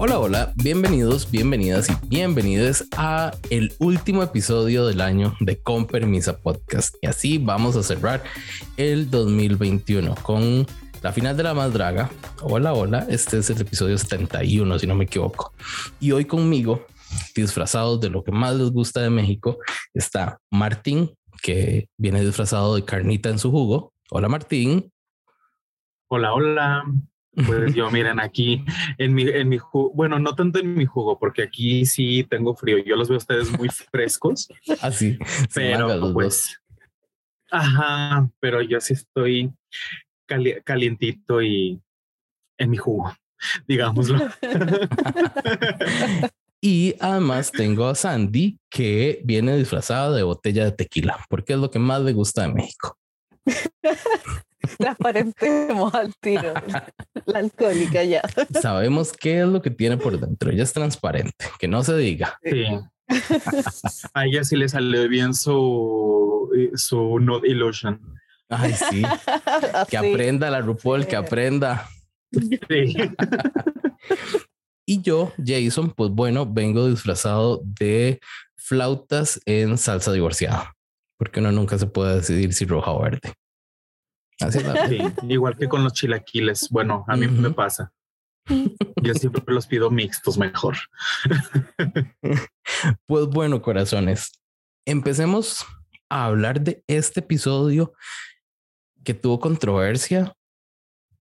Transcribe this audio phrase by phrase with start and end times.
[0.00, 6.38] Hola, hola, bienvenidos, bienvenidas y bienvenidos a el último episodio del año de Con Permisa
[6.38, 6.94] Podcast.
[7.02, 8.22] Y así vamos a cerrar
[8.76, 10.68] el 2021 con
[11.02, 12.10] la final de la más.
[12.42, 15.52] Hola, hola, este es el episodio 71, si no me equivoco.
[15.98, 16.86] Y hoy conmigo,
[17.34, 19.58] disfrazados de lo que más les gusta de México,
[19.94, 21.10] está Martín,
[21.42, 23.92] que viene disfrazado de carnita en su jugo.
[24.10, 24.92] Hola, Martín.
[26.06, 26.84] Hola, hola.
[27.46, 28.64] Pues yo, miren, aquí
[28.96, 32.54] en mi, en mi jugo, bueno, no tanto en mi jugo, porque aquí sí tengo
[32.54, 32.78] frío.
[32.78, 34.48] Yo los veo a ustedes muy frescos.
[34.80, 35.18] Así,
[35.54, 36.60] pero pues,
[37.50, 39.52] ajá, pero yo sí estoy
[40.64, 41.80] calientito y
[42.58, 43.14] en mi jugo,
[43.66, 44.28] digámoslo.
[46.60, 51.70] y además tengo a Sandy que viene disfrazada de botella de tequila, porque es lo
[51.70, 52.98] que más le gusta de México.
[54.78, 56.54] Transparentemos al tiro.
[57.26, 58.22] La alcohólica ya.
[58.60, 60.50] Sabemos qué es lo que tiene por dentro.
[60.50, 62.38] Ella es transparente, que no se diga.
[62.42, 62.64] Sí.
[64.14, 68.00] A ella sí le salió bien su, eh, su Not Illusion.
[68.48, 69.02] Ay, sí.
[69.88, 71.88] Que aprenda la RuPaul, que aprenda.
[72.32, 72.96] Sí.
[74.86, 78.20] y yo, Jason, pues bueno, vengo disfrazado de
[78.56, 80.74] flautas en salsa divorciada,
[81.16, 83.32] porque uno nunca se puede decidir si roja o verde.
[84.40, 84.60] Así
[85.28, 86.68] igual que con los chilaquiles.
[86.70, 87.92] Bueno, a mí me pasa.
[89.02, 90.76] Yo siempre los pido mixtos mejor.
[93.06, 94.32] pues bueno, corazones,
[94.86, 95.66] empecemos
[96.08, 97.92] a hablar de este episodio
[99.04, 100.32] que tuvo controversia.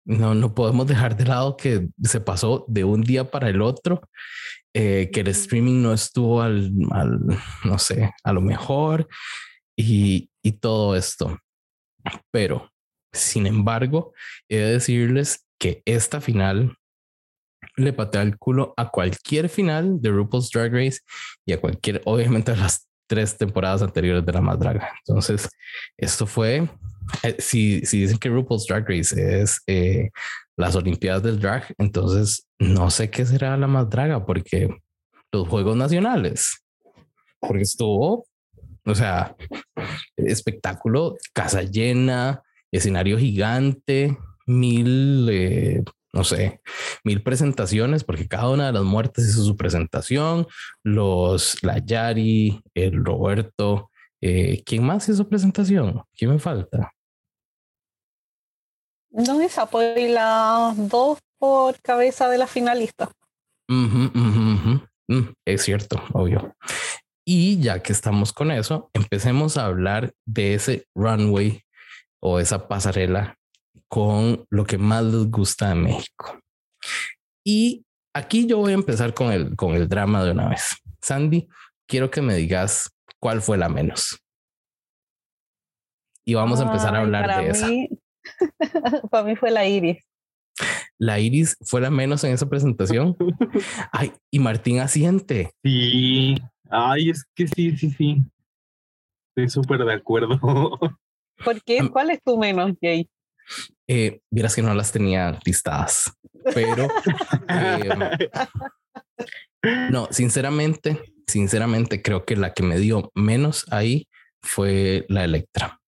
[0.05, 4.07] No, no podemos dejar de lado que se pasó de un día para el otro,
[4.73, 7.19] eh, que el streaming no estuvo al, al,
[7.65, 9.07] no sé, a lo mejor
[9.75, 11.37] y, y todo esto.
[12.31, 12.71] Pero
[13.19, 14.13] sin embargo,
[14.49, 16.77] he de decirles que esta final
[17.75, 20.99] le patea el culo a cualquier final de RuPaul's Drag Race
[21.45, 24.93] y a cualquier, obviamente, a las tres temporadas anteriores de la más draga.
[25.05, 25.49] Entonces,
[25.95, 26.67] esto fue,
[27.23, 30.09] eh, si, si dicen que RuPaul's Drag Race es eh,
[30.57, 34.69] las Olimpiadas del Drag, entonces no sé qué será la más draga, porque
[35.31, 36.63] los Juegos Nacionales,
[37.39, 38.25] porque estuvo,
[38.85, 39.35] o sea,
[40.15, 42.41] espectáculo, casa llena,
[42.71, 45.83] escenario gigante, mil, eh,
[46.13, 46.61] no sé,
[47.03, 50.47] mil presentaciones, porque cada una de las muertes hizo su presentación,
[50.83, 53.91] los, la Yari, el Roberto,
[54.21, 56.03] eh, ¿quién más hizo presentación?
[56.15, 56.91] ¿Quién me falta?
[59.11, 63.11] No, esa fue las dos por cabeza de la finalista.
[63.67, 64.77] Mm,
[65.45, 66.55] es cierto, obvio.
[67.25, 71.61] Y ya que estamos con eso, empecemos a hablar de ese runway
[72.27, 73.37] o esa pasarela
[73.87, 76.39] con lo que más les gusta de México.
[77.45, 80.75] Y aquí yo voy a empezar con el, con el drama de una vez.
[81.01, 81.47] Sandy,
[81.87, 82.89] quiero que me digas
[83.19, 84.19] cuál fue la menos.
[86.25, 87.69] Y vamos a empezar a hablar de esa.
[89.11, 90.03] para mí fue la Iris.
[90.97, 93.15] La Iris fue la menos en esa presentación.
[93.91, 95.51] Ay, y Martín asiente.
[95.63, 96.35] Sí,
[96.69, 98.23] ay, es que sí, sí, sí.
[99.29, 100.39] Estoy súper de acuerdo.
[101.43, 101.89] ¿Por qué?
[101.91, 103.09] ¿Cuál es tu menos, Jay?
[103.87, 106.11] Eh, vieras que no las tenía listadas,
[106.53, 106.87] pero
[107.47, 107.89] em,
[109.89, 114.07] no, sinceramente, sinceramente creo que la que me dio menos ahí
[114.41, 115.79] fue la Electra.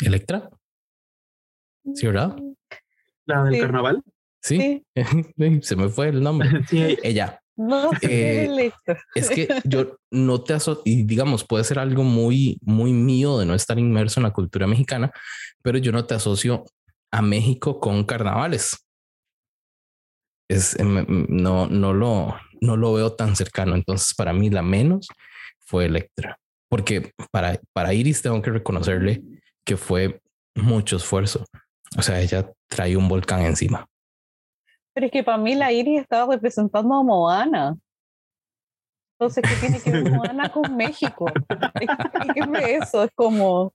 [0.00, 0.48] ¿Electra?
[1.94, 2.36] ¿Sí, verdad?
[3.26, 4.02] ¿La del carnaval?
[4.40, 4.82] Sí,
[5.62, 6.48] se me fue el nombre.
[6.68, 6.96] Sí.
[7.02, 7.40] Ella.
[7.58, 8.70] No, eh,
[9.16, 13.46] es que yo no te asocio, y digamos, puede ser algo muy, muy mío de
[13.46, 15.10] no estar inmerso en la cultura mexicana,
[15.60, 16.64] pero yo no te asocio
[17.12, 18.86] a México con carnavales.
[20.48, 23.74] Es, em, no, no, lo, no lo veo tan cercano.
[23.74, 25.08] Entonces, para mí, la menos
[25.58, 26.38] fue Electra,
[26.70, 29.22] porque para, para Iris tengo que reconocerle
[29.64, 30.20] que fue
[30.54, 31.44] mucho esfuerzo.
[31.96, 33.86] O sea, ella trae un volcán encima.
[34.98, 37.76] Pero es que para mí la Iris estaba representando a Moana.
[39.16, 41.26] Entonces, ¿qué tiene que ver Moana con México?
[41.80, 43.72] Explíqueme eso, es como...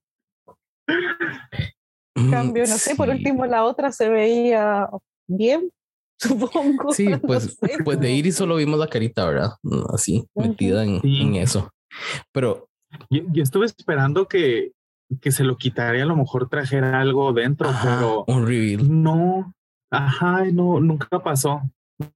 [2.29, 4.89] Cambio, no sé, por último la otra se veía
[5.25, 5.71] bien,
[6.19, 6.91] supongo.
[6.91, 9.51] Sí, pues, pues de Iris solo vimos la carita, ¿verdad?
[9.93, 11.71] Así, metida en, eso.
[12.33, 12.67] Pero...
[13.09, 14.73] Yo, estuve esperando que,
[15.21, 18.25] que se lo quitaría, a lo mejor trajera algo dentro, pero...
[18.27, 19.01] Un reveal.
[19.01, 19.53] No,
[19.93, 21.61] Ajá, no, nunca pasó.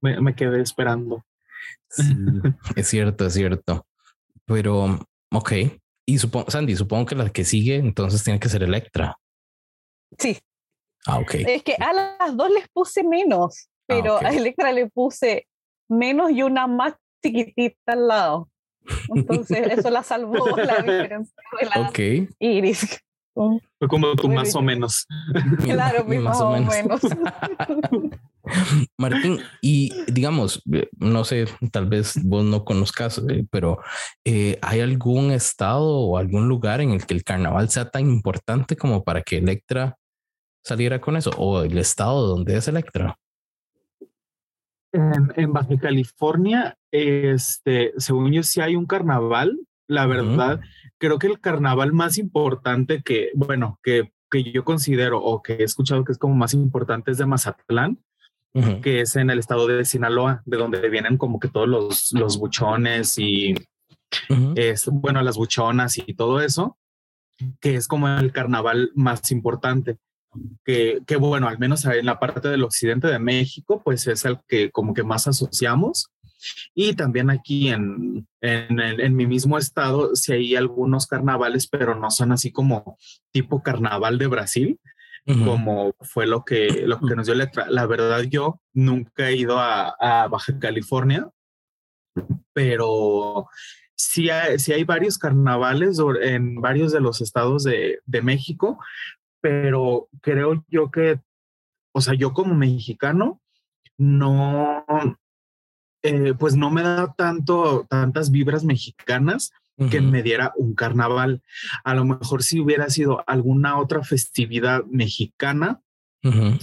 [0.00, 1.24] Me, quedé esperando.
[2.76, 3.86] es cierto, es cierto.
[4.44, 4.98] Pero,
[5.32, 5.52] ok.
[6.06, 9.16] Y supongo, Sandy, supongo que la que sigue entonces tiene que ser Electra.
[10.18, 10.38] Sí.
[11.06, 11.34] Ah, ok.
[11.34, 13.68] Es que a las dos les puse menos.
[13.86, 14.24] pero ok.
[14.24, 15.46] a Electra le puse
[15.88, 18.48] menos y una más chiquitita al lado.
[19.14, 21.98] Entonces, eso la salvó la diferencia de la Ok.
[22.38, 23.00] Iris.
[23.78, 25.06] Fue como tú más o menos.
[25.62, 27.00] Claro, mi más o menos.
[28.98, 33.78] Martín, y digamos, eh, no sé, tal vez vos no conozcas, eh, pero
[34.24, 38.76] eh, ¿hay algún estado o algún lugar en el que el carnaval sea tan importante
[38.76, 39.96] como para que Electra
[40.64, 41.30] saliera con eso?
[41.36, 43.18] ¿O el estado donde es Electra?
[44.92, 49.58] En, en Baja California, este, según yo, sí hay un carnaval.
[49.88, 50.60] La verdad,
[50.98, 55.62] creo que el carnaval más importante que, bueno, que, que yo considero o que he
[55.64, 57.98] escuchado que es como más importante es de Mazatlán,
[58.82, 62.38] que es en el estado de Sinaloa, de donde vienen como que todos los, los
[62.38, 63.54] buchones y
[64.56, 66.76] es, bueno, las buchonas y todo eso,
[67.60, 69.98] que es como el carnaval más importante.
[70.64, 74.38] Que, que bueno, al menos en la parte del occidente de México, pues es el
[74.46, 76.10] que como que más asociamos.
[76.74, 81.94] Y también aquí en, en, en- en mi mismo estado, sí hay algunos carnavales, pero
[81.96, 82.96] no son así como
[83.32, 84.80] tipo carnaval de Brasil,
[85.44, 87.66] como fue lo que, lo que nos dio Electra.
[87.68, 91.28] La verdad, yo nunca he ido a, a Baja California,
[92.52, 93.46] pero
[93.94, 98.78] sí hay, sí hay varios carnavales en varios de los estados de, de México,
[99.40, 101.20] pero creo yo que,
[101.92, 103.40] o sea, yo como mexicano,
[103.96, 104.84] no,
[106.02, 109.52] eh, pues no me da tanto, tantas vibras mexicanas
[109.90, 111.40] que me diera un carnaval.
[111.84, 115.80] A lo mejor si hubiera sido alguna otra festividad mexicana,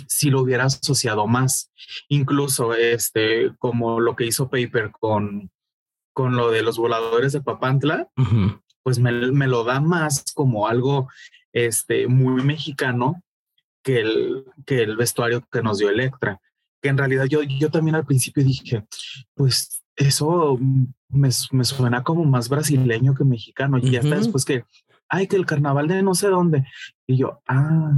[0.08, 1.72] si lo hubiera asociado más.
[2.10, 5.50] Incluso este, como lo que hizo Paper con,
[6.14, 8.10] con lo de los voladores de Papantla,
[8.84, 11.08] pues me, me lo da más como algo
[11.56, 13.24] este, muy mexicano
[13.82, 16.40] que el, que el vestuario que nos dio Electra.
[16.82, 18.86] Que en realidad yo, yo también al principio dije,
[19.34, 20.60] pues eso
[21.10, 23.78] me, me suena como más brasileño que mexicano.
[23.78, 24.10] Y Ujú.
[24.10, 24.66] después que,
[25.08, 26.66] ay, que el carnaval de no sé dónde.
[27.08, 27.92] Y yo, ah,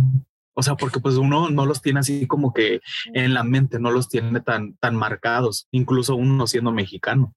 [0.54, 2.80] o sea, porque pues uno no los tiene así como que
[3.13, 7.33] en la mente, no los tiene tan, tan marcados, incluso uno siendo mexicano.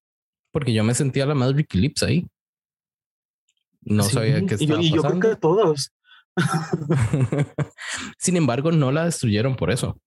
[0.53, 2.27] Porque yo me sentía la más Ricky Lips ahí.
[3.83, 5.93] No Sí, sabía qué y yo, estaba y yo creo que todos.
[8.19, 10.01] Sin embargo, no la destruyeron por eso.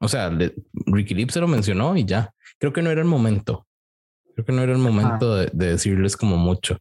[0.00, 0.54] O sea, le-
[0.86, 2.32] Ricky Lip se lo mencionó y ya.
[2.58, 3.66] Creo que no era el momento.
[4.34, 6.78] Creo que no era el momento de, de decirles como mucho.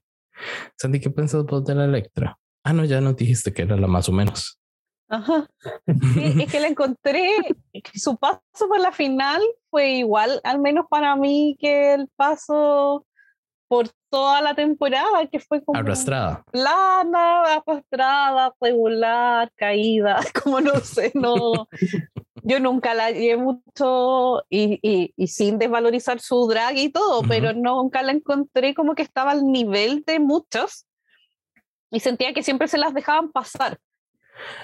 [0.77, 2.37] Sandy, ¿qué piensas vos de la Electra?
[2.63, 4.59] Ah, no, ya nos dijiste que era la más o menos.
[5.09, 5.47] Ajá.
[6.13, 7.27] Sí, es que la encontré,
[7.95, 9.41] su paso por la final
[9.71, 13.05] fue igual, al menos para mí, que el paso
[13.67, 16.43] por toda la temporada, que fue como Arrastrada.
[16.51, 21.67] plana, arrastrada, regular, caída, como no sé, no.
[22.43, 27.27] Yo nunca la llevé mucho y, y, y sin desvalorizar su drag y todo, Ujú.
[27.27, 30.85] pero nunca la encontré como que estaba al nivel de muchos
[31.91, 33.77] y sentía que siempre se las dejaban pasar.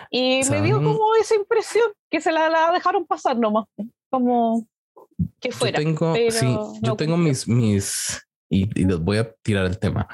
[0.10, 0.94] Y me dio ¿Saben?
[0.94, 3.66] como esa impresión, que se la, la dejaron pasar nomás,
[4.10, 4.66] como
[5.40, 5.80] que fuera.
[5.80, 7.18] yo tengo, sí, yo no tengo cumplió.
[7.18, 10.08] mis, mis, y, y les voy a tirar el tema.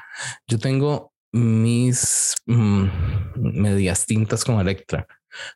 [0.47, 2.85] Yo tengo mis mm,
[3.35, 5.07] medias tintas con Electra,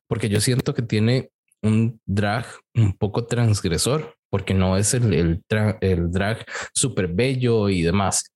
[0.08, 1.32] porque yo siento que tiene
[1.62, 2.46] un drag
[2.76, 8.32] un poco transgresor, porque no es el, el, tra- el drag súper bello y demás,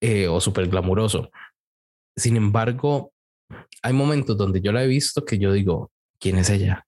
[0.00, 1.30] eh, o súper glamuroso.
[2.16, 3.12] Sin embargo,
[3.82, 6.86] hay momentos donde yo la he visto que yo digo, ¿quién es ella?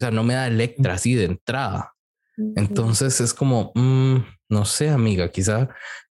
[0.00, 1.92] O sea, no me da Electra así de entrada.
[2.56, 4.16] Entonces es como, mm,
[4.50, 5.68] no sé, amiga, quizá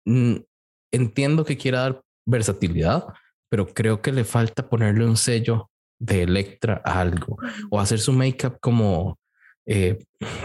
[0.06, 0.36] mm,
[0.92, 3.06] entiendo que quiera dar versatilidad,
[3.50, 7.38] pero creo que le falta ponerle un sello de Electra a algo
[7.70, 9.20] o hacer su make-up como,
[9.66, 10.00] eh,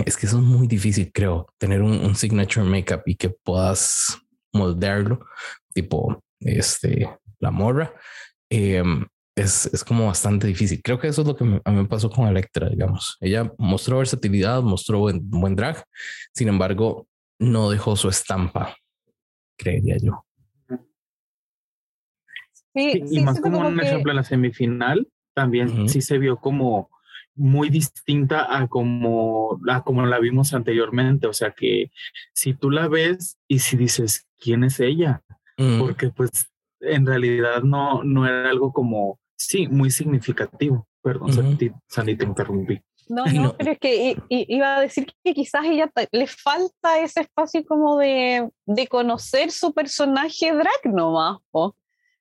[0.05, 4.19] es que eso es muy difícil, creo, tener un, un signature make-up y que puedas
[4.53, 5.27] moldearlo,
[5.73, 7.09] tipo, este,
[7.39, 7.93] la morra.
[8.51, 9.07] em,
[9.41, 10.81] es, es como bastante difícil.
[10.83, 13.17] Creo que eso es lo que me- a mí me pasó con Electra, digamos.
[13.21, 15.83] Ella mostró versatilidad, mostró buen, buen drag,
[16.35, 17.07] sin embargo,
[17.39, 18.77] no dejó su estampa,
[19.57, 20.25] creería yo.
[22.75, 26.37] Sí, Sí, y más como un que- ejemplo en la semifinal, también sí se vio
[26.39, 26.91] como
[27.35, 31.27] muy distinta a como, a como la vimos anteriormente.
[31.27, 31.91] O sea que
[32.33, 35.23] si tú la ves y si dices, ¿quién es ella?
[35.79, 36.31] Porque pues
[36.81, 40.87] en realidad no, no era algo como, sí, muy significativo.
[41.03, 41.41] Perdón, Ujú.
[41.43, 42.79] Santi, Santi, te interrumpí.
[43.09, 46.27] No, no, no- pero es que i- i- iba a decir que quizás ella le
[46.27, 51.75] falta ese espacio como de, de conocer su personaje drag nomás, po.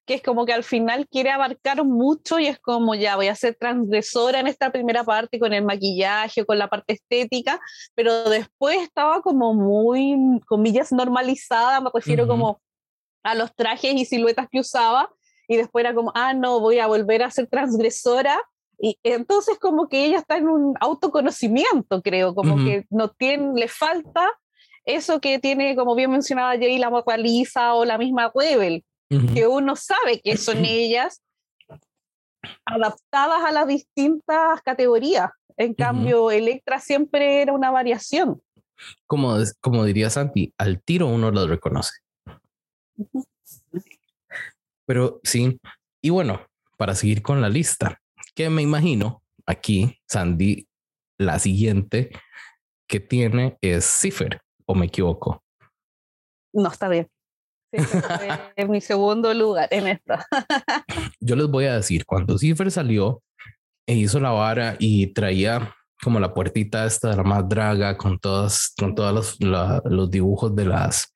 [0.06, 3.36] que es como que al final quiere abarcar mucho y es como ya voy a
[3.36, 7.60] ser transgresora en esta primera parte con el maquillaje, con la parte estética,
[7.94, 10.16] pero después estaba como muy,
[10.48, 12.60] comillas, normalizada, me refiero como
[13.24, 15.12] a los trajes y siluetas que usaba,
[15.50, 18.40] y después era como, ah, no, voy a volver a ser transgresora.
[18.78, 23.68] Y entonces como que ella está en un autoconocimiento, creo, como que no tiene, le
[23.68, 24.30] falta
[24.86, 28.86] eso que tiene, como bien mencionaba Jay, la Lisa o la misma Rebel,
[29.34, 31.22] que uno sabe que son ellas
[32.64, 35.32] adaptadas a las distintas categorías.
[35.58, 38.40] En cambio, Electra siempre era una variación.
[39.08, 41.98] Como, como diría Santi, al tiro uno lo reconoce.
[44.90, 45.60] Pero sí,
[46.02, 48.02] y bueno, para seguir con la lista,
[48.34, 50.68] que me imagino aquí, Sandy,
[51.20, 52.10] la siguiente
[52.88, 55.44] que tiene es Cipher, o me equivoco.
[56.56, 57.08] No, está bien
[57.72, 57.72] en
[58.72, 60.26] mi segundo lugar en esta.
[61.20, 63.22] Yo les voy a decir, cuando Cipher salió
[63.88, 68.20] e hizo la vara y traía como la puertita esta de la más draga con
[68.20, 71.14] todas, con todos los, los dibujos de las,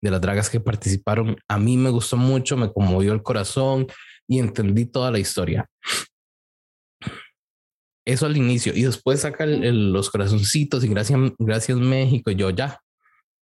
[0.00, 3.86] de las dragas que participaron, a mí me gustó mucho, me conmovió el corazón
[4.28, 5.68] y entendí toda la historia.
[8.06, 12.30] Eso al inicio y después saca los corazoncitos y gracias, gracias México.
[12.30, 12.80] Yo ya,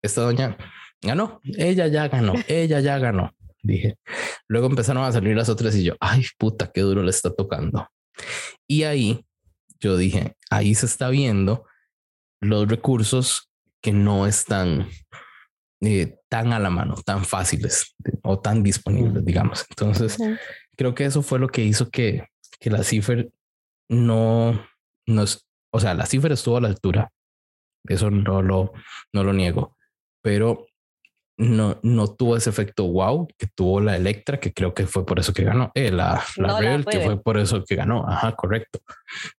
[0.02, 0.56] esta doña
[1.02, 3.96] ganó, ella ya ganó, ella ya ganó, dije.
[4.46, 7.88] Luego empezaron a salir las otras y yo, ay puta, qué duro le está tocando.
[8.68, 9.24] Y ahí
[9.80, 11.66] yo dije, ahí se está viendo
[12.40, 13.50] los recursos
[13.82, 14.88] que no están
[15.80, 19.66] eh, tan a la mano, tan fáciles o tan disponibles, digamos.
[19.68, 20.16] Entonces,
[20.76, 22.26] creo que eso fue lo que hizo que,
[22.58, 23.24] que la cifra
[23.88, 24.66] no
[25.06, 27.12] nos, o sea, la cifra estuvo a la altura.
[27.86, 28.72] Eso no lo,
[29.12, 29.76] no lo niego,
[30.22, 30.66] pero
[31.36, 35.18] no, no tuvo ese efecto wow que tuvo la Electra, que creo que fue por
[35.18, 38.08] eso que ganó, eh, la, la Rebel, que fue por eso que ganó.
[38.08, 38.80] Ajá, correcto.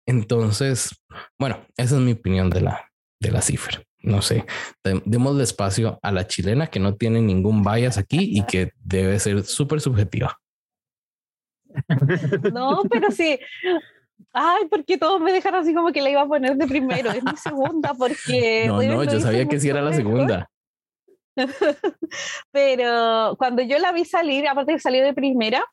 [0.05, 1.01] Entonces,
[1.39, 3.81] bueno, esa es mi opinión de la, de la cifra.
[3.99, 4.45] No sé,
[4.83, 9.43] demos espacio a la chilena que no tiene ningún bias aquí y que debe ser
[9.43, 10.39] súper subjetiva.
[12.53, 13.37] No, pero sí.
[14.31, 17.11] Ay, porque todos me dejaron así como que la iba a poner de primero.
[17.11, 18.65] Es mi segunda porque...
[18.67, 20.49] No, no, yo sabía que sí era la segunda.
[22.51, 25.65] Pero cuando yo la vi salir, aparte de salir de primera,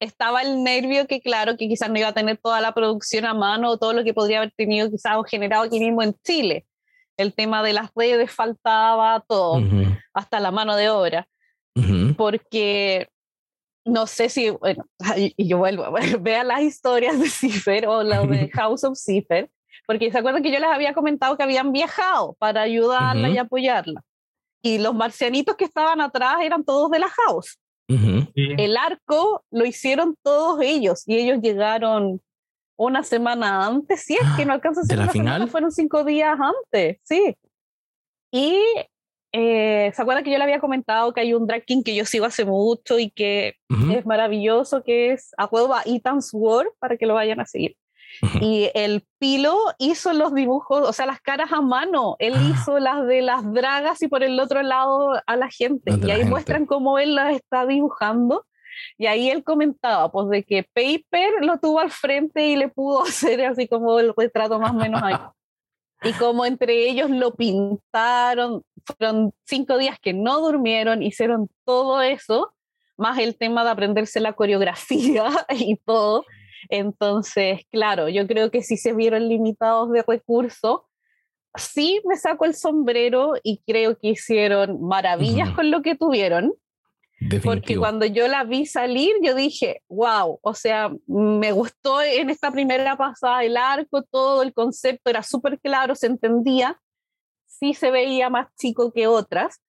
[0.00, 3.34] estaba el nervio que claro, que quizás no iba a tener toda la producción a
[3.34, 6.66] mano o todo lo que podría haber tenido quizás o generado aquí mismo en Chile.
[7.16, 9.60] El tema de las redes faltaba todo,
[10.14, 11.28] hasta la mano de obra.
[12.16, 13.08] Porque
[13.84, 14.84] no sé si, bueno,
[15.16, 19.50] y yo vuelvo ver, vea las historias de Cipher o la de House of Cipher,
[19.86, 24.04] porque se acuerdan que yo les había comentado que habían viajado para ayudarla y apoyarla
[24.62, 27.58] y los marcianitos que estaban atrás eran todos de la house.
[28.34, 32.20] El arco lo hicieron todos ellos y ellos llegaron
[32.76, 35.48] una semana antes, sí, es que no alcanza a ser ¿De la final?
[35.48, 37.36] fueron cinco días antes, sí.
[38.30, 38.60] Y
[39.32, 42.04] eh, ¿se acuerdan que yo le había comentado que hay un drag king que yo
[42.04, 43.56] sigo hace mucho y que
[43.94, 45.48] es maravilloso, que es a
[45.86, 47.74] Ethan's World, para que lo vayan a seguir?
[48.40, 52.16] Y el Pilo hizo los dibujos, o sea, las caras a mano.
[52.18, 52.50] Él ah.
[52.50, 55.92] hizo las de las dragas y por el otro lado a la gente.
[56.02, 58.44] y ahí muestran cómo él las está dibujando.
[58.96, 63.02] Y ahí él comentaba, pues, de que Paper lo tuvo al frente y le pudo
[63.04, 65.16] hacer así como el retrato más o menos ahí.
[66.02, 72.54] y como entre ellos lo pintaron, fueron cinco días que no durmieron, hicieron todo eso,
[72.96, 76.24] más el tema de aprenderse la coreografía y todo.
[76.68, 80.80] Entonces, claro, yo creo que si se vieron limitados de recursos,
[81.56, 86.54] sí me saco el sombrero y creo que hicieron maravillas con lo que tuvieron.
[87.42, 92.52] Porque cuando yo la vi salir, yo dije, wow, o sea, me gustó en esta
[92.52, 96.80] primera pasada el arco, todo el concepto era súper claro, se entendía,
[97.44, 99.60] sí se veía más chico que otras,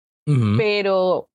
[0.58, 1.28] pero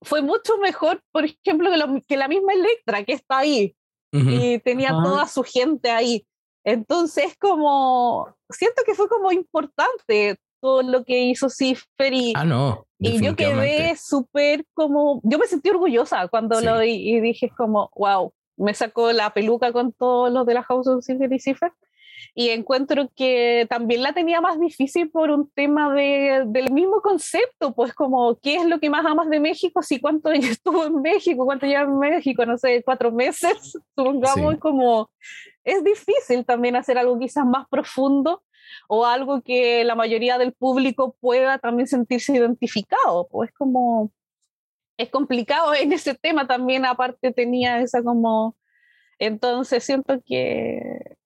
[0.00, 3.76] fue mucho mejor, por ejemplo, que, que, la misma Electra que está ahí
[4.12, 6.26] y tenía toda su gente ahí.
[6.64, 12.86] Entonces, como, siento que fue como importante todo lo que hizo Cipher y, ah, no,
[12.98, 17.90] y yo quedé súper como, yo me sentí orgullosa cuando lo vi y dije como,
[17.94, 21.72] wow, me sacó la peluca con todos los de la House of Cipher y Cipher
[22.34, 27.74] y encuentro que también la tenía más difícil por un tema de, del mismo concepto,
[27.74, 29.82] pues como, ¿qué es lo que más amas de México?
[29.82, 35.10] Si cuánto estuvo en México, cuánto lleva en México, no sé, cuatro meses, supongamos, como,
[35.64, 38.42] es difícil también hacer algo quizás más profundo
[38.88, 44.12] o algo que la mayoría del público pueda también sentirse identificado, pues como,
[44.98, 48.56] es complicado en ese tema también, aparte tenía esa como...
[49.20, 51.16] Entonces siento que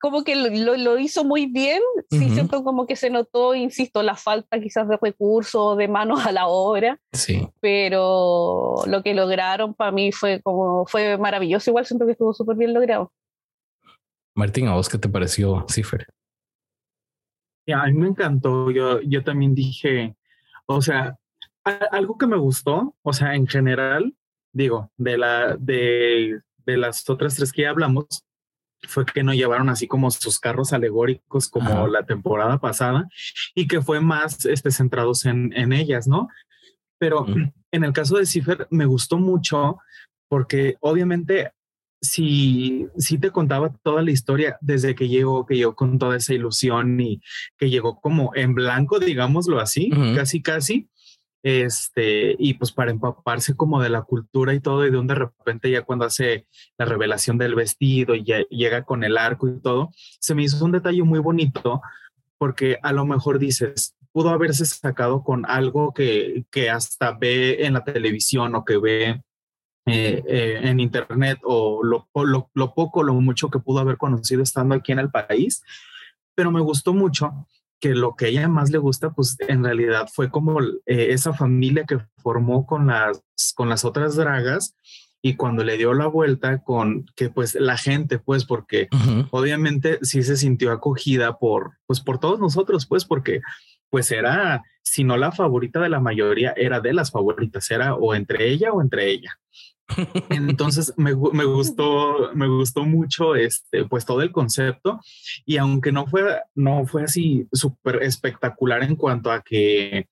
[0.00, 1.80] como que lo, lo hizo muy bien,
[2.10, 6.32] sí siento como que se notó, insisto, la falta quizás de recursos, de manos a
[6.32, 7.46] la obra, sí.
[7.60, 12.56] pero lo que lograron para mí fue como, fue maravilloso, igual siento que estuvo súper
[12.56, 13.12] bien logrado.
[14.34, 16.06] Martín, ¿a vos qué te pareció Cipher?
[17.72, 20.16] a mí me encantó, yo, yo también dije,
[20.66, 21.16] o sea,
[21.92, 24.14] algo que me gustó, o sea, en general,
[24.52, 28.24] digo, de, la, de, de las otras tres que ya hablamos,
[28.88, 33.08] fue que no llevaron así como sus carros alegóricos como la temporada pasada
[33.54, 36.28] y que fue más este, centrados en, en ellas, ¿no?
[36.98, 37.26] Pero
[37.72, 39.78] en el caso de Cipher me gustó mucho
[40.28, 41.52] porque obviamente
[42.00, 46.34] si, si te contaba toda la historia desde que llegó, que llegó con toda esa
[46.34, 47.20] ilusión y
[47.58, 50.88] que llegó como en blanco, digámoslo así, casi, casi,
[51.42, 55.14] este, y pues para empaparse como de la cultura y todo, y de un de
[55.14, 56.46] repente ya cuando hace
[56.78, 60.64] la revelación del vestido y ya llega con el arco y todo, se me hizo
[60.64, 61.80] un detalle muy bonito
[62.38, 67.74] porque a lo mejor dices, pudo haberse sacado con algo que, que hasta ve en
[67.74, 69.22] la televisión o que ve
[69.86, 74.42] eh, eh, en internet o lo, lo, lo poco, lo mucho que pudo haber conocido
[74.42, 75.62] estando aquí en el país,
[76.34, 77.46] pero me gustó mucho
[77.80, 81.32] que lo que a ella más le gusta, pues en realidad fue como eh, esa
[81.32, 83.22] familia que formó con las,
[83.54, 84.76] con las otras dragas
[85.22, 88.88] y cuando le dio la vuelta con que pues la gente, pues porque
[89.30, 93.40] obviamente sí se sintió acogida por, pues por todos nosotros, pues porque
[93.90, 98.14] pues era, si no la favorita de la mayoría, era de las favoritas, era o
[98.14, 99.38] entre ella o entre ella.
[100.30, 105.00] Entonces me, gustó, me gustó mucho este, pues todo el concepto
[105.44, 110.08] y aunque no fue, no fue así súper espectacular en cuanto a que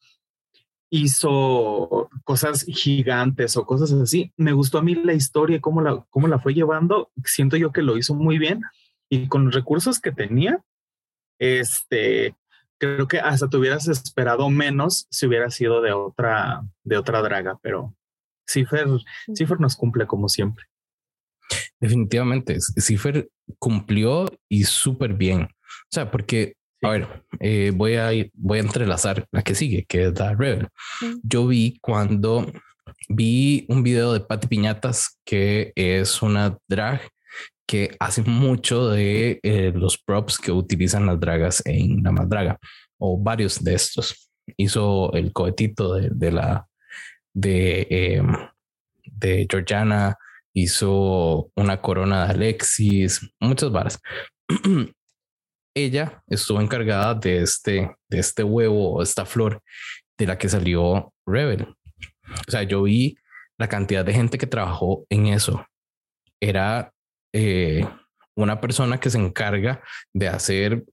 [0.90, 6.28] hizo cosas gigantes o cosas así, me gustó a mí la historia cómo la, cómo
[6.28, 7.10] la fue llevando.
[7.24, 8.62] Siento yo que lo hizo muy bien
[9.10, 10.62] y con los recursos que tenía,
[11.38, 12.34] este,
[12.78, 17.58] creo que hasta te hubieras esperado menos si hubiera sido de otra, de otra draga,
[17.62, 17.94] pero
[18.48, 18.86] Cipher,
[19.34, 20.64] Cipher nos cumple como siempre.
[21.80, 25.42] Definitivamente, Cipher cumplió y súper bien.
[25.42, 30.06] O sea, porque, a ver, eh, voy, a, voy a entrelazar la que sigue, que
[30.06, 30.68] es la Rebel.
[31.22, 32.50] Yo vi cuando
[33.08, 37.02] vi un video de Patti Piñatas, que es una drag
[37.66, 42.58] que hace mucho de eh, los props que utilizan las dragas en la más draga,
[42.98, 44.30] o varios de estos.
[44.56, 46.66] Hizo el cohetito de, de la
[47.40, 48.22] de, eh,
[49.04, 50.16] de Georgiana,
[50.52, 54.00] hizo una corona de Alexis, muchas varas.
[55.74, 59.62] Ella estuvo encargada de este, de este huevo esta flor
[60.18, 61.68] de la que salió Rebel.
[62.46, 63.16] O sea, yo vi
[63.58, 65.64] la cantidad de gente que trabajó en eso.
[66.40, 66.92] Era
[67.32, 67.86] eh,
[68.34, 70.84] una persona que se encarga de hacer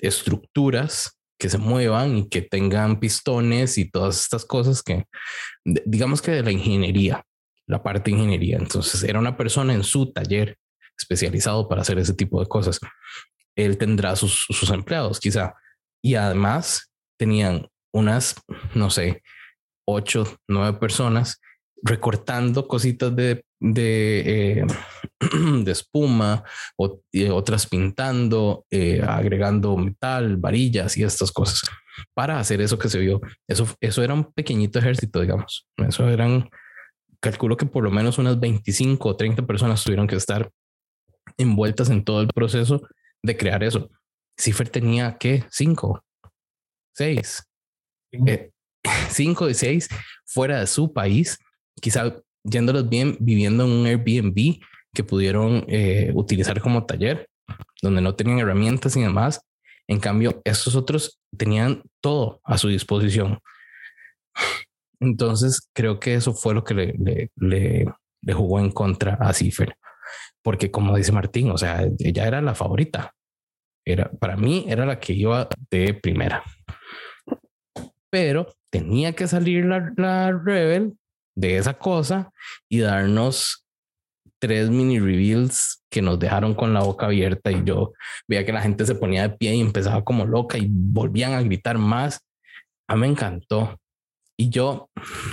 [0.00, 5.06] estructuras que se muevan y que tengan pistones y todas estas cosas que,
[5.64, 7.24] digamos que de la ingeniería,
[7.66, 8.58] la parte de ingeniería.
[8.58, 10.58] Entonces era una persona en su taller
[10.98, 12.78] especializado para hacer ese tipo de cosas.
[13.56, 15.54] Él tendrá sus, sus empleados quizá.
[16.02, 18.36] Y además tenían unas,
[18.74, 19.22] no sé,
[19.86, 21.40] ocho, nueve personas
[21.82, 24.66] recortando cositas de, de, eh,
[25.64, 26.44] de espuma,
[26.76, 27.00] o,
[27.32, 31.62] otras pintando, eh, agregando metal, varillas y estas cosas
[32.14, 33.20] para hacer eso que se vio.
[33.46, 35.66] Eso, eso era un pequeñito ejército, digamos.
[35.76, 36.48] Eso eran,
[37.20, 40.50] calculo que por lo menos unas 25 o 30 personas tuvieron que estar
[41.36, 42.82] envueltas en todo el proceso
[43.22, 43.90] de crear eso.
[44.38, 46.02] Cipher tenía que cinco,
[46.94, 47.42] seis,
[48.12, 48.50] eh,
[49.10, 49.88] cinco de seis
[50.24, 51.38] fuera de su país
[51.80, 52.14] quizá
[52.44, 54.60] yéndolos bien, viviendo en un Airbnb
[54.92, 57.28] que pudieron eh, utilizar como taller,
[57.82, 59.40] donde no tenían herramientas y demás.
[59.86, 63.40] En cambio, estos otros tenían todo a su disposición.
[65.00, 66.74] Entonces, creo que eso fue lo que
[67.36, 67.86] le,
[68.34, 69.74] jugó en contra a Cipher.
[70.42, 73.14] Porque como dice Martín, o sea, ella era la favorita.
[73.84, 76.42] Era, para mí era la que iba de primera.
[78.10, 80.94] Pero tenía que salir la, la Rebel
[81.34, 82.32] de esa cosa
[82.68, 83.64] y darnos
[84.40, 87.92] tres mini reveals que nos dejaron con la boca abierta y yo
[88.26, 91.42] veía que la gente se ponía de pie y empezaba como loca y volvían a
[91.42, 92.20] gritar más.
[92.88, 93.78] A mí me encantó.
[94.36, 94.88] Y yo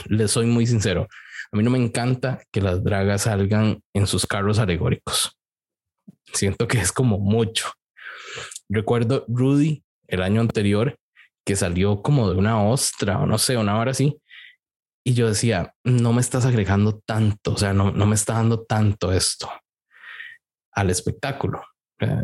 [0.08, 1.08] les soy muy sincero,
[1.52, 5.38] a mí no me encanta que las dragas salgan en sus carros alegóricos.
[6.34, 7.72] Siento que es como mucho.
[8.68, 10.98] Recuerdo Rudy el año anterior
[11.46, 14.20] que salió como de una ostra o no sé, una hora así
[15.08, 18.66] y yo decía, no me estás agregando tanto, o sea, no, no me está dando
[18.66, 19.50] tanto esto
[20.74, 21.64] al espectáculo.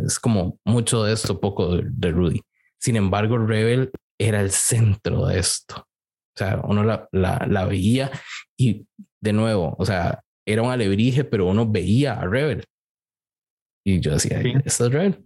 [0.06, 2.42] Es como mucho de esto, poco de, Rudy.
[2.78, 5.78] Sin embargo, Rebel era el centro de esto.
[5.78, 8.12] O sea, uno la, la, la veía
[8.60, 8.86] y
[9.22, 12.66] de nuevo, o sea, era un alebrije, pero uno veía a Rebel.
[13.86, 15.24] Y yo decía, esto es Rebel.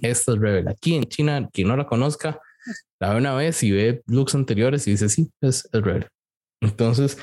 [0.00, 0.68] Esto es Rebel.
[0.68, 2.40] Aquí en China, quien no la conozca,
[2.98, 6.08] la ve una vez y ve looks anteriores y dice, sí, es, es Rebel.
[6.60, 7.18] Entonces,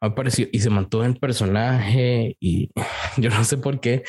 [0.00, 2.70] apareció y se mantuvo en el personaje y
[3.16, 4.04] yo no sé por qué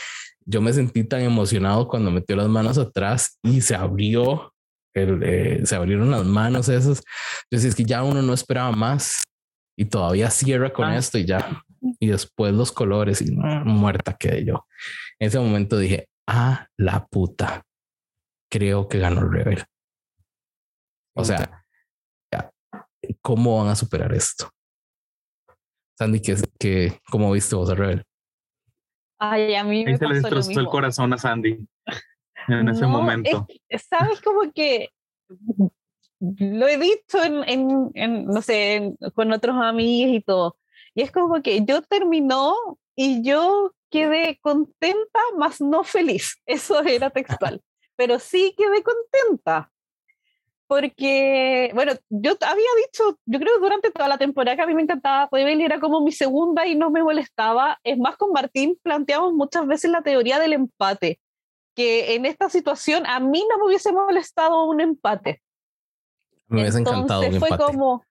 [0.45, 4.53] yo me sentí tan emocionado cuando metió las manos atrás y se abrió,
[4.93, 6.99] el, eh, se abrieron las manos esas.
[6.99, 9.23] Yo decía, es que ya uno no esperaba más
[9.77, 10.97] y todavía cierra con ah.
[10.97, 11.63] esto y ya.
[11.99, 14.65] Y después los colores y muerta quedé yo.
[15.19, 17.63] En ese momento dije, ah, la puta,
[18.49, 19.63] creo que ganó el Rebel.
[21.15, 21.65] O sea,
[23.21, 24.49] ¿cómo van a superar esto?
[26.03, 28.03] Sandy, que, que ¿cómo viste vos a Rebel?
[29.19, 31.65] Ay, a mí me se le destrozó el corazón a Sandy
[32.49, 33.47] en ese momento.
[33.89, 34.89] Sabes como que
[36.19, 40.57] lo he visto en, en, no sé, con otros amigos y todo.
[40.93, 42.53] Y es como que yo terminó
[42.95, 46.41] y yo quedé contenta, más no feliz.
[46.45, 47.61] Eso era textual.
[47.95, 49.71] Pero sí quedé contenta
[50.73, 54.81] porque, bueno, yo había dicho, yo creo durante toda la temporada que a mí me
[54.81, 57.79] encantaba Rebel era como mi segunda y no me molestaba.
[57.83, 61.19] Es más, con Martín planteamos muchas veces la teoría del empate,
[61.75, 65.43] que en esta situación a mí no me hubiese molestado un empate.
[66.47, 68.03] Me hubiese encantado un fue como,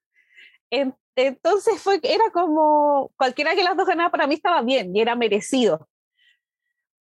[1.17, 5.17] entonces fue, era como, cualquiera que las dos ganara para mí estaba bien y era
[5.17, 5.89] merecido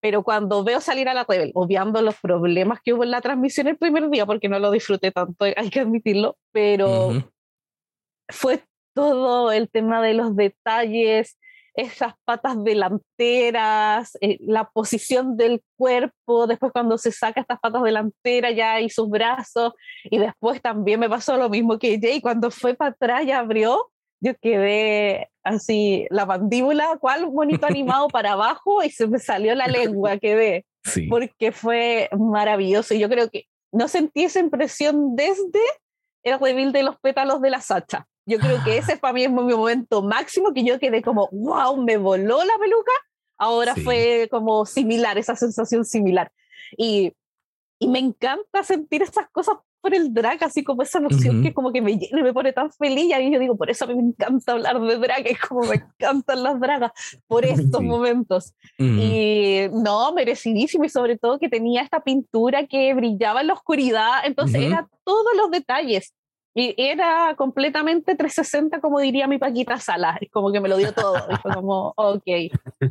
[0.02, 3.68] pero cuando veo salir a la Rebel, obviando los problemas que hubo en la transmisión
[3.68, 7.12] el primer día, porque no lo disfruté tanto, hay que admitirlo, pero
[8.30, 11.38] fue todo el tema de los detalles,
[11.74, 18.56] esas patas delanteras, eh, la posición del cuerpo, después cuando se saca estas patas delanteras
[18.56, 22.74] ya y sus brazos, y después también me pasó lo mismo que Jay, cuando fue
[22.74, 23.91] para atrás y abrió,
[24.22, 29.68] yo quedé así, la mandíbula, cual bonito animado para abajo y se me salió la
[29.68, 30.66] lengua, quedé.
[30.84, 31.06] Sí.
[31.10, 32.96] Porque fue maravilloso.
[32.96, 35.60] Y yo creo que no sentí esa impresión desde
[36.24, 38.08] el reveal de los pétalos de la Sacha.
[38.26, 41.78] Yo creo que ese para mí es mi momento máximo, que yo quedé como, wow,
[41.78, 42.92] me voló la peluca.
[43.38, 46.32] Ahora fue como similar, esa sensación similar.
[46.76, 47.14] Y,
[47.78, 51.72] y me encanta sentir esas cosas por el drag, así como esa noción que como
[51.72, 53.14] que me llena y me pone tan feliz.
[53.20, 55.76] Y yo digo, por eso a mí me encanta hablar de drag, es como me
[55.76, 56.92] encantan las dragas
[57.28, 58.54] por estos momentos.
[58.78, 64.26] Y no, merecidísimo y sobre todo que tenía esta pintura que brillaba en la oscuridad,
[64.26, 66.14] entonces era todos los detalles.
[66.54, 70.18] Y era completamente 360, como diría mi Paquita Sala.
[70.20, 71.16] Es como que me lo dio todo.
[71.32, 72.28] Y fue como, ok,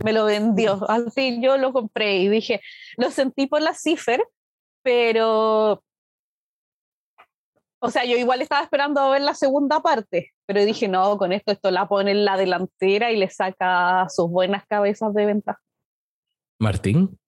[0.03, 0.81] me lo vendió.
[0.89, 2.63] Así yo lo compré y dije,
[2.97, 4.19] lo sentí por la cifra,
[4.83, 5.83] pero
[7.81, 11.33] o sea, yo igual estaba esperando a ver la segunda parte, pero dije, no, con
[11.33, 15.61] esto, esto la pone en la delantera y le saca sus buenas cabezas de ventaja.
[16.59, 17.19] Martín.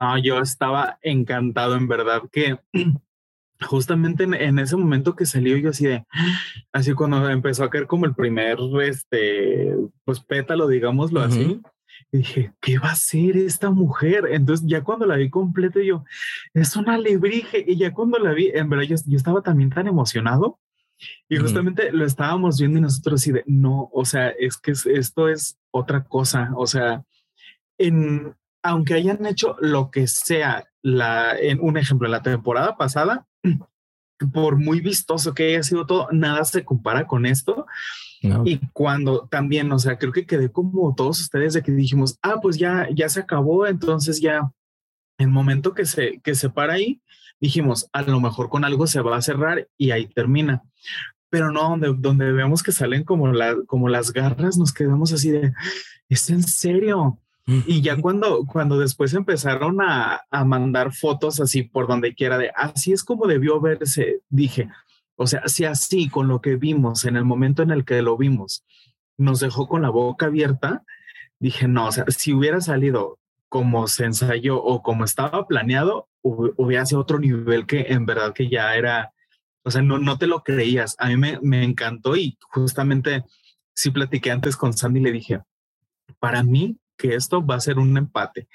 [0.00, 2.58] Ah, yo estaba encantado, en verdad, que
[3.60, 6.04] justamente en, ese momento que salió yo así de,
[6.72, 11.60] así cuando empezó a caer como el primer, este, pues pétalo, digámoslo así,
[12.10, 14.26] y dije, ¿qué va a hacer esta mujer?
[14.30, 16.04] Entonces ya cuando la vi completa yo,
[16.52, 17.64] es una alebrije.
[17.66, 20.60] Y ya cuando la vi, en verdad yo, estaba también tan emocionado.
[21.28, 25.28] Y justamente lo estábamos viendo y nosotros así de, no, o sea, es que esto
[25.28, 26.52] es otra cosa.
[26.54, 27.02] O sea,
[27.78, 33.26] en, aunque hayan hecho lo que sea, la, en un ejemplo, la temporada pasada,
[34.32, 37.66] por muy vistoso que haya sido todo, nada se compara con esto.
[38.44, 42.38] Y cuando también, o sea, creo que quedé como todos ustedes de que dijimos, ah,
[42.40, 44.52] pues ya, ya se acabó, entonces ya,
[45.18, 47.00] el momento que se, que se para ahí,
[47.40, 50.62] dijimos, a lo mejor con algo se va a cerrar y ahí termina.
[51.30, 55.30] Pero no, donde, donde vemos que salen como, la, como las garras, nos quedamos así
[55.30, 55.52] de,
[56.08, 57.18] ¿es en serio?
[57.66, 62.52] Y ya cuando, cuando después empezaron a, a mandar fotos así por donde quiera de,
[62.54, 64.68] así es como debió verse, dije,
[65.22, 68.16] o sea, si así con lo que vimos en el momento en el que lo
[68.16, 68.64] vimos
[69.18, 70.84] nos dejó con la boca abierta,
[71.38, 76.86] dije, no, o sea, si hubiera salido como se ensayó o como estaba planeado, hubiera
[76.86, 79.12] sido otro nivel que en verdad que ya era,
[79.62, 80.96] o sea, no, no te lo creías.
[80.98, 83.24] A mí me, me encantó y justamente
[83.74, 85.40] sí platiqué antes con Sandy y le dije,
[86.18, 88.48] para mí que esto va a ser un empate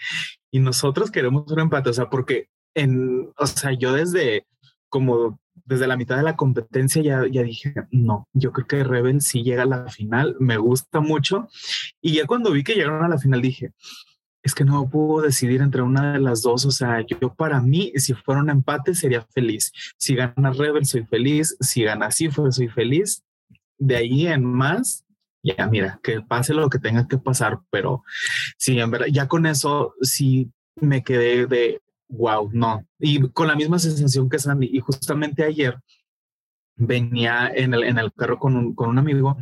[0.52, 4.48] y nosotros queremos un empate, o sea, porque en, o sea, yo desde
[4.90, 9.22] como desde la mitad de la competencia ya, ya dije, no, yo creo que Rebel
[9.22, 11.50] sí llega a la final, me gusta mucho.
[12.02, 13.74] Y ya cuando vi que llegaron a la final dije,
[14.42, 16.66] es que no puedo decidir entre una de las dos.
[16.66, 19.74] O sea, yo, para mí, si fuera un empate, sería feliz.
[19.98, 21.58] Si gana Rebel, soy feliz.
[21.60, 23.24] Si gana Cifre, soy feliz.
[23.78, 25.04] De ahí en más,
[25.44, 27.60] ya mira, que pase lo que tenga que pasar.
[27.70, 28.04] Pero
[28.58, 32.86] sí, en verdad, ya con eso sí me quedé de wow, no.
[33.00, 34.70] Y con la misma sensación que Sandy.
[34.72, 35.78] Y justamente ayer
[36.76, 39.38] venía en el, en el carro con un, con un amigo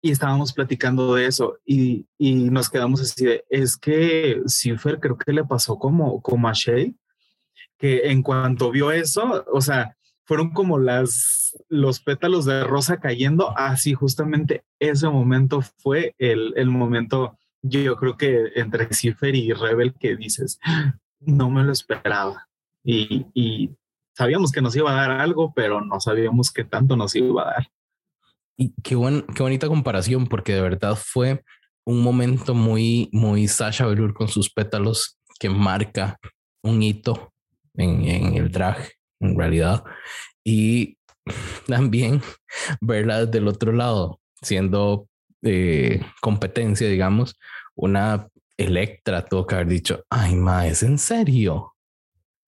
[0.00, 5.16] y estábamos platicando de eso y, y, nos quedamos así de, es que Cipher creo
[5.16, 6.94] que le pasó como, como a Shay,
[7.78, 13.56] que en cuanto vio eso, o sea, fueron como las, los pétalos de rosa cayendo,
[13.56, 19.94] así justamente ese momento fue el, el momento, yo creo que entre Cipher y Rebel
[19.94, 20.58] que dices,
[21.26, 22.48] no me lo esperaba
[22.82, 23.70] y, y
[24.14, 27.52] sabíamos que nos iba a dar algo, pero no sabíamos qué tanto nos iba a
[27.52, 27.68] dar.
[28.56, 31.42] Y qué, buen, qué bonita comparación, porque de verdad fue
[31.84, 36.18] un momento muy, muy Sasha Velour con sus pétalos que marca
[36.62, 37.32] un hito
[37.74, 39.84] en, en el drag, en realidad.
[40.44, 40.98] Y
[41.66, 42.22] también
[42.80, 45.08] verla desde el otro lado, siendo
[45.42, 47.38] eh, competencia, digamos,
[47.74, 51.74] una Electra tuvo que haber dicho, ay, ma, ¿es en serio?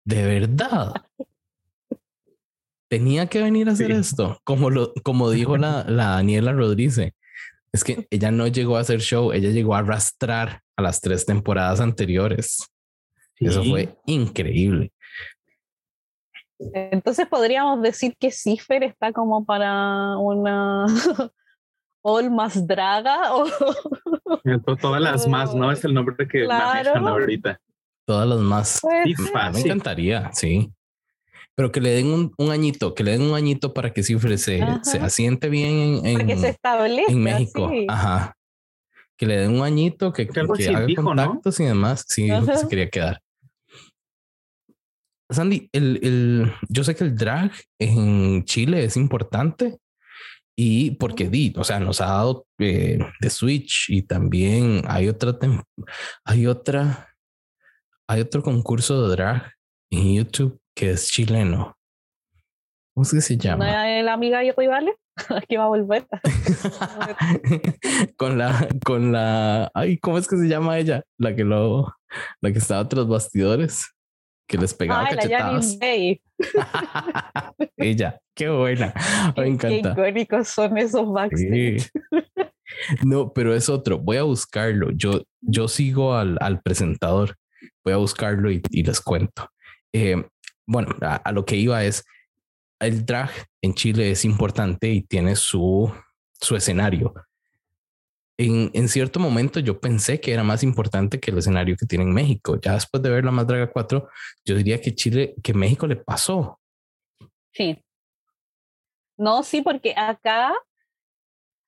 [0.04, 0.94] ¿De verdad?
[2.88, 7.12] tenía que venir a hacer esto, como lo, como dijo la, la Daniela Rodríguez.
[7.72, 11.26] Es que ella no llegó a hacer show, ella llegó a arrastrar a las tres
[11.26, 12.66] temporadas anteriores.
[13.38, 14.92] Eso fue increíble.
[16.58, 20.86] Entonces podríamos decir que Cipher está como para una
[22.02, 23.44] All más Draga o
[24.80, 25.70] todas las más, ¿no?
[25.70, 26.90] Es el nombre que claro.
[26.92, 27.60] manejan ahorita.
[28.06, 28.80] Todas las más.
[28.82, 29.18] Pues,
[29.52, 30.70] me encantaría, sí
[31.56, 34.36] pero que le den un, un, añito, que le den un añito para que Cifre
[34.36, 36.58] se, se asiente bien en, en, se
[37.08, 37.72] en México.
[37.88, 38.36] Ajá.
[39.16, 42.04] Que le den un añito, que, que, haga contactos y demás.
[42.06, 43.22] Sí, se quería quedar.
[45.30, 49.78] Sandy, el, el, yo sé que el drag en Chile es importante
[50.58, 55.38] y porque di, o sea, nos ha dado eh, de Switch y también hay otra,
[56.24, 57.14] hay otra,
[58.08, 59.52] hay otro concurso de drag
[59.90, 61.76] en YouTube que es chileno.
[62.94, 63.66] ¿Cómo es que se llama?
[63.66, 64.94] ¿No es la amiga y rivales?
[65.48, 66.06] que va a volver.
[68.16, 71.02] con la, con la, ay, ¿cómo es que se llama ella?
[71.18, 71.94] La que lo,
[72.40, 73.94] la que estaba tras bastidores,
[74.46, 75.78] que les pegaba ay, cachetadas.
[77.76, 78.92] ella, qué buena,
[79.36, 79.94] me encanta.
[79.94, 81.90] Qué icónicos son esos backstage.
[83.04, 83.98] No, pero es otro.
[83.98, 84.90] Voy a buscarlo.
[84.90, 87.36] Yo, yo sigo al, al presentador.
[87.84, 89.50] Voy a buscarlo y, y les cuento.
[89.92, 90.22] Eh,
[90.66, 92.04] bueno, a, lo que iba es,
[92.80, 93.30] el drag
[93.62, 95.90] en Chile es importante y tiene su,
[96.40, 97.14] su escenario.
[98.38, 102.04] En, en, cierto momento yo pensé que era más importante que el escenario que tiene
[102.04, 102.58] en México.
[102.60, 104.08] Ya después de ver la Más Draga 4,
[104.44, 106.60] yo diría que Chile, que México le pasó.
[107.52, 107.82] Sí.
[109.16, 110.52] No, sí, porque acá,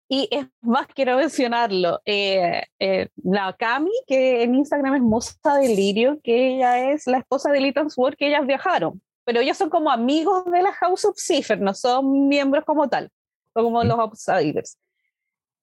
[0.08, 6.20] y es más, quiero mencionarlo, eh, eh, la Cami, que en Instagram es Moza Delirio,
[6.22, 9.90] que ella es la esposa de Little Sword, que ellas viajaron, pero ellos son como
[9.90, 13.10] amigos de la House of Cipher, no son miembros como tal,
[13.54, 14.78] son como los outsiders.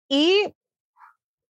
[0.09, 0.53] Y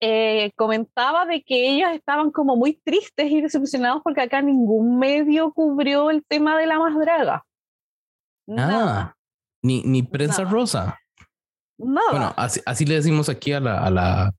[0.00, 5.52] eh, comentaba de que ellos estaban como muy tristes y decepcionados porque acá ningún medio
[5.52, 7.44] cubrió el tema de la más draga.
[8.46, 9.00] Nada.
[9.00, 9.16] Ah,
[9.62, 10.98] ni, ni prensa rosa.
[11.78, 14.34] Bueno, así, así, le decimos aquí a la, a la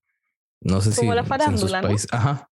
[0.61, 1.95] no sé Como si la farándula, ¿no?
[2.11, 2.49] Ajá.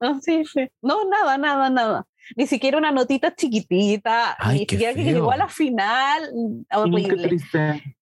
[0.00, 0.68] No, sí, sí.
[0.80, 2.06] No, nada, nada, nada.
[2.36, 6.30] Ni siquiera una notita chiquitita, ni siquiera que llegó a la final.
[6.72, 7.16] Horrible.
[7.16, 7.97] Qué triste.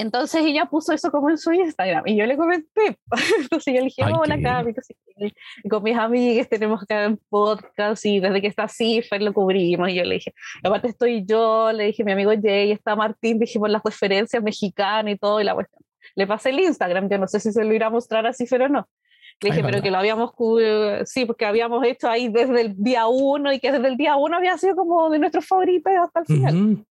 [0.00, 2.98] Entonces ella puso eso como en su Instagram y yo le comenté.
[3.40, 4.72] Entonces yo le dije, hola Cami,
[5.68, 9.88] con mis amigas tenemos que un podcast y desde que está Cipher lo cubrimos.
[9.88, 13.70] Y yo le dije, aparte estoy yo, le dije mi amigo Jay, está Martín, dijimos
[13.70, 15.82] las referencias mexicanas y todo y la cuestión.
[16.14, 18.62] Le pasé el Instagram, yo no sé si se lo irá a mostrar a Cipher
[18.62, 18.88] o no.
[19.40, 20.32] Le dije, pero que lo habíamos,
[21.06, 24.36] sí, porque habíamos hecho ahí desde el día uno y que desde el día uno
[24.36, 26.84] había sido como de nuestros favoritos hasta el final.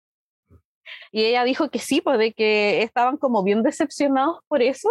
[1.11, 4.89] Y ella dijo que sí, pues de que estaban como bien decepcionados por eso,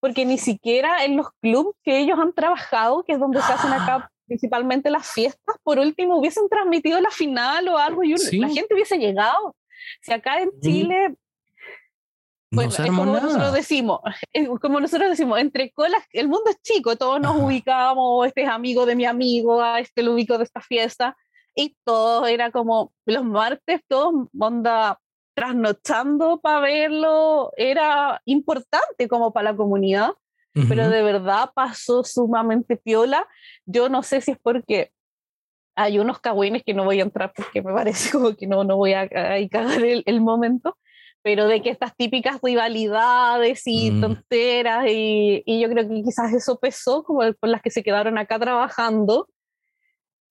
[0.00, 3.72] porque ni siquiera en los clubes que ellos han trabajado, que es donde se hacen
[3.72, 8.74] acá principalmente las fiestas, por último hubiesen transmitido la final o algo y la gente
[8.74, 9.56] hubiese llegado.
[10.02, 11.16] Si acá en Chile
[12.52, 14.00] bueno, es como nosotros decimos,
[14.60, 18.86] como nosotros decimos, entre colas, el mundo es chico, todos nos ubicamos, este es amigo
[18.86, 21.16] de mi amigo, a este lo ubico de esta fiesta,
[21.54, 24.98] y todo era como los martes, todos onda
[25.34, 30.12] trasnochando para verlo, era importante como para la comunidad,
[30.68, 33.28] pero de verdad pasó sumamente piola.
[33.64, 34.92] Yo no sé si es porque
[35.76, 38.76] hay unos cagüines que no voy a entrar porque me parece como que no, no
[38.76, 40.76] voy a, a cagar el, el, momento,
[41.22, 44.00] pero de que estas típicas rivalidades y mm.
[44.00, 48.18] tonteras, y, y, yo creo que quizás eso pesó como por las que se quedaron
[48.18, 49.28] acá trabajando,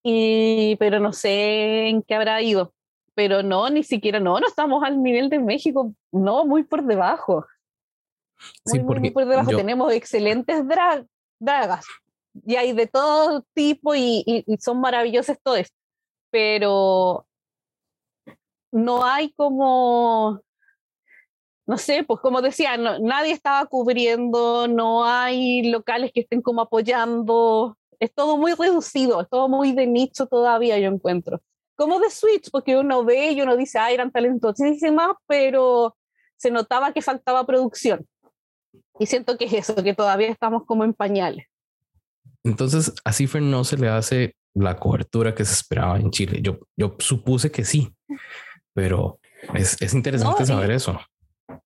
[0.03, 2.73] y, pero no sé en qué habrá ido.
[3.19, 7.45] Pero no, ni siquiera, no, no estamos al nivel de México, no, muy por debajo.
[8.63, 9.51] Muy, sí, muy, por debajo.
[9.51, 11.05] Tenemos excelentes drag,
[11.37, 11.85] dragas,
[12.45, 15.67] y hay de todo tipo y, y, son maravillosos todos,
[16.31, 17.27] pero
[18.71, 20.39] no hay como,
[21.67, 27.77] no sé, pues como decía, nadie estaba cubriendo, no hay locales que estén como apoyando,
[27.99, 31.41] es todo muy reducido, es todo muy de nicho todavía, yo encuentro.
[31.79, 35.95] Como de Switch, porque uno ve y uno dice, ah, eran talentosísimas, pero
[36.35, 38.05] se notaba que faltaba producción.
[38.99, 41.45] Y siento que es eso, que todavía estamos como en pañales.
[42.43, 46.39] Entonces, a Cipher no se le hace la cobertura que se esperaba en Chile.
[46.41, 47.93] Yo, yo supuse que sí,
[48.73, 49.21] pero
[49.53, 50.99] es, es interesante saber eso.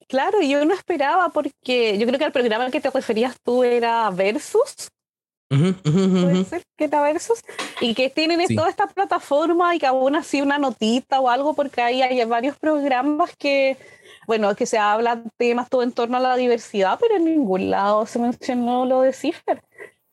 [0.07, 3.63] Claro, yo no esperaba porque yo creo que el programa al que te referías tú
[3.63, 4.91] era Versus.
[5.83, 7.41] Puede ser que Versus.
[7.81, 11.81] Y que tienen toda esta plataforma y que aún así una notita o algo, porque
[11.81, 13.77] ahí hay varios programas que,
[14.27, 18.05] bueno, que se hablan temas todo en torno a la diversidad, pero en ningún lado
[18.05, 19.61] se mencionó lo de Cipher.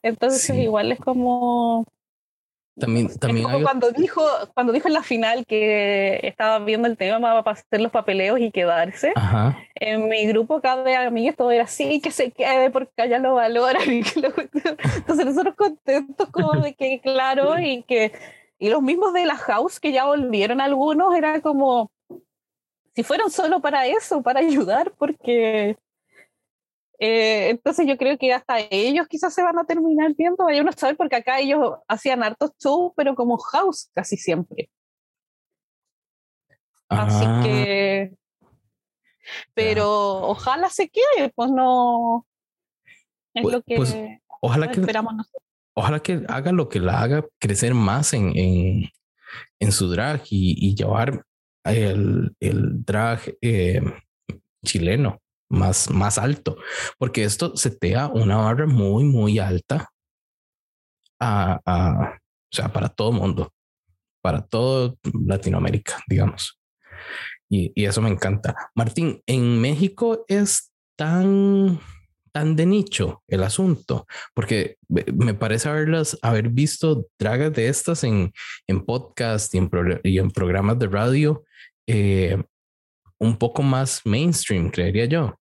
[0.03, 1.87] Entonces igual es como...
[2.81, 4.23] También, también cuando, dijo,
[4.55, 8.51] cuando dijo en la final que estaba viendo el tema para hacer los papeleos y
[8.51, 9.13] quedarse,
[9.75, 13.35] en mi grupo cada de amigos todo era así, que se quede porque allá lo
[13.35, 13.83] valoran.
[13.91, 14.21] Y que
[14.97, 18.13] Entonces nosotros contentos como de que claro y que...
[18.59, 21.91] Y los mismos de la house que ya volvieron algunos, era como,
[22.95, 25.79] si fueron solo para eso, para ayudar, porque
[27.03, 30.69] eh, entonces yo creo que hasta ellos quizás se van a terminar viendo, vaya uno
[30.69, 34.71] a saber, porque acá ellos hacían hartos shows, pero como house casi siempre.
[36.91, 37.41] Así ah.
[37.43, 38.13] que...
[39.55, 42.27] Pero ojalá se quede, pues no...
[43.33, 43.97] Es pues, lo que pues,
[44.43, 45.43] ojalá que, esperamos nosotros.
[45.75, 48.91] Ojalá que haga lo que la haga crecer más en, en,
[49.59, 51.25] en su drag y, y llevar
[51.65, 53.81] el, el drag eh,
[54.65, 55.19] chileno
[55.51, 56.57] más, más alto,
[56.99, 59.91] porque esto setea una barra muy, muy alta
[61.19, 63.53] a, a, o sea, para todo mundo,
[64.23, 66.59] para todo Latinoamérica, digamos.
[67.49, 68.55] Y, y, eso me encanta.
[68.75, 71.81] Martín, en México es tan,
[72.33, 78.33] tan de nicho el asunto, porque me parece haberlas, haber visto dragas de estas en,
[78.69, 79.71] en podcast y en,
[80.05, 81.45] y en programas de radio
[81.89, 82.41] eh,
[83.19, 85.40] un poco más mainstream, creería yo.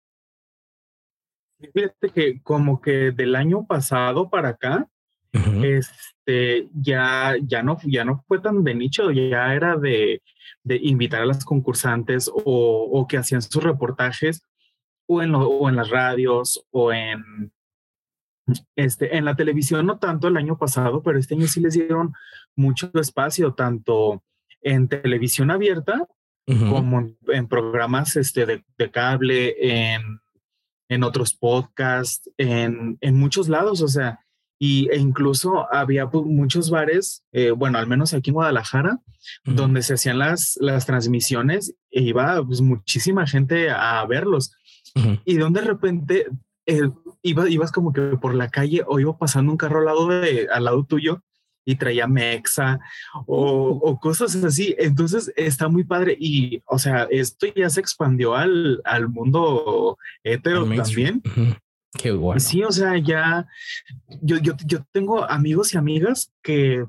[1.60, 4.88] Fíjate que como que del año pasado para acá,
[5.34, 10.22] este, ya, ya, no, ya no fue tan de nicho, ya era de,
[10.64, 14.42] de invitar a las concursantes o, o, que hacían sus reportajes
[15.08, 17.52] o en, o en las radios o en,
[18.76, 22.14] este, en la televisión, no tanto el año pasado, pero este año sí les dieron
[22.56, 24.24] mucho espacio, tanto
[24.62, 26.08] en televisión abierta
[26.70, 30.22] como en, en programas este, de, de cable, en
[30.90, 34.20] en otros podcasts, en, en muchos lados, o sea,
[34.60, 39.00] y, e incluso había pues, muchos bares, eh, bueno, al menos aquí en Guadalajara,
[39.44, 44.54] donde se hacían las, las transmisiones e iba pues, muchísima gente a verlos.
[45.26, 46.26] Y donde de repente
[46.66, 46.90] eh,
[47.22, 50.48] iba, ibas como que por la calle o iba pasando un carro al lado, de,
[50.52, 51.24] al lado tuyo
[51.68, 52.80] y traía Mexa
[53.26, 54.74] o, o, cosas así.
[54.80, 60.66] Entonces está muy padre y, o sea, esto ya se expandió al, al mundo hetero
[60.66, 61.22] también.
[61.98, 62.40] Qué bueno.
[62.40, 63.46] Sí, o sea, ya
[64.22, 66.86] yo, yo, yo tengo amigos y amigas que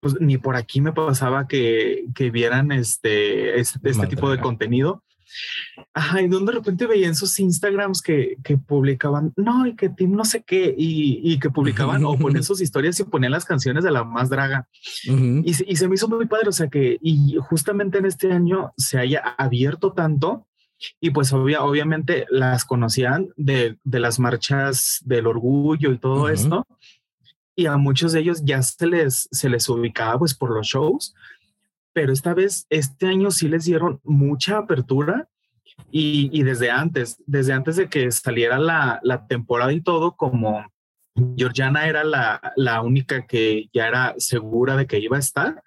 [0.00, 5.04] pues, ni por aquí me pasaba que, que vieran este, este, este tipo de contenido.
[5.94, 9.88] Ajá, y donde de repente veía en sus Instagrams que, que publicaban, no, y que
[9.88, 13.44] Tim no sé qué, y, y que publicaban o ponían sus historias y ponían las
[13.44, 14.68] canciones de la más draga.
[15.04, 18.72] y, y, se me hizo muy padre, o sea que, y justamente en este año
[18.76, 20.46] se haya abierto tanto,
[21.00, 26.66] y pues obvia, obviamente las conocían de, de, las marchas del orgullo y todo esto,
[27.54, 31.14] y a muchos de ellos ya se les, se les ubicaba pues por los shows,
[31.92, 35.28] pero esta vez, este año sí les dieron mucha apertura
[35.90, 40.64] y, desde antes, desde antes de que saliera la, temporada y todo, como
[41.36, 45.62] Georgiana era la, única que ya era segura de que iba a estar,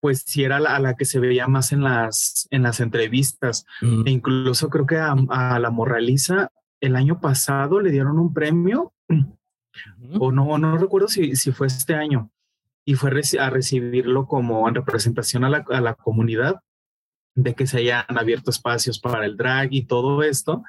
[0.00, 3.64] pues sí era la, a la que se veía más en las, en las entrevistas.
[3.80, 6.50] Mm, E incluso creo que a, a la Morraliza
[6.80, 8.92] el año pasado le dieron un premio,
[10.18, 12.30] o no, no recuerdo si, si fue este año,
[12.84, 16.60] y fue a recibirlo como en representación a la, a la comunidad
[17.34, 20.62] de que se hayan abierto espacios para el drag y todo esto.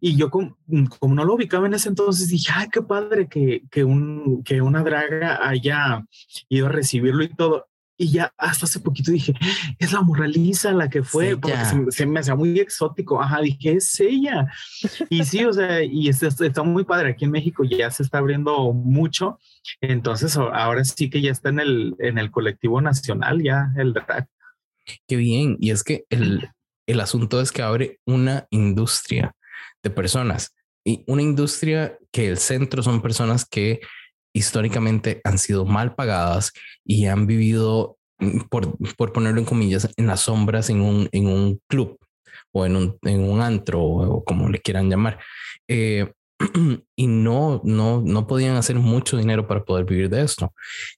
[0.00, 0.56] Y yo como,
[0.98, 4.62] como no lo ubicaba en ese entonces, dije, ay, qué padre que, que, un, que
[4.62, 6.04] una draga haya
[6.48, 7.66] ido a recibirlo y todo.
[8.00, 9.34] Y ya hasta hace poquito dije,
[9.80, 13.20] es la moraliza la que fue, Es porque se, me- se me hacía muy exótico.
[13.20, 14.46] Ajá, dije, es ella.
[15.10, 17.10] Y sí, o sea, y está, está muy padre.
[17.10, 19.40] Aquí en México ya se está abriendo mucho.
[19.80, 24.28] Entonces ahora sí que ya está en el, en el colectivo nacional, ya el drag.
[25.08, 25.56] Qué bien.
[25.58, 26.48] Y es que el,
[26.86, 29.34] el asunto es que abre una industria
[29.82, 33.80] de personas y una industria que el centro son personas que
[34.38, 36.52] históricamente han sido mal pagadas
[36.84, 41.26] y han vivido, mm, por, por ponerlo en comillas, en las sombras en un, en
[41.26, 41.98] un club
[42.52, 45.18] o en un, en un antro o, como le quieran llamar.
[45.68, 46.12] Eh,
[46.96, 50.54] y no, no, no podían hacer mucho dinero para poder vivir de esto.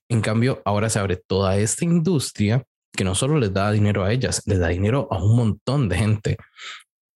[0.09, 2.63] En cambio, ahora se abre toda esta industria
[2.93, 5.97] que no solo les da dinero a ellas, les da dinero a un montón de
[5.97, 6.37] gente.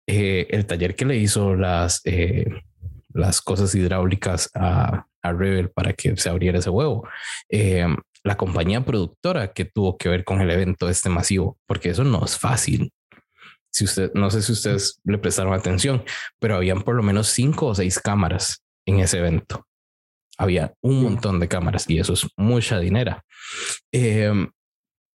[0.07, 2.45] Eh, el taller que le hizo las, eh,
[3.13, 7.07] las cosas hidráulicas a, a Rebel para que se abriera ese huevo.
[7.49, 7.85] Eh,
[8.23, 12.23] la compañía productora que tuvo que ver con el evento este masivo, porque eso no
[12.23, 12.91] es fácil.
[13.71, 16.03] Si usted, no sé si ustedes le prestaron atención,
[16.39, 19.65] pero habían por lo menos cinco o seis cámaras en ese evento.
[20.37, 23.21] Había un montón de cámaras y eso es mucha dinero.
[23.91, 24.31] Eh,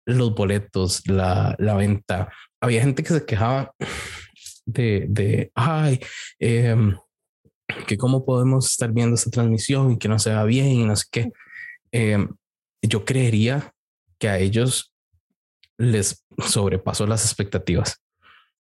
[0.07, 2.33] los boletos, la, la venta.
[2.61, 3.73] Había gente que se quejaba
[4.67, 6.01] de, de ay,
[6.39, 6.97] em,
[7.87, 10.95] que cómo podemos estar viendo esta transmisión y que no se va bien y no
[10.97, 11.33] sé qué.
[11.93, 12.29] Em,
[12.83, 13.73] yo creería
[14.19, 14.93] que a ellos
[15.79, 18.01] les sobrepasó las expectativas.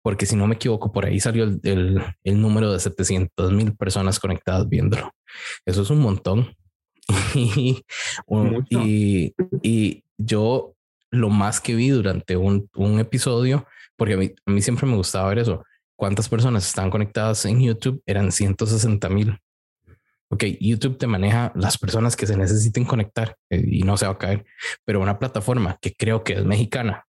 [0.02, 3.74] Porque si no me equivoco, por ahí salió el, el- el número de 700 mil
[3.76, 5.12] personas conectadas viéndolo.
[5.66, 6.54] Eso es un montón.
[8.70, 10.74] y, y yo
[11.10, 14.96] lo más que vi durante un, un episodio, porque a mí, a mí siempre me
[14.96, 15.64] gustaba ver eso,
[15.98, 19.38] cuántas personas estaban conectadas en YouTube, eran 160 mil.
[20.30, 24.12] Ok, YouTube te maneja las personas que se necesiten conectar eh, y no se va
[24.12, 24.46] a caer,
[24.84, 27.04] pero una plataforma que creo que es mexicana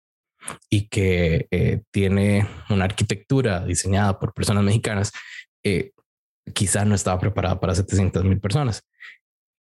[0.70, 5.12] y que eh, tiene una arquitectura diseñada por personas mexicanas,
[5.64, 5.92] eh,
[6.54, 8.84] quizá no estaba preparada para 700 mil personas.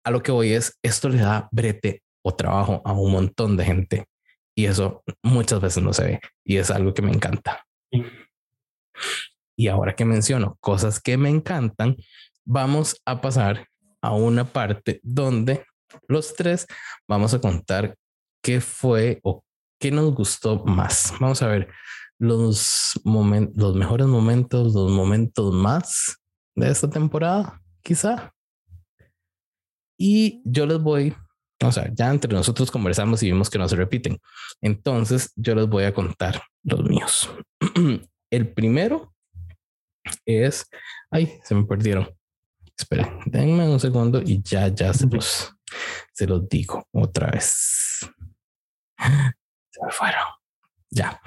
[0.03, 3.65] A lo que voy es, esto le da brete o trabajo a un montón de
[3.65, 4.05] gente
[4.55, 7.65] y eso muchas veces no se ve y es algo que me encanta.
[9.55, 11.95] Y ahora que menciono cosas que me encantan,
[12.43, 13.67] vamos a pasar
[14.01, 15.65] a una parte donde
[16.07, 16.67] los tres
[17.07, 17.97] vamos a contar
[18.41, 19.43] qué fue o
[19.79, 21.13] qué nos gustó más.
[21.19, 21.69] Vamos a ver
[22.19, 26.17] los momentos, los mejores momentos, los momentos más
[26.55, 28.31] de esta temporada, quizá.
[29.97, 31.15] Y yo les voy,
[31.63, 34.19] o sea, ya entre nosotros conversamos y vimos que no se repiten.
[34.61, 37.29] Entonces yo les voy a contar los míos.
[38.29, 39.13] El primero
[40.25, 40.67] es,
[41.11, 42.09] ay, se me perdieron.
[42.77, 45.53] Esperen, denme un segundo y ya, ya se los,
[46.13, 48.09] se los digo otra vez.
[49.71, 50.23] Se me fueron.
[50.89, 51.19] Ya.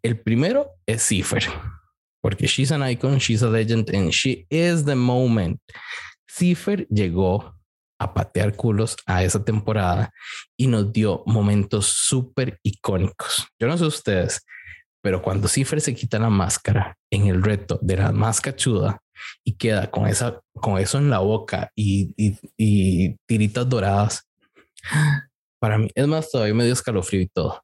[0.00, 1.42] El primero es Cipher,
[2.20, 5.60] porque she's an icon, she's a legend, and she is the moment.
[6.28, 7.60] Cipher llegó
[7.98, 10.12] a patear culos a esa temporada
[10.56, 13.48] y nos dio momentos súper icónicos.
[13.58, 14.46] Yo no sé ustedes,
[15.02, 19.00] pero cuando Cipher se quita la máscara en el reto de la más cachuda
[19.44, 24.28] y queda con, esa, con eso en la boca y, y, y tiritas doradas,
[25.60, 27.62] para mí, es más, todavía me dio escalofrío y todo.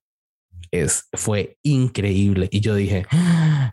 [0.70, 2.49] Es, fue increíble.
[2.51, 3.72] Y yo dije, "Ah,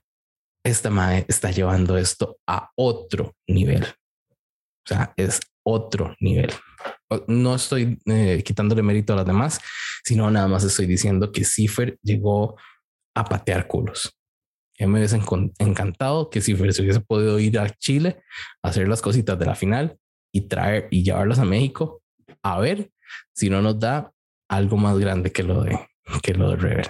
[0.63, 3.83] esta madre está llevando esto a otro nivel.
[3.83, 6.51] O sea, es otro nivel.
[7.27, 9.59] No estoy eh, quitándole mérito a las demás,
[10.03, 12.57] sino nada más estoy diciendo que Cipher llegó
[13.15, 14.17] a patear culos.
[14.77, 15.19] Ya me hubiese
[15.59, 18.23] encantado que Cipher se hubiese podido ir a Chile,
[18.63, 19.97] hacer las cositas de la final
[20.31, 22.01] y traer y llevarlas a México
[22.41, 22.91] a ver
[23.33, 24.11] si no nos da
[24.49, 25.79] algo más grande que lo de
[26.21, 26.87] que lo de Rebel.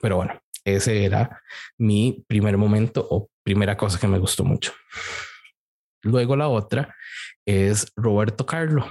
[0.00, 1.42] Pero bueno, ese era
[1.78, 4.72] mi primer momento o primera cosa que me gustó mucho.
[6.02, 6.94] Luego la otra
[7.44, 8.86] es Roberto Carlo.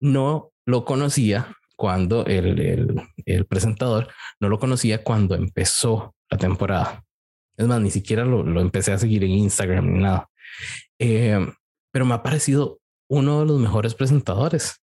[0.00, 4.06] No lo conocía cuando el, el, el presentador
[4.38, 7.02] no lo conocía cuando empezó la temporada.
[7.56, 10.30] Es más, ni siquiera lo, lo empecé a seguir en Instagram ni nada.
[11.00, 11.44] Eh,
[11.90, 12.78] pero me ha parecido
[13.10, 14.80] uno de los mejores presentadores.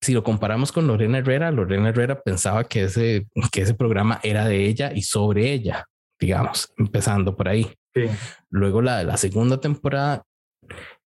[0.00, 4.46] si lo comparamos con Lorena Herrera, Lorena Herrera pensaba que ese, que ese programa era
[4.46, 5.86] de ella y sobre ella,
[6.18, 7.72] digamos, empezando por ahí.
[8.50, 10.24] Luego la de la segunda temporada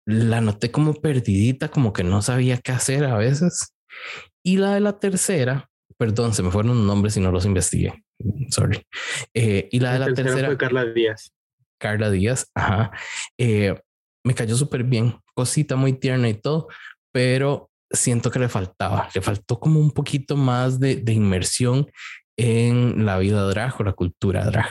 [0.04, 3.72] la noté como perdidita, como que no sabía qué hacer a veces.
[4.46, 5.68] Y la de la tercera,
[5.98, 8.04] perdón, se me fueron los nombres y no los investigué.
[8.50, 8.80] Sorry.
[9.34, 11.32] Eh, y la, de la tercera, fue Carla Díaz.
[11.78, 12.92] Carla Díaz, ajá.
[13.36, 13.74] Eh,
[14.22, 16.68] me cayó súper bien, cosita muy tierna y todo,
[17.10, 21.90] pero siento que le faltaba, le faltó como un poquito más de, de inmersión
[22.36, 24.70] en la vida drag o la cultura drag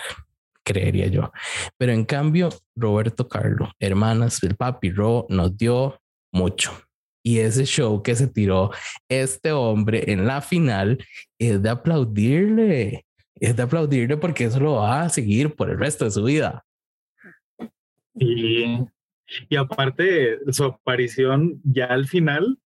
[0.63, 1.33] creería yo.
[1.77, 2.47] Pero en cambio,
[2.77, 5.99] Roberto Carlo, hermanas del papi Ro, nos dio
[6.31, 6.84] mucho.
[7.25, 8.69] Y ese show que se tiró
[9.09, 11.03] este hombre en la final
[11.39, 16.05] es de aplaudirle, es de aplaudirle porque eso lo va a seguir por el resto
[16.05, 16.63] de su vida.
[18.13, 18.77] Y,
[19.49, 22.59] y aparte, su aparición ya al final,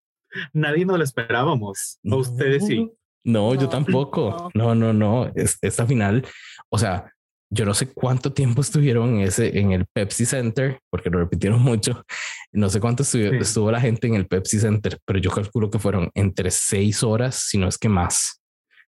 [0.55, 1.99] nadie nos lo esperábamos.
[2.11, 2.91] A ustedes sí.
[3.25, 4.51] No, yo tampoco.
[4.55, 5.31] No, no, no.
[5.35, 6.25] esta final,
[6.71, 7.13] o sea,
[7.51, 11.62] yo no sé cuánto tiempo estuvieron en ese en el Pepsi Center, porque lo repitieron
[11.62, 12.05] mucho.
[12.53, 16.11] No sé cuánto estuvo, la gente en el Pepsi Center, pero yo calculo que fueron
[16.14, 18.42] entre seis horas, si no es que más,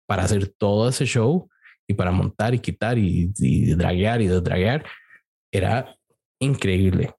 [0.07, 1.49] para hacer todo ese show
[1.87, 4.85] y para montar y quitar y, y draguear y desdraguear.
[5.53, 5.97] Era
[6.41, 7.15] increíble.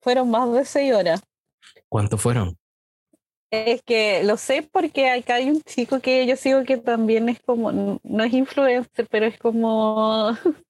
[0.00, 1.22] Fueron más de seis horas.
[1.88, 2.56] ¿Cuánto fueron?
[3.50, 7.40] Es que lo sé porque acá hay un chico que yo sigo que también es
[7.40, 7.72] como,
[8.02, 10.30] no es influencer, pero es como,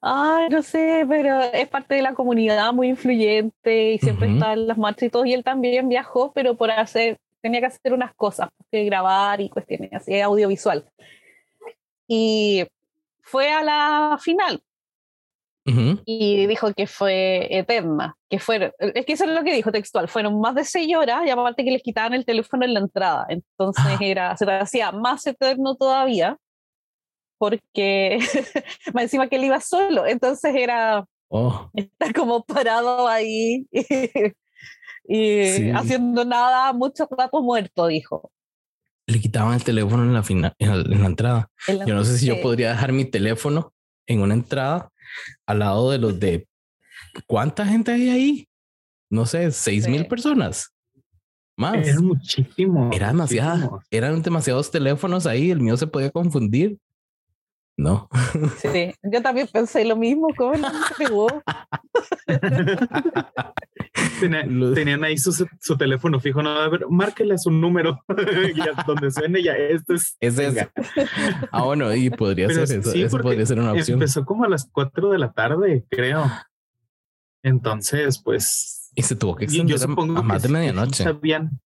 [0.00, 4.68] ay, no sé, pero es parte de la comunidad muy influyente y siempre está en
[4.68, 5.24] las marchas y todo.
[5.24, 9.48] Y él también viajó, pero por hacer, tenía que hacer unas cosas, que grabar y
[9.48, 10.84] cuestiones así, audiovisual.
[12.06, 12.66] Y
[13.20, 14.62] fue a la final
[16.04, 20.08] y dijo que fue eterna, que fueron, es que eso es lo que dijo textual,
[20.08, 23.26] fueron más de seis horas y aparte que les quitaban el teléfono en la entrada,
[23.28, 23.98] entonces ah.
[24.00, 26.38] era, se hacía más eterno todavía,
[27.38, 28.18] porque
[28.94, 31.70] más encima que él iba solo, entonces era oh.
[31.74, 33.66] estar como parado ahí
[35.04, 38.30] y, haciendo nada, mucho rato muerto, dijo.
[39.06, 41.50] Le quitaban el teléfono en la, final, en la, entrada.
[41.66, 43.72] yo no sé si yo podría dejar mi teléfono
[44.06, 44.92] en una entrada
[45.46, 46.46] al lado de los de
[47.26, 48.48] cuánta gente hay ahí.
[49.08, 50.72] No sé, seis mil personas.
[51.56, 51.86] Más.
[51.86, 52.90] Era muchísimo.
[52.92, 53.82] Era demasiado.
[53.90, 55.50] Eran demasiados teléfonos ahí.
[55.50, 56.78] El mío se podía confundir.
[57.76, 58.08] No.
[58.58, 60.28] Sí, yo también pensé lo mismo.
[60.36, 61.28] ¿Cómo no pegó?
[64.74, 67.98] tenían ahí su, su, teléfono fijo, no, a ver, márquele su número,
[68.86, 70.16] donde suene ya, esto es...
[70.20, 70.36] Es
[71.50, 73.96] Ah, bueno, y podría ser eso, eso podría ser una opción.
[73.96, 76.30] Empezó como a las 4 de la tarde, creo.
[77.42, 78.90] Entonces, pues...
[78.94, 81.04] Y se tuvo que extender a, más de medianoche.
[81.04, 81.60] Sabían.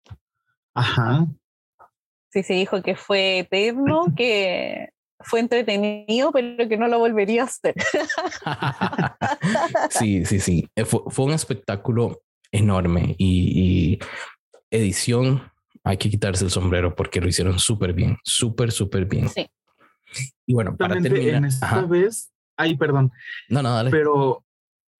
[0.74, 1.26] Ajá.
[2.30, 4.93] Sí, se dijo que fue eterno, que
[5.24, 7.74] fue entretenido, pero que no lo volvería a hacer.
[9.90, 10.68] sí, sí, sí.
[10.76, 12.22] Eh, fue, fue un espectáculo
[12.54, 13.98] enorme y,
[14.70, 15.42] edición,
[15.82, 19.28] hay que quitarse el sombrero porque lo hicieron súper bien, súper, súper bien.
[19.28, 19.46] Sí.
[20.46, 21.36] Y bueno, para terminar.
[21.36, 23.12] En esta vez, ay, perdón.
[23.48, 23.90] No, no, dale.
[23.90, 24.44] Pero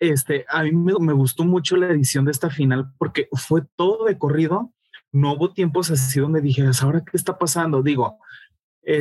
[0.01, 4.05] este, a mí me, me, gustó mucho la edición de esta final porque fue todo
[4.05, 4.73] de corrido.
[5.13, 7.83] No hubo tiempos así donde dijeras, ¿ahora qué está pasando?
[7.83, 8.19] Digo,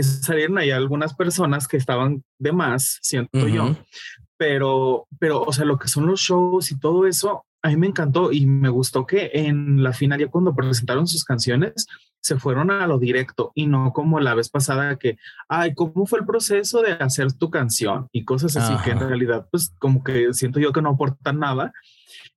[0.02, 3.76] salieron ahí algunas personas que estaban de más, siento yo,
[4.38, 7.88] pero, pero, o sea, lo que son los shows y todo eso, a mí me
[7.88, 11.88] encantó y me gustó que en la final, ya cuando presentaron sus canciones,
[12.24, 15.18] se fueron a lo directo y no como la vez pasada que,
[15.50, 18.08] ay, ¿cómo fue el proceso de hacer tu canción?
[18.14, 21.74] Y cosas así que en realidad, pues como que siento yo que no aportan nada.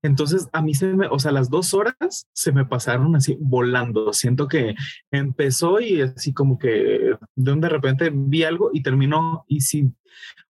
[0.06, 4.12] Entonces, a mí se me, o sea, las dos horas se me pasaron así volando.
[4.12, 4.74] Siento que
[5.10, 9.44] empezó y así como que de de repente vi algo y terminó.
[9.48, 9.92] Y sí,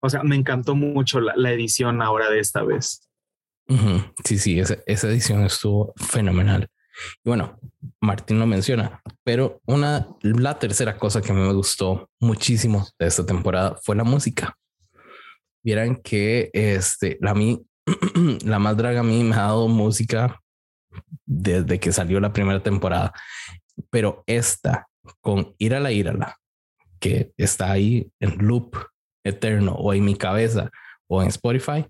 [0.01, 3.09] o sea, me encantó mucho la, edición ahora de esta vez.
[4.25, 6.69] Sí, sí, esa, esa edición estuvo fenomenal.
[7.25, 7.59] Y bueno,
[8.01, 13.77] Martín lo menciona, pero una, la tercera cosa que me gustó muchísimo de esta temporada
[13.83, 14.57] fue la música.
[15.63, 17.67] Vieran que este, la, mí,
[18.45, 20.41] la más draga a mí me ha dado música
[21.24, 23.12] desde que salió la primera temporada,
[23.91, 24.89] pero esta
[25.20, 26.37] con Írala, Írala,
[26.99, 28.76] que está ahí en loop
[29.24, 30.70] eterno o en mi cabeza
[31.09, 31.87] o en Spotify,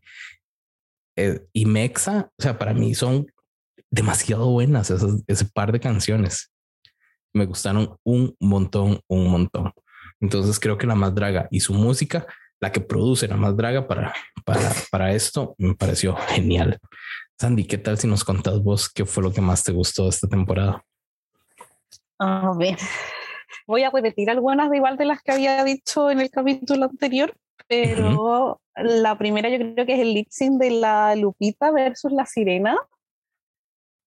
[1.16, 3.26] eh, y Mexa, o sea, para mí son
[3.90, 6.53] demasiado buenas ese par de canciones.
[7.32, 9.72] Me gustaron un montón, un montón.
[10.20, 12.26] Entonces creo que la más draga y su música
[12.61, 16.79] la que produce la más draga para, para, para esto, me pareció genial.
[17.39, 20.09] Sandy, ¿qué tal si nos contás vos qué fue lo que más te gustó de
[20.11, 20.83] esta temporada?
[22.19, 22.79] A ver,
[23.67, 27.35] voy a repetir algunas de igual de las que había dicho en el capítulo anterior,
[27.69, 32.25] pero la primera yo creo que es el lip sync de la Lupita versus la
[32.25, 32.79] Sirena.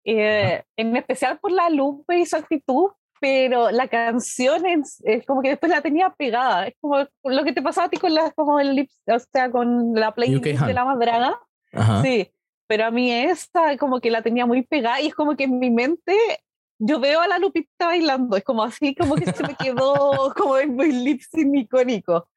[0.04, 5.50] Eh, en especial por la Lupe y su actitud, pero la canción es, como que
[5.50, 6.68] después la tenía pegada.
[6.68, 9.50] Es como lo que te pasaba a ti con la, como el lip, o sea,
[9.50, 11.38] con la playlist de la Madraga.
[12.02, 12.30] Sí,
[12.66, 15.58] pero a mí esta como que la tenía muy pegada y es como que en
[15.58, 16.16] mi mente
[16.78, 20.54] yo veo a la Lupita bailando, es como así, como que se me quedó como
[20.68, 22.28] muy lip sync icónico.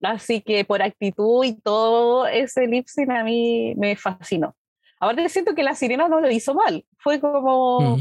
[0.00, 4.54] Así que por actitud y todo ese lip sync a mí me fascinó.
[5.00, 7.98] Ahora siento que la sirena no lo hizo mal, fue como,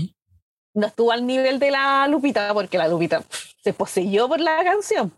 [0.73, 3.23] no estuvo al nivel de la Lupita, porque la Lupita
[3.63, 5.11] se poseyó por la canción,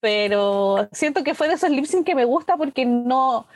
[0.00, 3.46] pero siento que fue de esos lip sync que me gusta porque no,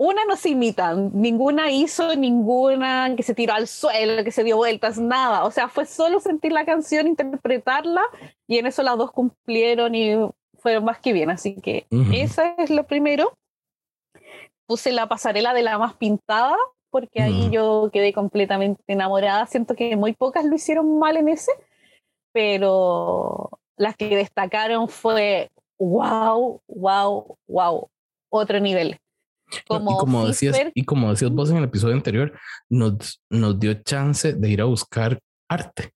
[0.00, 4.56] una no se imitan, ninguna hizo ninguna que se tiró al suelo, que se dio
[4.56, 5.44] vueltas, nada.
[5.44, 8.02] O sea, fue solo sentir la canción, interpretarla
[8.46, 10.16] y en eso las dos cumplieron y
[10.58, 11.30] fueron más que bien.
[11.30, 13.34] Así que eso es lo primero.
[14.66, 16.56] Puse la pasarela de la más pintada
[16.90, 19.46] porque ahí yo quedé completamente enamorada.
[19.46, 21.52] Siento que muy pocas lo hicieron mal en ese,
[22.32, 27.90] pero las que destacaron fue wow, wow, wow,
[28.28, 28.98] otro nivel.
[29.66, 32.38] Como y, como decías, y como decías vos en el episodio anterior,
[32.68, 35.18] nos, nos dio chance de ir a buscar
[35.48, 35.92] arte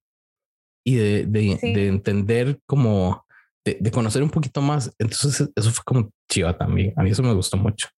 [0.84, 3.24] y de, de, entender como,
[3.64, 4.92] de, conocer un poquito más.
[4.98, 6.92] Entonces eso fue como chiva también.
[6.96, 7.88] A mí eso me gustó mucho.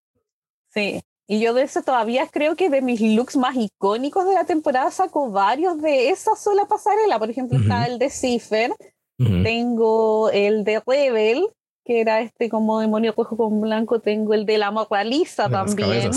[0.72, 4.44] Sí, y yo de eso todavía creo que de mis looks más icónicos de la
[4.44, 7.18] temporada saco varios de esa sola pasarela.
[7.18, 8.72] Por ejemplo, está el de Cipher,
[9.18, 11.48] tengo el de Rebel,
[11.84, 16.10] que era este como demonio cojo con blanco, tengo el de la moraliza también.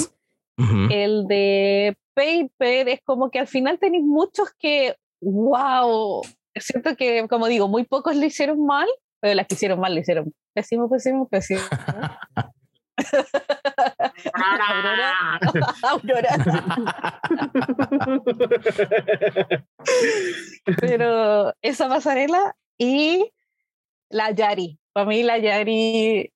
[0.92, 6.22] El de Paper es como que al final tenéis muchos que, wow,
[6.56, 8.88] siento que, como digo, muy pocos le hicieron mal,
[9.22, 11.62] pero las que hicieron mal le hicieron pésimo, pésimo, pésimo.
[14.34, 15.40] Aurora.
[15.84, 16.34] Aurora.
[20.80, 23.32] Pero esa pasarela y
[24.10, 24.78] la Yari.
[24.94, 26.32] Para mí la Yari,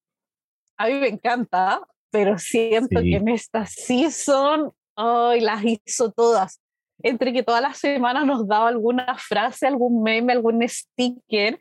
[0.77, 6.59] a mí me encanta, pero siento que en esta season, hoy las hizo todas.
[7.01, 11.59] Entre que todas las semanas nos daba alguna frase, algún meme, algún sticker,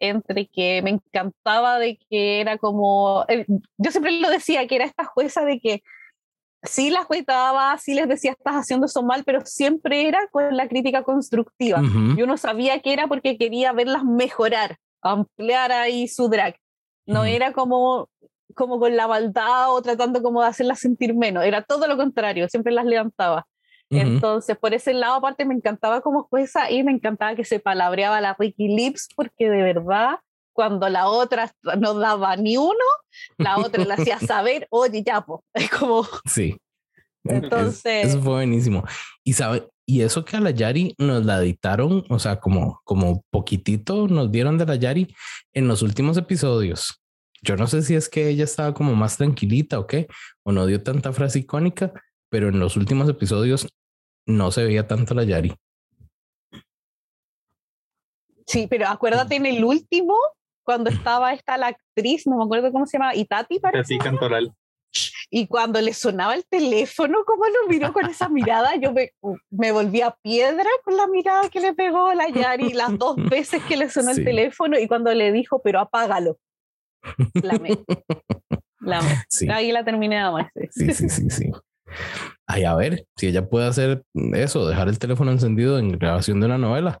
[0.00, 3.46] entre que me encantaba de que era como, eh,
[3.78, 5.82] yo siempre lo decía, que era esta jueza de que
[6.62, 10.68] sí las juetaba, sí les decía estás haciendo eso mal, pero siempre era con la
[10.68, 11.82] crítica constructiva.
[12.16, 16.56] Yo no sabía que era porque quería verlas mejorar ampliar ahí su drag.
[17.06, 18.08] No era como,
[18.54, 22.48] como con la maldad o tratando como de hacerlas sentir menos, era todo lo contrario,
[22.48, 23.46] siempre las levantaba.
[23.92, 28.20] Entonces, por ese lado, aparte, me encantaba como jueza y me encantaba que se palabreaba
[28.20, 30.16] la Ricky Lips, porque de verdad,
[30.52, 32.74] cuando la otra no daba ni uno,
[33.38, 35.24] la otra le hacía saber, oye, ya,
[35.54, 36.06] es como.
[36.24, 36.56] Sí.
[37.24, 38.08] Entonces.
[38.08, 38.84] Eso fue buenísimo.
[39.24, 43.24] Y sabe, y eso que a la Yari nos la editaron, o sea, como, como
[43.30, 45.14] poquitito nos dieron de la Yari
[45.52, 47.00] en los últimos episodios.
[47.42, 50.06] Yo no sé si es que ella estaba como más tranquilita o qué,
[50.44, 51.92] o no dio tanta frase icónica,
[52.28, 53.66] pero en los últimos episodios
[54.26, 55.54] no se veía tanto la Yari.
[58.46, 60.16] Sí, pero acuérdate en el último,
[60.62, 63.94] cuando estaba esta la actriz, no me acuerdo cómo se llama, Itati parece.
[63.94, 64.54] Itati Cantoral.
[65.30, 69.12] Y cuando le sonaba el teléfono, como lo miró con esa mirada, yo me,
[69.50, 73.62] me volví a piedra con la mirada que le pegó la Yari las dos veces
[73.64, 76.38] que le sonó el teléfono y cuando le dijo, pero apágalo.
[77.34, 77.70] La me.
[78.80, 79.52] La me.
[79.52, 80.50] Ahí la terminé de amar.
[80.70, 81.52] Sí, sí, sí, sí.
[82.46, 86.46] Ay, a ver, si ella puede hacer eso, dejar el teléfono encendido en grabación de
[86.46, 86.98] una novela.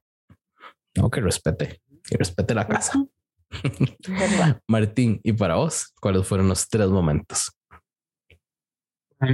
[0.96, 3.04] No, que respete, que respete la casa.
[4.68, 7.52] Martín, ¿y para vos cuáles fueron los tres momentos?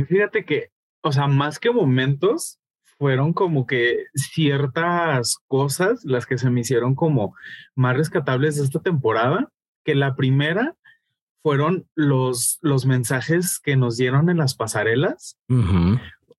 [0.08, 0.70] Fíjate que,
[1.02, 2.58] o sea, más que momentos,
[2.98, 7.34] fueron como que ciertas cosas las que se me hicieron como
[7.74, 9.48] más rescatables de esta temporada,
[9.84, 10.74] que la primera
[11.42, 15.38] fueron los, los mensajes que nos dieron en las pasarelas.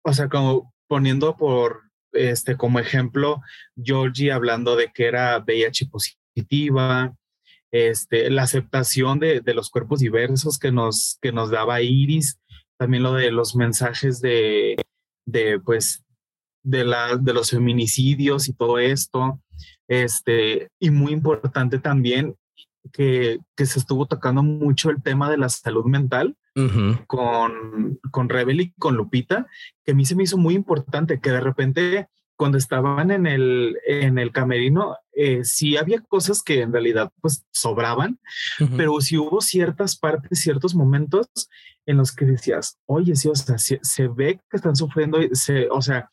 [0.01, 3.41] O sea, como poniendo por este como ejemplo
[3.81, 7.15] Georgie hablando de que era VIH positiva,
[7.71, 12.39] este, la aceptación de, de, los cuerpos diversos que nos, que nos daba Iris
[12.79, 14.77] también lo de los mensajes de,
[15.25, 16.03] de pues,
[16.63, 19.41] de, la, de los feminicidios y todo esto.
[19.87, 22.35] Este, y muy importante también
[22.91, 26.35] que, que se estuvo tocando mucho el tema de la salud mental
[27.07, 29.47] con, con Rebel y con Lupita,
[29.85, 32.09] que a mí se me hizo muy importante que de repente
[32.39, 37.45] cuando estaban en el, en el camerino, eh, sí había cosas que en realidad pues
[37.51, 38.17] sobraban,
[38.77, 41.27] pero sí hubo ciertas partes, ciertos momentos
[41.85, 45.81] en los que decías, oye, sí, o sea, se, ve que están sufriendo, se, o
[45.81, 46.09] sea,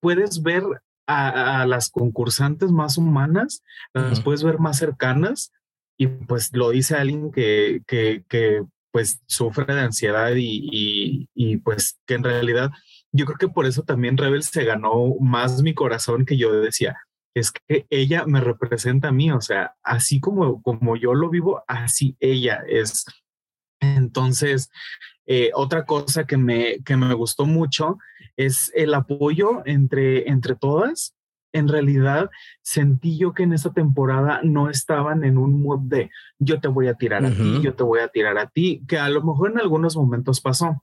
[0.00, 0.64] puedes ver
[1.06, 3.62] a, las concursantes más humanas,
[3.94, 5.52] las puedes ver más cercanas
[6.00, 12.00] y pues lo dice alguien que, que, pues sufre de ansiedad y, y, y pues
[12.06, 12.70] que en realidad
[13.12, 16.96] yo creo que por eso también Rebel se ganó más mi corazón que yo decía.
[17.34, 21.62] Es que ella me representa a mí, o sea, así como, como yo lo vivo,
[21.68, 23.04] así ella es.
[23.80, 24.70] Entonces,
[25.26, 27.98] eh, otra cosa que me, que me gustó mucho
[28.38, 31.14] es el apoyo entre, entre todas.
[31.52, 32.30] En realidad,
[32.62, 36.88] sentí yo que en esta temporada no estaban en un mood de yo te voy
[36.88, 39.50] a tirar a ti, yo te voy a tirar a ti, que a lo mejor
[39.50, 40.82] en algunos momentos pasó,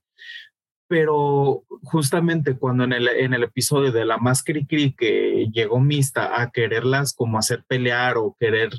[0.87, 5.79] pero justamente cuando en el, en el episodio de la más cri, cri que llegó
[5.79, 8.69] Mista a quererlas como hacer pelear o querer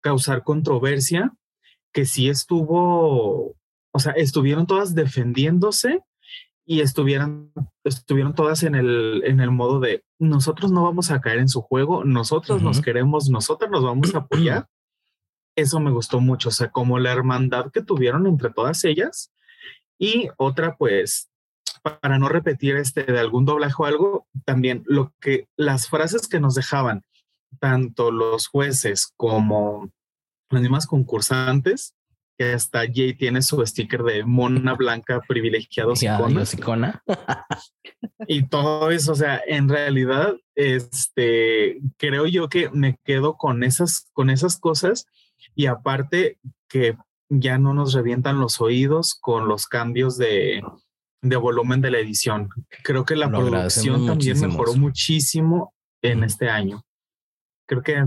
[0.00, 1.32] causar controversia,
[1.92, 3.54] que sí estuvo,
[3.92, 6.00] o sea, estuvieron todas defendiéndose
[6.66, 7.52] y estuvieron,
[7.84, 11.60] estuvieron todas en el, en el modo de nosotros no vamos a caer en su
[11.60, 14.66] juego, nosotros nos queremos, nosotros nos vamos a apoyar.
[15.56, 19.30] Eso me gustó mucho, o sea, como la hermandad que tuvieron entre todas ellas.
[19.98, 21.30] Y otra, pues,
[22.00, 26.40] para no repetir este de algún doblaje o algo, también lo que las frases que
[26.40, 27.04] nos dejaban
[27.60, 29.90] tanto los jueces como
[30.50, 31.94] las mismas concursantes,
[32.36, 37.02] que hasta Jay tiene su sticker de mona blanca privilegiado icona.
[38.26, 44.10] y todo eso, o sea, en realidad, este, creo yo que me quedo con esas,
[44.12, 45.06] con esas cosas
[45.54, 46.96] y aparte que
[47.28, 50.62] ya no nos revientan los oídos con los cambios de,
[51.22, 52.48] de volumen de la edición.
[52.82, 56.84] Creo que la producción también mejoró muchísimo en este año.
[57.66, 58.04] Creo que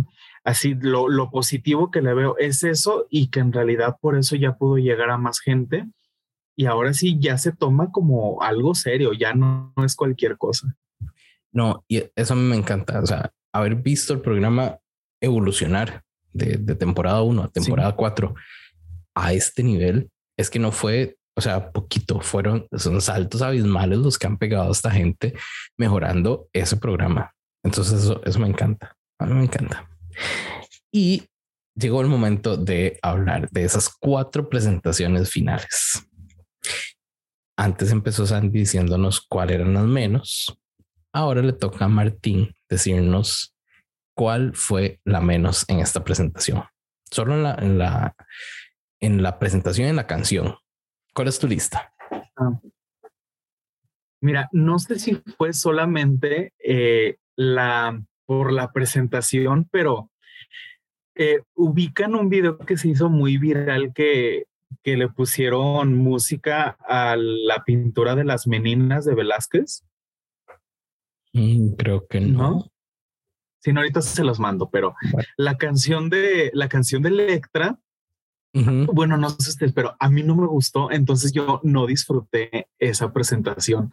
[0.48, 4.38] así lo, lo, positivo que le veo es eso y que en realidad por eso
[4.38, 5.86] ya pudo llegar a más gente
[6.56, 10.74] y ahora sí ya se toma como algo serio, ya no, es cualquier cosa.
[11.52, 14.80] No, y eso me encanta, o sea, haber visto el programa
[15.22, 18.34] evolucionar de, temporada 1 a temporada 4
[19.16, 24.18] a este nivel, es que no fue o sea, poquito, fueron, son saltos abismales los
[24.18, 25.36] que han pegado a esta gente
[25.78, 27.32] mejorando ese programa.
[27.64, 29.88] Entonces eso, eso me encanta, a mí me encanta.
[30.92, 31.24] Y
[31.76, 36.08] llegó el momento de hablar de esas cuatro presentaciones finales.
[37.58, 40.60] Antes empezó Sandy diciéndonos cuáles eran las menos.
[41.12, 43.56] Ahora le toca a Martín decirnos
[44.16, 46.64] cuál fue la menos en esta presentación.
[47.10, 48.16] Solo en la, en la,
[49.00, 50.56] en la presentación en la canción.
[51.14, 51.94] ¿Cuál es tu lista?
[52.36, 52.60] Ah.
[54.22, 60.12] Mira, no sé si fue solamente eh, la por la presentación, pero
[61.16, 64.46] eh, ubican un video que se hizo muy viral que,
[64.84, 69.84] que le pusieron música a la pintura de las meninas de Velázquez.
[71.34, 72.70] Mm, creo que no.
[73.60, 74.94] Si no, ahorita se los mando, pero
[75.38, 77.80] la canción de la canción de Electra
[78.94, 83.14] bueno, no sé usted, pero a mí no me gustó, entonces yo no disfruté esa
[83.14, 83.92] presentación.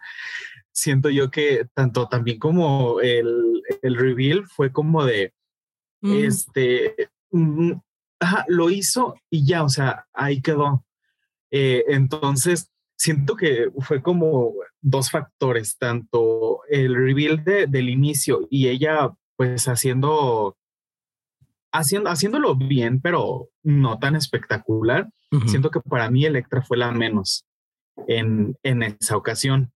[0.74, 5.32] Siento yo que tanto también como el, el reveal fue como de,
[6.02, 7.72] este, mm,
[8.48, 10.84] lo hizo y ya, o sea, ahí quedó.
[11.50, 19.12] Eh, entonces, siento que fue como dos factores, tanto el reveal del inicio y ella
[19.36, 20.56] pues haciendo
[21.72, 25.10] haciendo, haciéndolo bien, pero no tan espectacular.
[25.46, 27.44] Siento que para mí Electra fue la menos
[28.06, 29.72] en, en esa ocasión.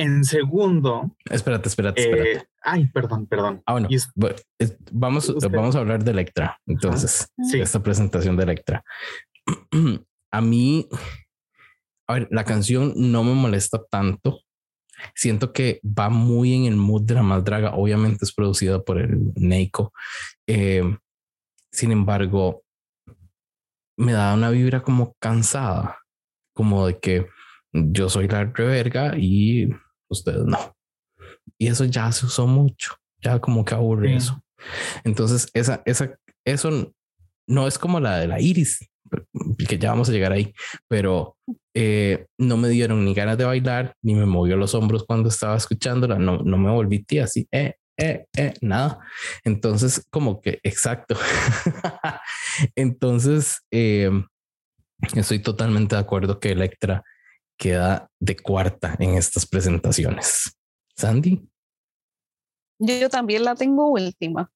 [0.00, 1.16] En segundo.
[1.30, 2.32] Espérate, espérate, espérate.
[2.32, 3.62] Eh, ay, perdón, perdón.
[3.66, 3.88] Ah, bueno.
[4.92, 6.58] vamos, vamos a hablar de Electra.
[6.66, 8.84] Entonces, esta presentación de Electra.
[10.30, 10.88] a mí,
[12.08, 14.40] a ver, la canción no me molesta tanto
[15.14, 17.74] siento que va muy en el mood de la más draga.
[17.74, 19.92] Obviamente es producida por el Neiko.
[20.46, 20.82] Eh,
[21.72, 22.62] sin embargo,
[23.96, 25.98] me da una vibra como cansada,
[26.54, 27.26] como de que
[27.72, 29.68] yo soy la reverga y
[30.10, 30.74] ustedes no.
[31.58, 34.42] Y eso ya se usó mucho, ya como que aburre eso.
[35.04, 36.92] Entonces, esa, esa, eso
[37.46, 38.78] no es como la de la Iris,
[39.68, 40.52] que ya vamos a llegar ahí,
[40.88, 41.36] pero
[41.74, 45.56] eh, no me dieron ni ganas de bailar, ni me movió los hombros cuando estaba
[45.56, 48.98] escuchándola, no, no me volví tía así, eh, eh, eh, nada.
[49.44, 51.16] Entonces, como que, exacto.
[52.74, 54.26] Entonces, em,
[55.14, 57.02] estoy totalmente de acuerdo que Electra
[57.60, 60.56] queda de cuarta en estas presentaciones.
[60.96, 61.46] Sandy.
[62.78, 64.50] Yo también la tengo última,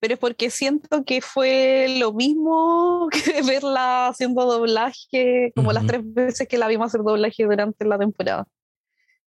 [0.00, 5.92] pero es porque siento que fue lo mismo que verla haciendo doblaje, como las Ujú.
[5.92, 8.46] tres veces que la vimos hacer doblaje durante la temporada.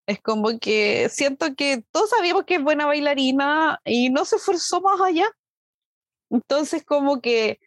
[0.05, 4.81] Es como que siento que todos sabíamos que es buena bailarina y no se esforzó
[4.81, 5.27] más allá.
[6.29, 7.59] Entonces, como que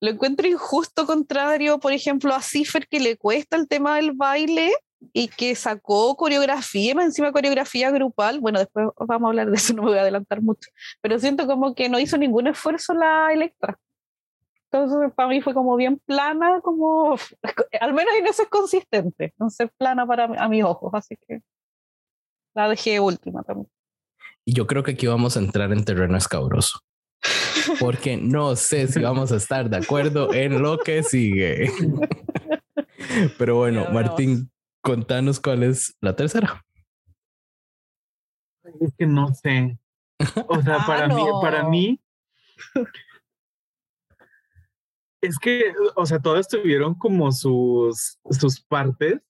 [0.00, 4.72] lo encuentro injusto, contrario, por ejemplo, a Cipher, que le cuesta el tema del baile
[5.12, 8.40] y que sacó coreografía, más encima coreografía grupal.
[8.40, 10.70] Bueno, después vamos a hablar de eso, no me voy a adelantar mucho.
[11.00, 13.78] Pero siento como que no hizo ningún esfuerzo la Electra.
[14.70, 17.16] Entonces, para mí fue como bien plana, como
[17.80, 21.40] al menos en eso es consistente, ser plana para a mis ojos, así que
[22.54, 23.70] la dejé última también.
[24.44, 26.80] Y yo creo que aquí vamos a entrar en terreno escabroso.
[27.80, 31.70] Porque no sé si vamos a estar de acuerdo en lo que sigue.
[33.38, 34.50] Pero bueno, Martín,
[34.82, 36.64] contanos cuál es la tercera.
[38.80, 39.78] Es que no sé.
[40.48, 42.00] O sea, Ah, para mí, para mí.
[45.20, 49.20] Es que, o sea, todas tuvieron como sus, sus partes,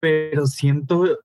[0.00, 1.18] pero siento.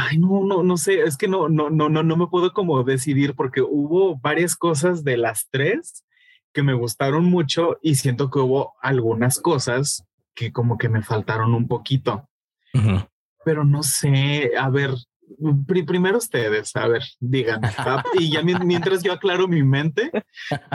[0.00, 2.84] Ay, no, no, no sé, es que no, no, no, no, no me puedo como
[2.84, 6.04] decidir porque hubo varias cosas de las tres
[6.52, 10.04] que me gustaron mucho y siento que hubo algunas cosas
[10.36, 12.28] que como que me faltaron un poquito.
[12.74, 13.00] ujú.
[13.44, 14.90] pero no sé, a ver,
[15.66, 17.60] pri- primero ustedes, a ver, digan,
[18.14, 20.10] y ya mien- mientras yo aclaro mi mente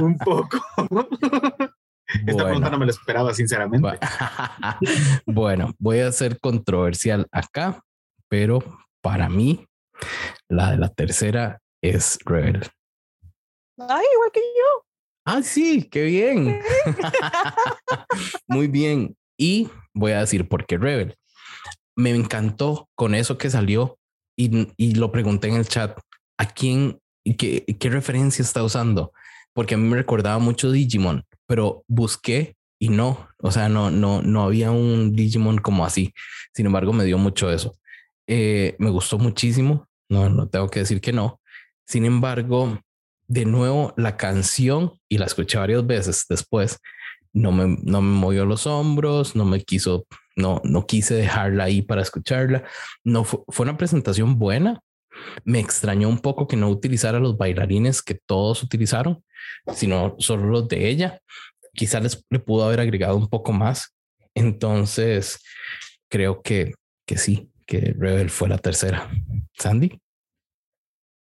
[0.02, 0.60] un poco.
[2.28, 3.88] Esta pregunta no me la esperaba, sinceramente.
[3.88, 7.82] Bu- bueno, voy a ser controversial acá,
[8.28, 8.60] pero
[9.04, 9.68] para mí
[10.50, 12.64] la de la tercera es Rebel.
[13.78, 14.86] Ay, igual que yo.
[15.26, 16.62] Ah, sí, qué bien.
[18.48, 19.16] Muy bien.
[19.38, 21.16] Y voy a decir por qué Rebel.
[21.96, 24.00] Me encantó con eso que salió
[24.38, 26.00] y, y lo pregunté en el chat.
[26.38, 29.12] ¿A quién y qué, qué referencia está usando?
[29.54, 34.22] Porque a mí me recordaba mucho Digimon, pero busqué y no, o sea, no, no,
[34.22, 36.14] no había un Digimon como así.
[36.54, 37.78] Sin embargo, me dio mucho eso.
[38.36, 39.88] Eh, me gustó muchísimo.
[40.10, 41.40] No, no tengo que decir que no.
[41.86, 42.80] Sin embargo,
[43.28, 46.80] de nuevo la canción y la escuché varias veces después.
[47.32, 51.84] No me, no me movió los hombros, no me quiso, no, no quise dejarla ahí
[51.84, 52.64] para escucharla.
[53.04, 54.80] No fue, fue una presentación buena.
[55.44, 59.24] Me extrañó un poco que no utilizara los bailarines que todos utilizaron,
[59.76, 61.22] sino solo los de ella.
[61.76, 63.96] Quizás le pudo haber agregado un poco más.
[64.34, 65.40] Entonces,
[66.10, 66.74] creo que,
[67.06, 69.10] que sí, que Rebel fue la tercera.
[69.58, 70.00] Sandy.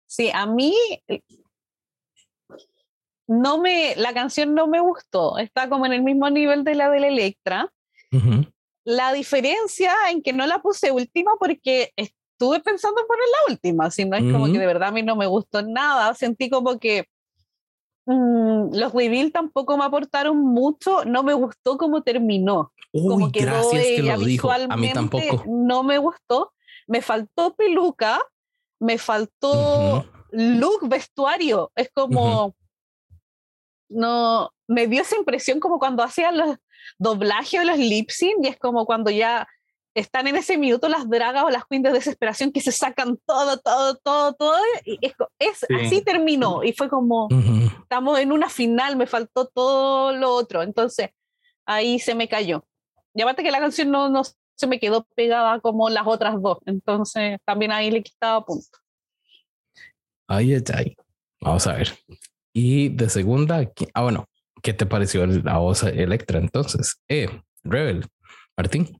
[0.07, 0.75] Sí, a mí
[3.27, 5.37] no me, la canción no me gustó.
[5.37, 7.71] Está como en el mismo nivel de la de la Electra.
[8.83, 13.91] La diferencia en que no la puse última porque estuve pensando en poner la última,
[13.91, 16.13] si no es como que de verdad a mí no me gustó nada.
[16.15, 17.05] Sentí como que
[18.11, 21.05] mm, los reveal tampoco me aportaron mucho.
[21.05, 22.71] No me gustó cómo terminó.
[22.91, 24.51] como Uy, quedó gracias que lo dijo.
[24.51, 25.43] A mí tampoco.
[25.47, 26.53] No me gustó.
[26.87, 28.19] Me faltó peluca,
[28.79, 30.05] me faltó Ujú.
[30.31, 31.71] look, vestuario.
[31.75, 32.55] Es como.
[33.89, 34.51] No.
[34.67, 36.57] Me dio esa impresión como cuando hacían los
[36.97, 39.47] doblajes o los lip sync, y es como cuando ya
[39.93, 43.57] están en ese minuto las dragas o las queens de desesperación que se sacan todo,
[43.59, 44.57] todo, todo, todo.
[44.85, 45.75] Y es, es- Sí.
[45.85, 46.63] así terminó.
[46.63, 47.69] Y fue como Ujú.
[47.81, 50.61] estamos en una final, me faltó todo lo otro.
[50.63, 51.09] Entonces,
[51.65, 52.65] ahí se me cayó.
[53.13, 56.59] Y aparte que la canción no, no se me quedó pegada como las otras dos.
[56.65, 58.77] Entonces, también ahí le quitaba punto.
[60.27, 60.95] Ay, ay, ay.
[61.41, 61.97] Vamos a ver.
[62.53, 64.25] Y de segunda, ¿qui- ah, bueno,
[64.61, 67.01] ¿qué te pareció la voz Electra entonces?
[67.09, 67.27] Eh,
[67.63, 68.05] Rebel,
[68.55, 68.97] Martín.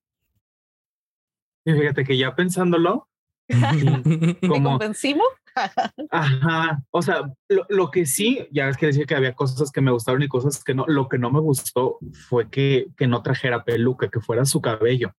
[1.65, 3.07] Y fíjate que ya pensándolo,
[3.51, 5.27] ¿Me como, convencimos?
[6.11, 9.81] ajá, o sea, lo, lo que sí, ya es que decía que había cosas que
[9.81, 11.97] me gustaron y cosas que no, lo que no me gustó
[12.29, 15.13] fue que, que no trajera peluca, que fuera su cabello,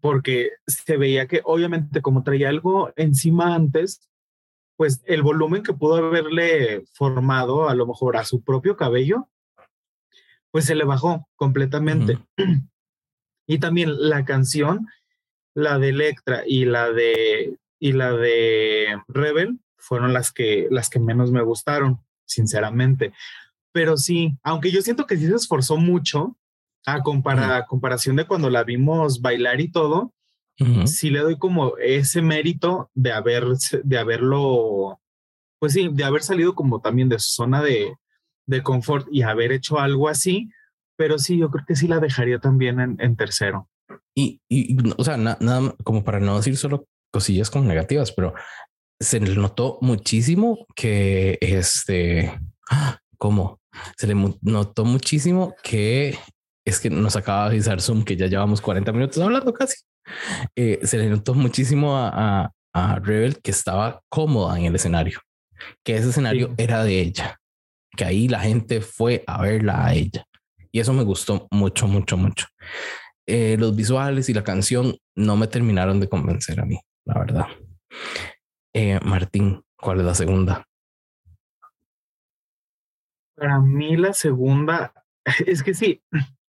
[0.00, 4.08] porque se veía que obviamente como traía algo encima antes,
[4.76, 9.28] pues el volumen que pudo haberle formado a lo mejor a su propio cabello,
[10.50, 12.18] pues se le bajó completamente.
[13.50, 14.88] Y también la canción,
[15.58, 20.98] la de Electra y la de y la de Rebel fueron las que las que
[20.98, 23.12] menos me gustaron, sinceramente.
[23.72, 26.36] Pero sí, aunque yo siento que sí se esforzó mucho
[26.86, 30.12] a, compara- a comparación de cuando la vimos bailar y todo,
[30.88, 33.44] sí le doy como ese mérito de haber
[33.84, 34.98] de haberlo
[35.60, 37.94] pues sí, de haber salido como también de su zona de,
[38.46, 40.50] de confort y haber hecho algo así,
[40.96, 43.68] pero sí, yo creo que sí la dejaría también en, en tercero.
[44.14, 48.34] Y, y, o sea, na- nada como para no decir solo cosillas como negativas, pero
[49.00, 52.38] se notó muchísimo que este,
[53.16, 53.60] ¿cómo?
[53.96, 56.18] Se le notó muchísimo que
[56.64, 59.76] es que nos acaba de avisar Zoom que ya llevamos 40 minutos hablando casi.
[60.56, 65.20] Eh, se le notó muchísimo a, a, Rebel que estaba cómoda en el escenario,
[65.84, 67.38] que ese escenario era de ella,
[67.96, 70.24] que ahí la gente fue a verla a ella.
[70.70, 72.46] Y eso me gustó mucho, mucho, mucho.
[73.30, 77.46] Eh, los visuales y la canción no me terminaron de convencer a mí, la verdad.
[78.72, 80.64] Eh, Martín, ¿cuál es la segunda?
[83.36, 84.94] Para mí la segunda,
[85.46, 86.02] es que sí,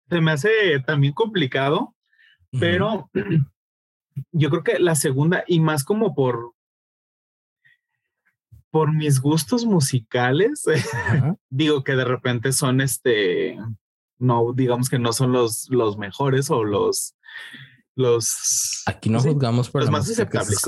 [0.09, 1.97] se me hace también complicado,
[2.57, 3.11] pero
[4.31, 6.53] yo creo que la segunda y más como por
[8.71, 10.63] por mis gustos musicales,
[11.49, 13.57] digo que de repente son este,
[14.19, 17.15] no, digamos que no son los, los mejores o los,
[17.95, 18.83] los...
[18.85, 20.61] Aquí no juzgamos por los más aceptables.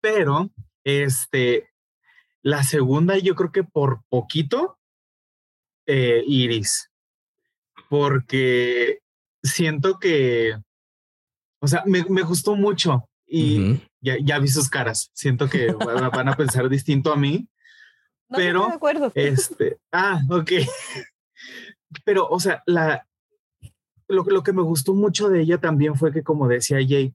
[0.00, 0.50] Pero,
[0.84, 1.70] este,
[2.42, 4.78] la segunda yo creo que por poquito,
[5.86, 6.90] eh, Iris,
[7.88, 9.00] porque
[9.42, 10.56] siento que,
[11.60, 15.10] o sea, me, me gustó mucho y ya, ya, vi sus caras.
[15.14, 17.48] Siento que van a pensar distinto a mí.
[18.28, 19.12] pero, de acuerdo.
[19.14, 20.52] este, ah, ok.
[22.04, 23.06] Pero, o sea, la,
[24.08, 27.14] lo, lo, que me gustó mucho de ella también fue que, como decía Jay,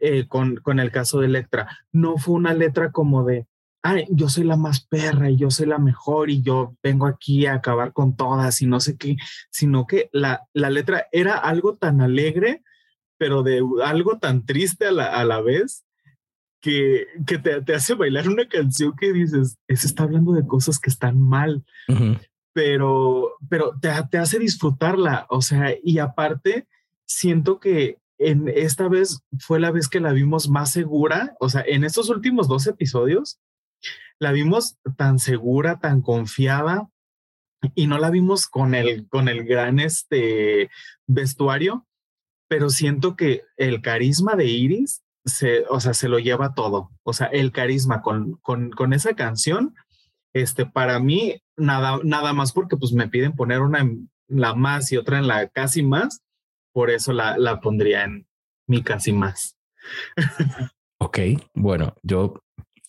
[0.00, 3.46] eh, con, con el caso de Electra, no fue una letra como de,
[3.82, 7.46] ay, yo soy la más perra y yo soy la mejor y yo vengo aquí
[7.46, 9.16] a acabar con todas y no sé qué,
[9.50, 12.62] sino que la, la letra era algo tan alegre,
[13.18, 15.84] pero de algo tan triste a la, a la vez,
[16.60, 20.78] que, que te, te, hace bailar una canción que dices, ese está hablando de cosas
[20.78, 21.64] que están mal,
[22.58, 26.66] pero, pero te, te, hace disfrutarla, o sea, y aparte,
[27.06, 31.62] siento que en esta vez fue la vez que la vimos más segura, o sea,
[31.64, 33.38] en estos últimos dos episodios,
[34.18, 36.88] la vimos tan segura, tan confiada,
[37.76, 40.68] y no la vimos con el, con el gran este,
[41.06, 41.86] vestuario,
[42.48, 46.90] pero siento que el carisma de Iris se, o sea, se lo lleva todo.
[47.04, 49.76] O sea, el carisma con, con, con esa canción,
[50.32, 54.90] este, para mí, nada, nada más porque pues me piden poner una en la más
[54.92, 56.22] y otra en la casi más,
[56.72, 58.26] por eso la, la pondría en
[58.66, 59.56] mi casi más.
[60.98, 61.18] ok,
[61.54, 62.34] bueno, yo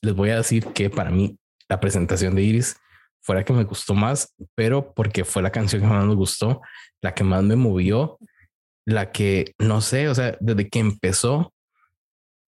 [0.02, 2.78] les voy a decir que para mí la presentación de Iris
[3.22, 6.62] fue la que me gustó más, pero porque fue la canción que más me gustó,
[7.02, 8.18] la que más me movió,
[8.86, 11.54] la que no sé, o sea, desde que empezó,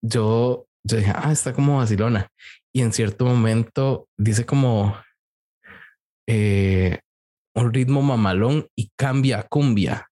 [0.02, 2.30] yo, yo dije, ah, está como vacilona.
[2.74, 4.96] Y en cierto momento dice como
[6.28, 7.00] eh,
[7.56, 10.08] un ritmo mamalón y cambia a cumbia.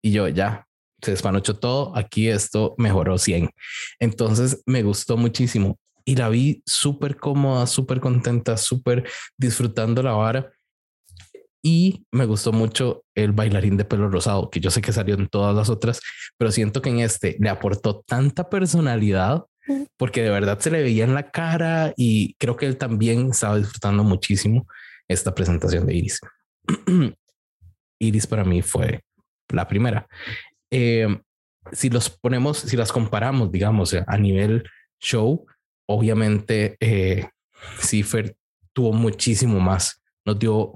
[0.00, 0.66] Y yo ya
[1.02, 1.96] se despanochó todo.
[1.96, 3.50] Aquí esto mejoró 100.
[3.98, 10.50] Entonces me gustó muchísimo y la vi súper cómoda, súper contenta, súper disfrutando la vara.
[11.64, 15.28] Y me gustó mucho el bailarín de pelo rosado, que yo sé que salió en
[15.28, 16.00] todas las otras,
[16.36, 19.44] pero siento que en este le aportó tanta personalidad
[19.96, 23.58] porque de verdad se le veía en la cara y creo que él también estaba
[23.58, 24.66] disfrutando muchísimo
[25.12, 26.20] esta presentación de Iris.
[28.00, 29.00] Iris para mí fue
[29.48, 30.06] la primera.
[30.70, 31.06] Eh,
[31.70, 34.64] si los ponemos, si las comparamos, digamos, a nivel
[35.00, 35.46] show,
[35.86, 37.28] obviamente eh,
[37.80, 38.36] Cipher
[38.72, 40.72] tuvo muchísimo más, nos dio,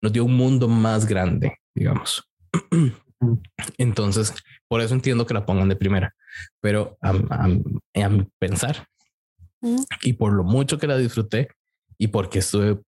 [0.00, 2.28] nos dio un mundo más grande, digamos.
[3.78, 4.34] Entonces,
[4.68, 6.14] por eso entiendo que la pongan de primera,
[6.60, 7.12] pero a,
[8.08, 8.86] mi pensar
[10.02, 11.48] y por lo mucho que la disfruté
[11.98, 12.78] y porque estuve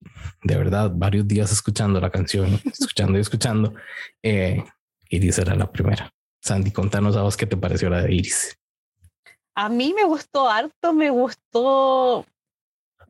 [0.43, 3.75] de verdad varios días escuchando la canción, escuchando y escuchando,
[4.23, 4.65] eh,
[5.09, 6.13] Iris era la primera.
[6.41, 8.57] Sandy, contanos a vos qué te pareció la de Iris.
[9.55, 12.25] A mí me gustó harto, me gustó,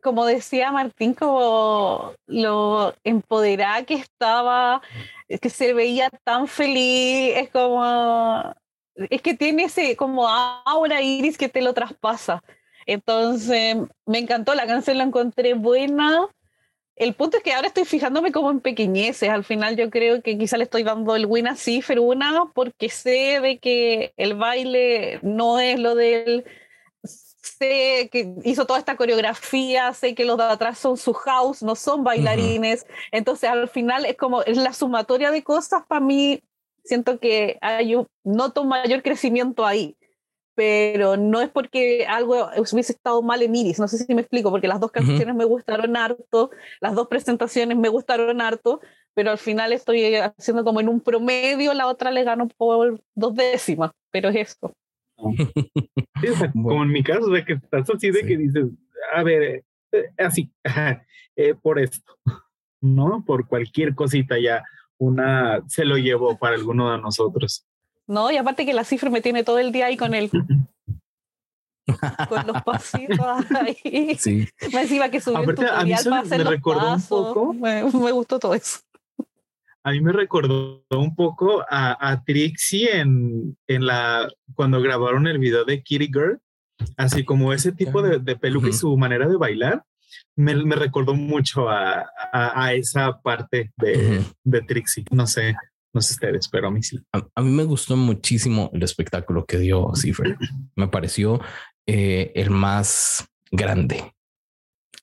[0.03, 4.81] como decía Martín, como lo empoderada que estaba,
[5.29, 8.55] que se veía tan feliz, es como,
[8.97, 12.43] es que tiene ese como aura iris que te lo traspasa.
[12.87, 13.76] Entonces,
[14.07, 16.28] me encantó, la canción la encontré buena.
[16.97, 19.31] El punto es que ahora estoy fijándome como en pequeñeces.
[19.31, 22.91] Al final yo creo que quizá le estoy dando el win a Cipher una porque
[22.91, 26.45] sé de que el baile no es lo del...
[27.03, 31.74] Sé que hizo toda esta coreografía, sé que los de atrás son su house, no
[31.74, 32.87] son bailarines.
[33.12, 36.43] Entonces al final es como es la sumatoria de cosas para mí.
[36.85, 39.97] Siento que hay un, noto un mayor crecimiento ahí
[40.61, 44.51] pero no es porque algo hubiese estado mal en Iris, no sé si me explico,
[44.51, 46.51] porque las dos canciones me gustaron harto,
[46.83, 48.83] las dos presentaciones me gustaron harto,
[49.15, 53.35] pero al final estoy haciendo como en un promedio, la otra le gano por dos
[53.35, 54.75] décimas, pero es esto.
[56.53, 58.67] como en mi caso, de que estás así de que dices,
[59.15, 60.53] a ver, eh, así,
[61.37, 62.19] eh, por esto,
[62.83, 63.25] ¿no?
[63.27, 64.63] Por cualquier cosita ya
[64.99, 67.67] una se lo llevó para alguno de nosotros.
[68.11, 70.31] No, y aparte que la cifra me tiene todo el día ahí con él.
[72.29, 73.21] con los pasitos
[73.55, 74.17] ahí.
[74.19, 74.49] Sí.
[74.73, 75.93] Me decía que subió Aparte, a mí
[76.29, 77.55] me recordó un poco.
[77.55, 78.81] Me, me, gustó todo eso.
[79.85, 85.39] A mí me recordó un poco a, a Trixie en, en la cuando grabaron el
[85.39, 86.41] video de Kitty Girl,
[86.97, 89.85] así como ese tipo de, de peluca y su manera de bailar.
[90.35, 95.05] Me, me recordó mucho a, a, esa parte de, de Trixie.
[95.13, 95.55] No sé,
[95.93, 96.99] no sé ustedes, pero a mí sí.
[97.12, 100.36] A, mí me gustó muchísimo el espectáculo que dio Cipher.
[100.76, 101.41] Me pareció
[101.86, 104.14] eh, el más grande.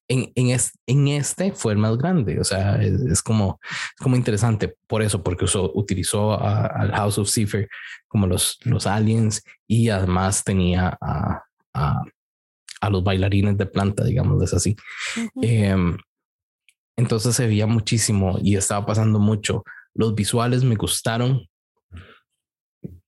[0.09, 2.39] En, en, en, este fue el más grande.
[2.39, 3.59] O sea, es, como,
[3.97, 7.67] como interesante por eso, porque usó, utilizó al House of Cipher
[8.07, 12.01] como los, los aliens y además tenía a, a,
[12.81, 14.75] a los bailarines de planta, digamos, es así.
[15.41, 15.97] Em,
[16.95, 19.63] entonces se veía muchísimo y estaba pasando mucho.
[19.97, 21.47] Los visuales me gustaron.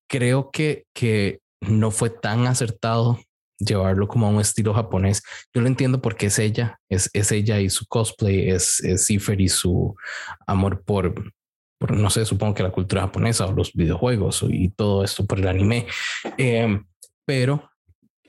[0.08, 3.20] Creo que, que no fue tan acertado
[3.60, 5.22] llevarlo como a un estilo japonés.
[5.54, 9.40] Yo lo entiendo porque es ella, es, es ella y su cosplay, es, es Cipher
[9.40, 9.96] y su
[10.48, 11.32] amor por,
[11.78, 15.40] por, no sé, supongo que la cultura japonesa o los videojuegos y todo esto por
[15.40, 15.86] el anime.
[16.38, 16.84] Em,
[17.26, 17.70] pero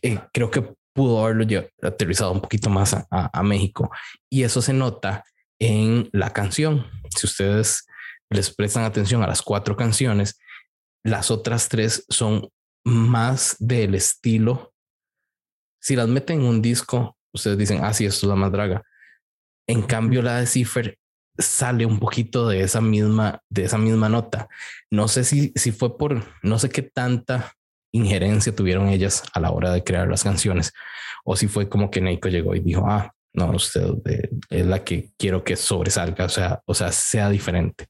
[0.02, 1.46] eh, creo que pudo haberlo
[1.80, 3.90] aterrizado un poquito más a, a, México
[4.28, 5.24] y eso se nota
[5.58, 6.86] en la canción.
[7.16, 7.86] Si ustedes
[8.30, 10.38] les prestan atención a las cuatro canciones,
[11.04, 12.48] las otras tres son
[12.84, 14.72] más del estilo.
[15.80, 18.82] Si las meten en un disco, ustedes dicen, ah, sí, esto es la más draga.
[19.66, 20.98] En cambio, la de Cipher
[21.38, 24.48] sale un poquito de esa misma, de esa misma nota.
[24.90, 27.54] No sé si, si fue por, no sé qué tanta
[27.92, 30.72] injerencia tuvieron ellas a la hora de crear las canciones
[31.24, 34.84] o si fue como que Neiko llegó y dijo, ah, no, usted eh, es la
[34.84, 37.86] que quiero que sobresalga, o sea, o sea, sea diferente,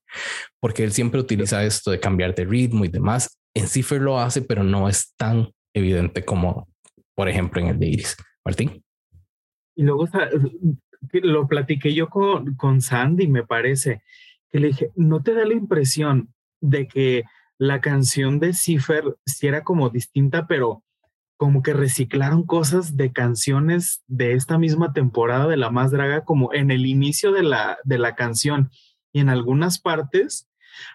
[0.61, 3.39] porque él siempre utiliza esto de cambiar de ritmo y demás.
[3.55, 6.69] En Cipher lo hace, pero no es tan evidente como,
[7.15, 8.17] por ejemplo, en el de Iris.
[8.45, 8.83] Martín.
[9.77, 10.09] Y luego
[11.13, 14.03] lo platiqué yo con, con Sandy, me parece,
[14.51, 17.25] que le dije, ¿no te da la impresión de que
[17.59, 20.83] la canción de Cipher sí era como distinta, pero
[21.41, 26.53] como que reciclaron cosas de canciones de esta misma temporada de La Más Draga, como
[26.53, 28.71] en el inicio de la, de la canción.
[29.11, 30.51] Y en algunas partes,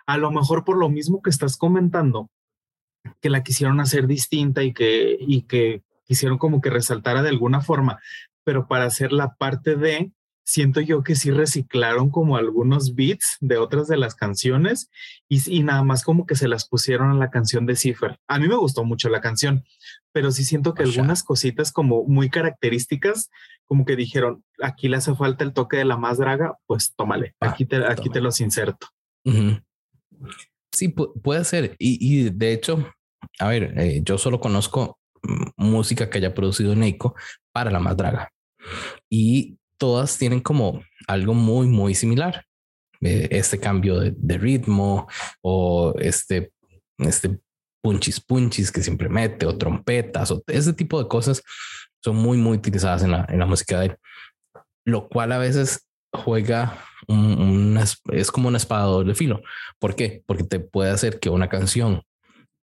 [0.06, 2.30] a lo mejor por lo mismo que estás comentando,
[3.22, 7.62] que la quisieron hacer distinta y que, y que quisieron como que resaltara de alguna
[7.62, 8.00] forma,
[8.44, 10.12] pero para hacer la parte de,
[10.46, 14.90] siento yo que sí reciclaron como algunos beats de otras de las canciones
[15.28, 18.20] y, nada más como que se las pusieron a la canción de Cipher.
[18.28, 19.66] A mí me gustó mucho la canción,
[20.12, 23.32] pero sí siento que algunas cositas como muy características,
[23.66, 27.36] como que dijeron, aquí le hace falta el toque de la más draga, pues tómale,
[27.42, 28.88] ah, aquí te, aquí te los inserto.
[30.72, 31.76] Sí, puede ser.
[31.80, 32.88] Y, de hecho,
[33.40, 37.16] a ver, eh, yo solo conozco mm, música que haya producido Neiko
[37.52, 38.30] para la más draga.
[39.10, 42.46] Y todas tienen como algo muy, muy similar.
[43.02, 45.08] Eh, este cambio de, ritmo
[45.42, 46.52] o este,
[46.98, 47.40] este
[47.84, 51.44] punchis punchis que siempre mete o trompetas o ese tipo de cosas
[52.04, 53.98] son muy, muy utilizadas en la, en la música de él.
[54.86, 57.78] Lo cual a veces juega un,
[58.12, 59.42] es como una espada de doble filo.
[59.80, 60.24] ¿Por qué?
[60.26, 62.02] Porque te puede hacer que una canción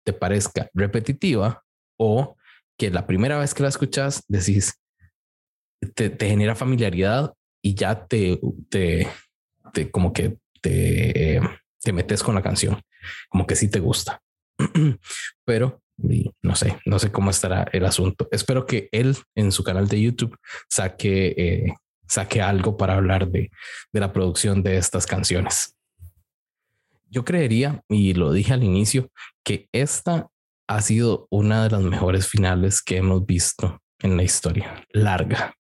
[0.05, 1.63] te parezca repetitiva
[1.99, 2.37] o
[2.79, 4.81] que la primera vez que la escuchas decís,
[5.87, 9.09] te, genera familiaridad y ya te, te,
[9.73, 11.41] te, como que te,
[11.81, 12.81] te metes con la canción,
[13.29, 14.21] como que sí te gusta.
[15.45, 15.81] Pero
[16.43, 18.29] no sé, no sé cómo estará el asunto.
[18.31, 20.37] Espero que él en su canal de YouTube
[20.69, 21.75] saque, eh,
[22.07, 23.51] saque algo para hablar de,
[23.93, 25.77] de la producción de estas canciones.
[27.09, 29.11] Yo creería, y lo dije al inicio,
[29.45, 30.29] que esta
[30.69, 34.85] ha sido una de las mejores finales que hemos visto en la historia.
[34.91, 35.55] Larga,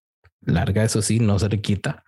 [0.46, 2.04] larga, eso sí, no se le quita,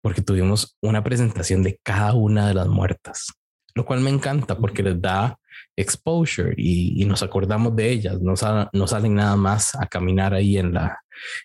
[0.00, 3.32] porque tuvimos una presentación de cada una de las muertas,
[3.74, 5.38] lo cual me encanta porque les da
[5.76, 8.34] exposure y, nos acordamos de ellas, no,
[8.72, 11.00] no, salen nada más a caminar ahí en la,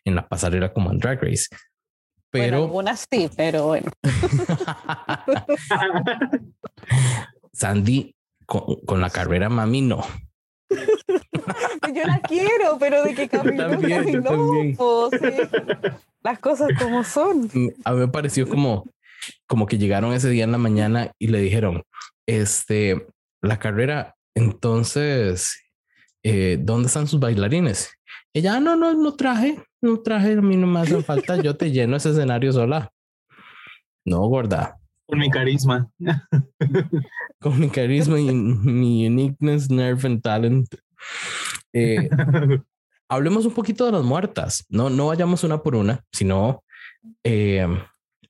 [0.06, 1.48] en la pasarela como en Drag Race.
[2.32, 3.92] Pero bueno, algunas sí, pero bueno.
[7.54, 8.16] Sandy
[8.46, 10.06] con, la carrera mami no.
[11.96, 15.10] yo la quiero, pero de que caminó, caminó.
[16.22, 17.50] Las cosas como son.
[17.54, 18.86] Mm, a mí me pareció como,
[19.48, 21.84] como que llegaron ese día en la mañana y le dijeron,
[22.28, 23.08] este,
[23.42, 25.60] la carrera, entonces,
[26.24, 27.92] eh, ¿dónde están sus bailarines?
[28.34, 31.56] Ella, "Ah, no, no, no traje, no traje, a mí no me hace falta, yo
[31.56, 32.92] te lleno ese escenario sola.
[34.06, 34.79] No, gorda,
[35.10, 35.90] Con mi carisma.
[37.42, 40.76] con mi carisma y mi uniqueness, nerve and talent.
[41.74, 42.08] Eh,
[43.10, 44.66] hablemos un poquito de las muertas.
[44.70, 46.64] No, no vayamos una por una, sino
[47.24, 47.66] eh,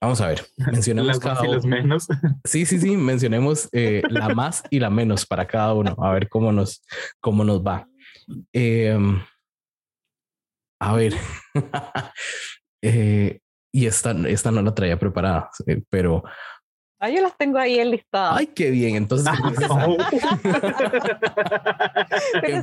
[0.00, 0.46] vamos a ver.
[0.56, 1.76] Mencionemos Las cada más y las uno.
[1.76, 2.08] menos.
[2.44, 2.96] Sí, sí, sí.
[2.96, 5.94] Mencionemos eh, la más y la menos para cada uno.
[5.98, 6.82] A ver cómo nos,
[7.20, 7.86] cómo nos va.
[8.54, 8.98] Eh,
[10.80, 11.14] a ver.
[13.72, 15.48] Y esta, esta no la traía preparada,
[15.90, 16.24] pero
[17.02, 18.36] Ah, yo las tengo ahí enlistadas.
[18.38, 18.94] ay, qué bien.
[18.96, 19.48] Entonces que
[22.42, 22.62] Pero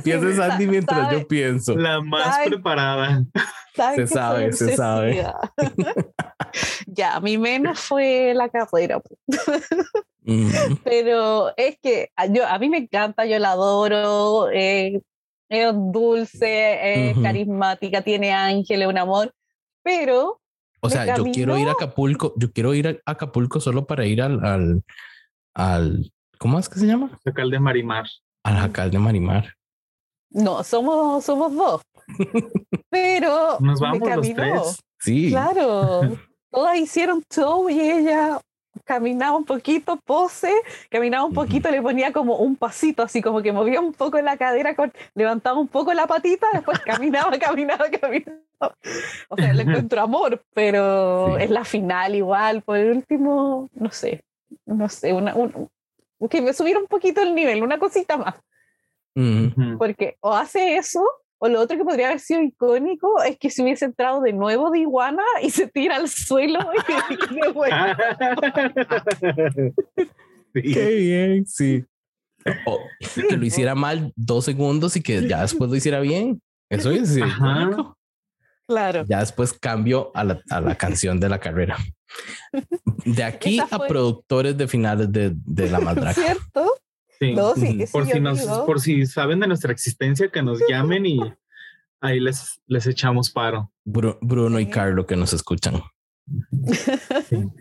[0.58, 1.74] sí, mientras sabe- yo pienso.
[1.76, 3.24] la más preparada.
[3.74, 5.24] sabe Se sabe, se sabe.
[6.86, 9.00] ya, mi menos fue la carrera.
[10.22, 10.50] Mm,
[10.84, 15.00] pero es que a- yo, a mí me encanta, yo la adoro, eh,
[15.48, 17.22] es dulce, es Ujú.
[17.22, 19.34] carismática, tiene ángeles, un amor,
[19.82, 20.40] pero
[20.80, 21.72] O sea, yo quiero ir a.
[21.72, 24.82] Acapulco, yo quiero ir a Acapulco solo para ir al, al,
[25.54, 27.18] al ¿cómo es que se llama?
[27.24, 28.06] Sacal de Marimar.
[28.44, 29.54] Al jacal de Marimar.
[30.30, 31.82] no, somos, somos dos.
[32.90, 34.80] pero Nos vamos los tres.
[35.00, 35.30] Sí.
[35.30, 36.02] Claro,
[36.50, 38.40] todas hicieron show y ella
[38.84, 40.52] caminaba un poquito, pose,
[40.90, 44.36] caminaba un poquito, le ponía como un pasito, así como que movía un poco la
[44.36, 48.38] cadera, con, levantaba un poco la patita, después caminaba, caminaba, caminaba.
[49.28, 51.44] O sea, le encuentro amor, pero Sí.
[51.44, 54.22] es la final igual, por el último, no sé,
[54.66, 55.68] no sé, una, un-
[56.30, 58.34] que me subiera un poquito el nivel, una cosita más.
[59.14, 59.78] Ujú.
[59.78, 61.02] Porque o hace eso,
[61.38, 64.70] o lo otro que podría haber sido icónico es que se hubiese entrado de nuevo
[64.70, 66.78] de iguana y se tira al suelo y.
[70.54, 70.62] Sí.
[70.72, 71.84] Qué bien, sí.
[72.64, 72.80] O
[73.28, 76.40] que lo hiciera mal dos segundos y que ya después lo hiciera bien.
[76.70, 77.98] Eso es sí, icónico.
[78.66, 79.04] Claro.
[79.06, 81.76] Ya después cambio a la, a la canción de la carrera.
[83.04, 86.20] De aquí a productores de finales de, de la madraca.
[86.20, 86.72] ¿Cierto?
[87.20, 87.34] Sí.
[87.34, 87.52] No,
[87.92, 88.66] Por si, nos, digo.
[88.66, 91.20] por si saben de nuestra existencia, que nos llamen y
[92.00, 93.72] ahí les, les echamos paro.
[93.84, 94.68] Bru- Bruno y.
[94.70, 95.80] Carlo que nos escuchan.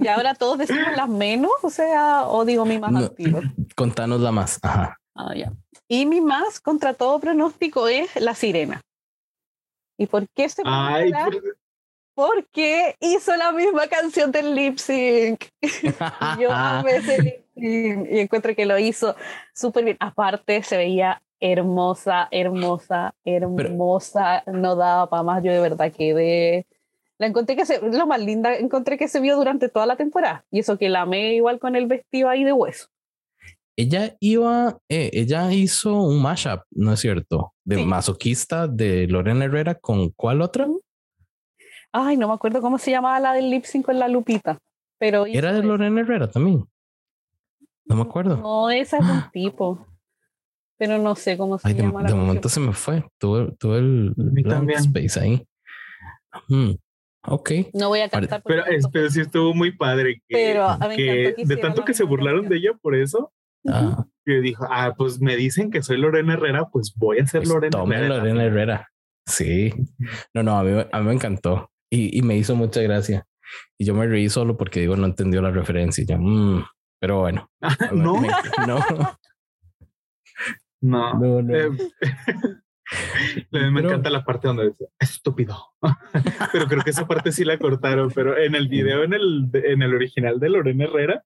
[0.00, 2.98] Y ahora todos decimos las menos, o sea, o digo mi más No.
[3.00, 3.42] antigua.
[3.76, 4.58] Contanos la más.
[4.62, 4.98] Ajá.
[5.36, 5.52] Ya.
[5.86, 8.80] Y mi más, contra todo pronóstico, es La Sirena.
[9.98, 11.42] ¿Y por qué se Ay, por-
[12.20, 15.44] Porque hizo la misma canción del lip sync.
[16.38, 19.16] Yo amé ese lip sync y encuentro que lo hizo
[19.54, 19.96] súper bien.
[20.00, 24.42] Aparte, se veía hermosa, hermosa, hermosa.
[24.52, 25.42] no daba para más.
[25.42, 26.66] Yo de verdad quedé.
[27.16, 30.44] La encontré que se, lo más linda, encontré que se vio durante toda la temporada.
[30.50, 32.88] Y eso que la amé igual con el vestido ahí de hueso.
[33.76, 37.54] Ella iba, eh, ella hizo un mashup, ¿no es cierto?
[37.64, 37.86] De Sí.
[37.86, 40.68] masoquista de Lorena Herrera con cuál otra?
[41.92, 44.58] Ay, no me acuerdo cómo se llamaba la del lip sync con la lupita.
[44.98, 45.62] Pero Era de.
[45.62, 46.64] Lorena Herrera también.
[47.86, 48.36] No me acuerdo.
[48.36, 49.86] No, esa es un tipo.
[50.78, 53.04] Pero no sé cómo se Ay, de, llama la de momento se me fue.
[53.18, 55.46] Tuve, tuve el mí blank space ahí.
[56.48, 56.70] Hmm,
[57.26, 57.50] Ok.
[57.74, 58.42] No voy a cantar.
[58.46, 61.34] pero, porque es- canto pero sí estuvo muy padre que, Pero a mí me que
[61.36, 62.60] que de tanto que se burlaron canción.
[62.62, 63.32] de ella por eso,
[63.68, 67.40] Ah, que dijo, ah, pues me dicen que soy Lorena Herrera, pues voy a ser
[67.42, 68.16] pues Lorena Herrera.
[68.16, 68.88] Lorena Herrera.
[69.26, 69.70] Sí.
[70.32, 71.69] No, no, a mí, a mí me encantó.
[71.90, 73.26] Y, y me hizo mucha gracia.
[73.76, 76.02] Y yo me reí solo porque digo, no entendió la referencia.
[76.02, 76.64] Y yo, "Mm",
[77.00, 77.50] pero bueno.
[77.92, 78.28] no, Me-
[78.66, 78.78] no,
[80.80, 81.14] no.
[81.18, 81.54] no, no.
[81.56, 81.70] Eh,
[83.50, 85.56] me Pero- encanta la parte donde dice estúpido,
[86.52, 88.10] pero creo que esa parte sí la cortaron.
[88.12, 91.24] Pero en el video, en el, en el original de Lorena Herrera,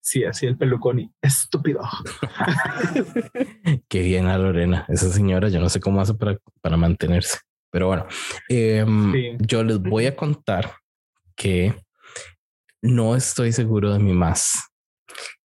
[0.00, 1.80] sí, así el pelucón y estúpido.
[3.88, 4.84] Qué bien a Lorena.
[4.88, 7.38] Esa señora, yo no sé cómo hace para, para mantenerse.
[7.74, 8.06] Pero bueno,
[8.48, 9.36] em, Sí.
[9.40, 10.76] yo les voy a contar
[11.34, 11.74] que
[12.80, 14.68] no estoy seguro de mi más,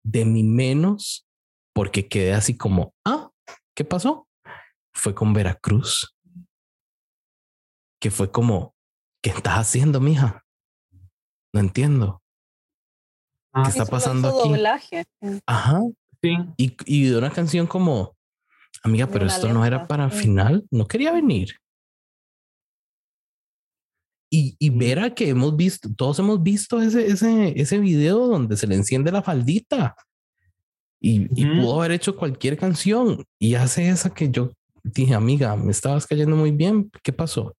[0.02, 1.26] de mi menos,
[1.72, 3.30] porque quedé así como, ah,
[3.74, 4.28] ¿qué pasó?
[4.92, 6.14] Fue con Veracruz,
[7.98, 8.74] que fue como,
[9.22, 10.44] ¿qué estás haciendo, mija?
[11.55, 12.22] No entiendo.
[13.55, 14.50] Ah, ¿Qué está Hizo- pasando aquí?
[14.50, 15.06] doblaje.
[15.46, 15.80] Ajá.
[16.22, 18.14] sí, Y, y de una canción como,
[18.82, 21.56] amiga, pero esto no era para final, no quería venir.
[24.30, 28.66] Y, y verá que hemos visto, todos hemos visto ese, ese, ese video donde se
[28.66, 29.96] le enciende la faldita
[31.00, 34.50] y, y pudo haber hecho cualquier canción y hace esa que yo
[34.82, 36.90] dije, amiga, me estabas cayendo muy bien.
[37.02, 37.56] ¿Qué pasó?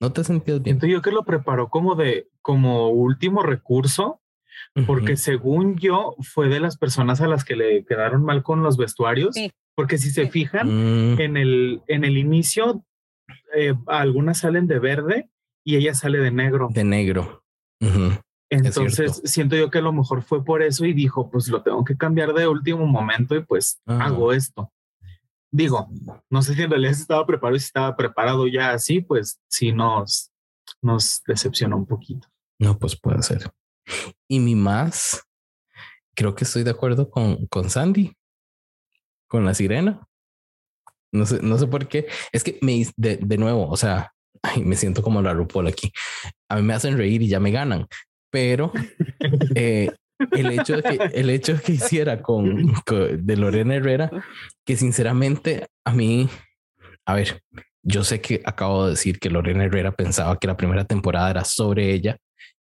[0.00, 0.80] ¿No te sentías bien?
[0.80, 4.20] siento yo que lo preparó como de, como último recurso,
[4.86, 8.76] porque según yo fue de las personas a las que le quedaron mal con los
[8.76, 9.34] vestuarios.
[9.34, 9.50] Sí.
[9.74, 10.68] porque si se fijan
[11.14, 12.84] Mm, en el, en el inicio,
[13.54, 15.28] eh, algunas salen de verde
[15.64, 16.68] y ella sale de negro.
[16.72, 17.42] de negro.
[17.80, 18.12] Ujú.
[18.50, 19.20] Entonces cierto.
[19.28, 21.96] siento yo que a lo mejor fue por eso y dijo, pues lo tengo que
[21.96, 24.04] cambiar de último momento y pues Ah.
[24.06, 24.70] hago esto.
[25.50, 25.88] Digo,
[26.30, 30.30] no sé si en realidad estaba preparado, si estaba preparado ya así, pues sí nos,
[30.82, 32.28] nos decepcionó un poquito.
[32.58, 33.50] No, pues puede ser.
[34.28, 35.22] Y mi más,
[36.14, 38.12] creo que estoy de acuerdo con, con Sandy,
[39.28, 40.06] con la sirena.
[41.12, 42.06] No sé, no sé por qué.
[42.32, 45.92] Es que me de, de nuevo, o sea, ay, me siento como la RuPaul aquí.
[46.48, 47.86] A mí me hacen reír y ya me ganan,
[48.30, 48.72] pero
[49.54, 49.90] eh,
[50.32, 54.10] el hecho de que el hecho de que hiciera con, con- de Lorena Herrera,
[54.64, 56.28] que sinceramente a mí,
[57.06, 57.40] a ver,
[57.84, 61.44] yo sé que acabo de decir que Lorena Herrera pensaba que la primera temporada era
[61.44, 62.16] sobre ella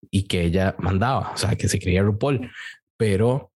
[0.10, 2.50] y que ella mandaba, o sea, que se creía RuPaul,
[2.98, 3.49] pero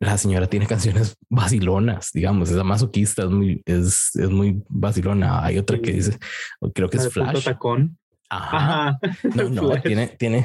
[0.00, 5.44] la señora tiene canciones vacilonas, digamos, es masoquista, es muy, es, es muy vacilona.
[5.44, 6.18] Hay otra que dice,
[6.74, 7.44] creo que es Flash.
[7.44, 7.98] tacón.
[8.30, 8.88] Ajá.
[8.88, 9.00] Ajá.
[9.34, 10.44] No, no, tiene, tiene,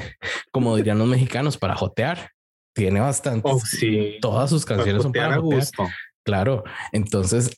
[0.51, 2.31] como dirían los mexicanos, para jotear.
[2.75, 3.47] Tiene bastante.
[3.51, 4.17] Oh, sí.
[4.19, 5.59] Todas sus Para canciones son para jotear.
[5.59, 5.87] gusto.
[6.25, 6.63] Claro.
[6.91, 7.51] Entonces,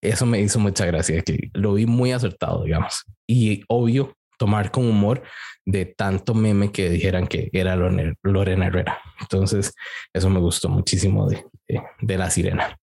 [0.00, 3.04] eso me hizo mucha gracia, que lo vi muy acertado, digamos.
[3.26, 5.22] Y obvio, tomar con humor
[5.64, 8.98] de tanto meme que dijeran que era Lorena Lorena Herrera.
[9.20, 9.72] Entonces,
[10.12, 12.76] eso me gustó muchísimo de, de, de la sirena.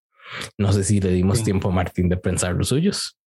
[0.57, 1.44] No sé si le dimos Sí.
[1.44, 3.18] tiempo a Martín de pensar los suyos.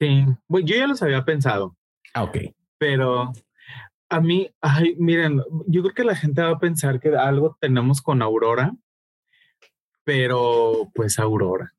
[0.00, 0.24] Sí.
[0.46, 1.76] Bueno, yo ya los había pensado.
[2.14, 2.36] Ah, ok.
[2.78, 3.32] pero
[4.08, 8.00] a mí, ay, miren, yo creo que la gente va a pensar que algo tenemos
[8.02, 8.72] con Aurora,
[10.04, 11.74] pero pues Aurora.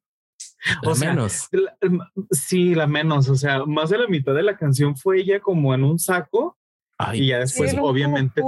[0.84, 1.48] Lo O sea, menos.
[1.52, 1.78] La-
[2.32, 5.74] sí, la menos, o sea, más de la mitad de la canción fue ella como
[5.74, 6.58] en un saco
[6.98, 8.42] Ay, y ya después Sí, obviamente.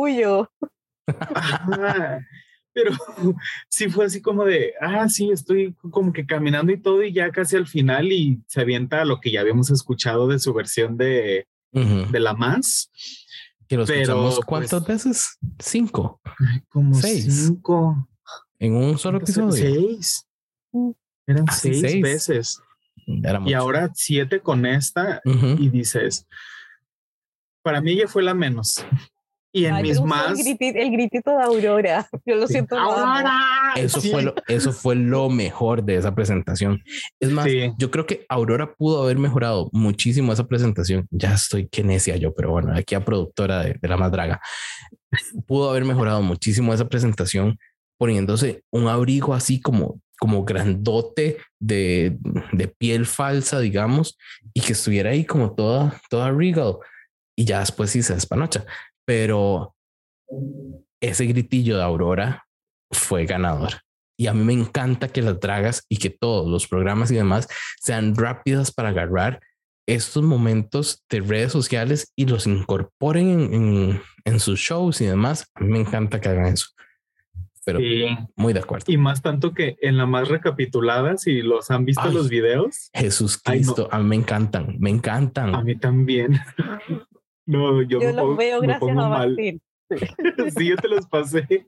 [1.07, 2.19] Ajá.
[2.75, 2.91] Pero
[3.69, 7.31] sí fue así como de, ah, sí, estoy como que caminando y todo y ya
[7.31, 11.47] casi al final y se avienta lo que ya habíamos escuchado de su versión de,
[11.71, 12.91] de la más.
[13.67, 15.37] que lo pero, escuchamos pues- cuántas veces?
[15.59, 16.19] Cinco
[16.69, 17.45] como Seis.
[17.47, 18.07] cinco.
[18.59, 19.51] en un solo episodio.
[19.51, 20.27] Seis.
[20.71, 20.91] Mm.
[21.27, 22.01] Eran Ah, sí, seis, seis.
[22.01, 22.61] veces.
[23.23, 25.55] Era Y ahora siete con esta Ujú.
[25.59, 26.27] y dices,
[27.63, 28.85] para mí ella fue la menos.
[29.55, 30.31] Y en Ay, me mis más...
[30.39, 32.07] El gritito, el gritito de Aurora.
[32.25, 32.75] Yo lo siento.
[32.75, 32.91] lo amo.
[33.05, 33.39] ¡Aurora!
[33.75, 34.09] Eso Sí.
[34.09, 36.81] fue lo, eso fue lo mejor de esa presentación.
[37.19, 37.71] Es más, Sí.
[37.77, 41.07] yo creo que Aurora pudo haber mejorado muchísimo esa presentación.
[41.11, 44.41] Ya estoy que necia yo, pero bueno, aquí a productora de, de la más draga
[45.45, 47.57] pudo haber mejorado muchísimo esa presentación
[47.99, 52.17] poniéndose un abrigo así como como grandote de,
[52.53, 54.17] de piel falsa, digamos,
[54.53, 56.77] y que estuviera ahí como toda, toda regal.
[57.35, 58.65] Y ya después sí se despanocha.
[59.03, 59.75] Pero
[61.01, 62.47] ese gritillo de Aurora
[62.89, 63.81] fue ganador.
[64.17, 67.49] Y a mí me encanta que las dragas y que todos los programas y demás
[67.81, 69.41] sean rápidas para agarrar
[69.89, 75.51] estos momentos de redes sociales y los incorporen en, en, sus shows y demás.
[75.59, 76.67] Me encanta que hagan eso.
[77.65, 78.05] Pero Sí.
[78.35, 78.85] muy de acuerdo.
[78.91, 82.13] Y más tanto que en la más recapitulada, si los han visto Ay.
[82.13, 83.65] los videos, Jesús Ay, no.
[83.73, 85.55] Cristo, a mí me encantan, me encantan.
[85.55, 86.39] a mí también.
[87.45, 89.29] No, yo, Yo me pongo, los veo me gracias pongo a mal.
[89.31, 89.61] Martín.
[90.57, 91.67] Sí, yo te los pasé.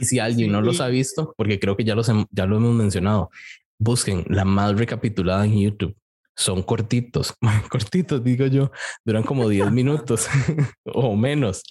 [0.00, 2.74] Y si alguien no los ha visto, porque creo que ya, los ya lo hemos
[2.74, 3.30] mencionado,
[3.78, 5.96] busquen la más recapitulada en YouTube.
[6.34, 7.36] Son cortitos,
[7.70, 8.72] cortitos, digo yo,
[9.04, 10.26] duran como 10 minutos
[10.86, 11.62] o menos,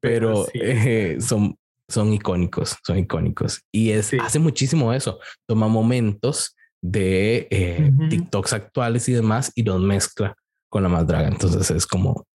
[0.00, 0.58] pero sí.
[0.60, 1.56] eh, son,
[1.92, 3.62] son icónicos, son icónicos.
[3.72, 4.18] Y es, Sí.
[4.20, 8.08] hace muchísimo eso, toma momentos de eh, Ujú.
[8.08, 10.34] TikToks actuales y demás y los mezcla
[10.68, 11.28] con la más draga.
[11.28, 12.26] Entonces es como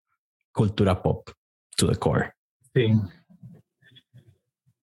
[0.53, 1.29] cultura pop
[1.75, 2.31] to the core.
[2.73, 2.91] Sí.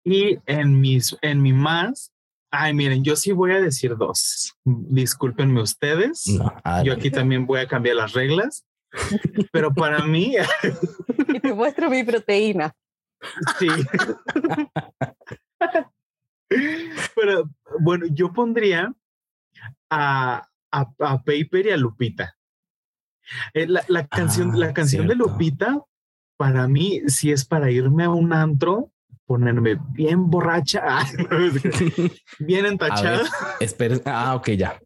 [0.04, 2.12] Y en mis, en mi más,
[2.50, 4.54] ay, miren, yo sí voy a decir dos.
[4.64, 6.26] Discúlpenme ustedes.
[6.26, 6.50] No,
[6.84, 8.64] Yo aquí también voy a cambiar las reglas.
[9.52, 10.34] Pero para mí,
[11.34, 12.72] Y te muestro mi proteína.
[13.58, 13.68] Sí.
[17.14, 17.50] Pero
[17.80, 18.92] bueno, yo pondría
[19.90, 22.36] a, a, a Paper y a Lupita.
[23.52, 25.14] Eh, La, la canción, Ah, la canción de.
[25.14, 25.78] Lupita,
[26.36, 28.90] para mí, sí es para irme a un antro,
[29.26, 31.00] ponerme bien borracha,
[32.38, 33.26] bien entachada ver,
[33.60, 34.00] esperen.
[34.06, 34.80] Ah, ok, ya.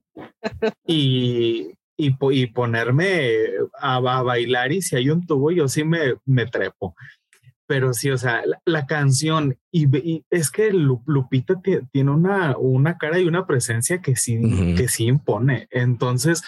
[0.85, 3.31] y, y, y ponerme
[3.79, 4.73] a, a bailar.
[4.73, 6.97] Y si hay un tubo, yo sí me, me trepo.
[7.73, 12.11] Pero sí, o sea, la, la canción, y, y es que Lu- Lupita ti- tiene
[12.11, 14.75] una, una cara y una presencia que sí, Ujú.
[14.77, 15.69] que sí impone.
[15.71, 16.43] Entonces,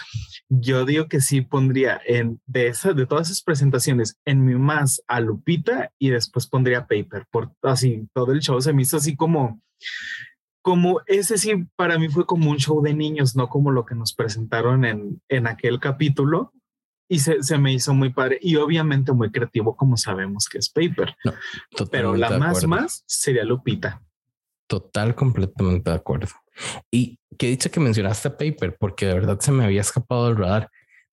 [0.50, 5.00] yo digo que sí pondría en de esas, de todas esas presentaciones, en mi más
[5.08, 7.24] a Lupita y después pondría Paper.
[7.30, 9.62] Por así, todo el show se me hizo así como
[10.62, 13.94] como ese sí para mí fue como un show de niños, no como lo que
[13.94, 16.52] nos presentaron en, en aquel capítulo.
[17.08, 20.70] Y se, se me hizo muy padre y obviamente muy creativo, como sabemos que es
[20.70, 21.14] Paper.
[21.90, 24.02] Pero la más, más sería Lupita.
[24.66, 26.28] Total, completamente de acuerdo.
[26.90, 30.36] Y qué dicha que mencionaste a Paper, porque de verdad se me había escapado del
[30.36, 30.70] radar,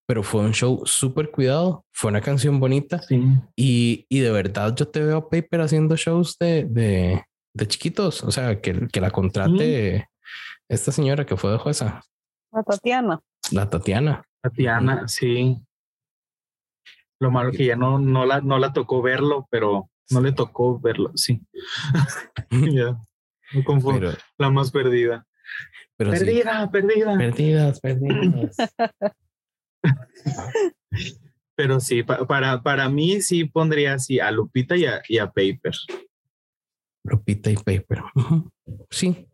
[0.07, 3.21] pero fue un show súper cuidado, fue una canción bonita Sí.
[3.55, 7.23] y, y de verdad yo te veo a Paper haciendo shows de, de,
[7.53, 10.07] de chiquitos, o sea, que, que la contrate
[10.69, 12.01] esta señora que fue de jueza,
[12.53, 13.19] La Tatiana.
[13.51, 14.23] la Tatiana.
[14.41, 15.57] Tatiana, sí.
[17.21, 20.79] Lo malo que ya no, no, la, no la tocó verlo, pero no le tocó
[20.79, 21.39] verlo, sí.
[22.49, 22.99] ya,
[23.53, 23.99] me confundo.
[23.99, 25.27] Pero, la más perdida.
[25.95, 27.17] pero sí, perdida, perdida.
[27.17, 28.55] perdidas, perdidas.
[31.55, 35.27] Pero sí, pa- para, para mí sí pondría así a Lupita y a, y a
[35.27, 35.73] Paper.
[37.03, 38.01] Lupita y Paper.
[38.89, 39.27] Sí,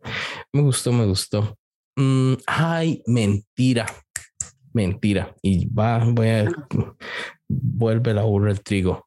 [0.52, 1.56] me gustó, me gustó.
[1.96, 3.86] Mm, ay, mentira.
[4.74, 5.34] Mentira.
[5.40, 6.52] Y va, voy a
[7.48, 9.06] vuelve la burra el trigo.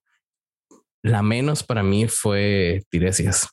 [1.04, 3.50] La menos para mí fue Tiresias.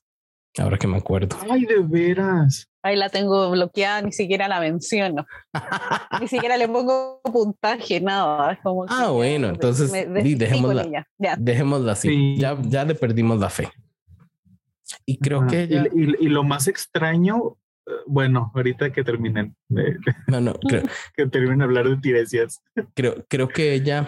[0.59, 1.37] Ahora que me acuerdo.
[1.49, 2.67] Ay, de veras.
[2.83, 5.27] Ahí la tengo bloqueada, ni siquiera la menciono.
[6.21, 8.59] Ni siquiera le pongo puntaje, nada.
[8.63, 11.07] como Ah, bueno, me- entonces, me desquité dejémosla.
[11.19, 11.37] Ya.
[11.39, 12.09] Dejémosla así.
[12.09, 12.37] Sí.
[12.39, 13.69] Ya, ya le perdimos la fe.
[15.07, 15.49] Y creo Ajá.
[15.49, 15.85] que Y- ella.
[15.95, 17.57] y, y lo más extraño,
[17.87, 19.97] eh, bueno, ahorita que terminen, de-
[20.27, 20.83] No, no, creo,
[21.15, 22.61] que terminen de hablar de Tiresias.
[22.95, 24.07] creo, creo que ella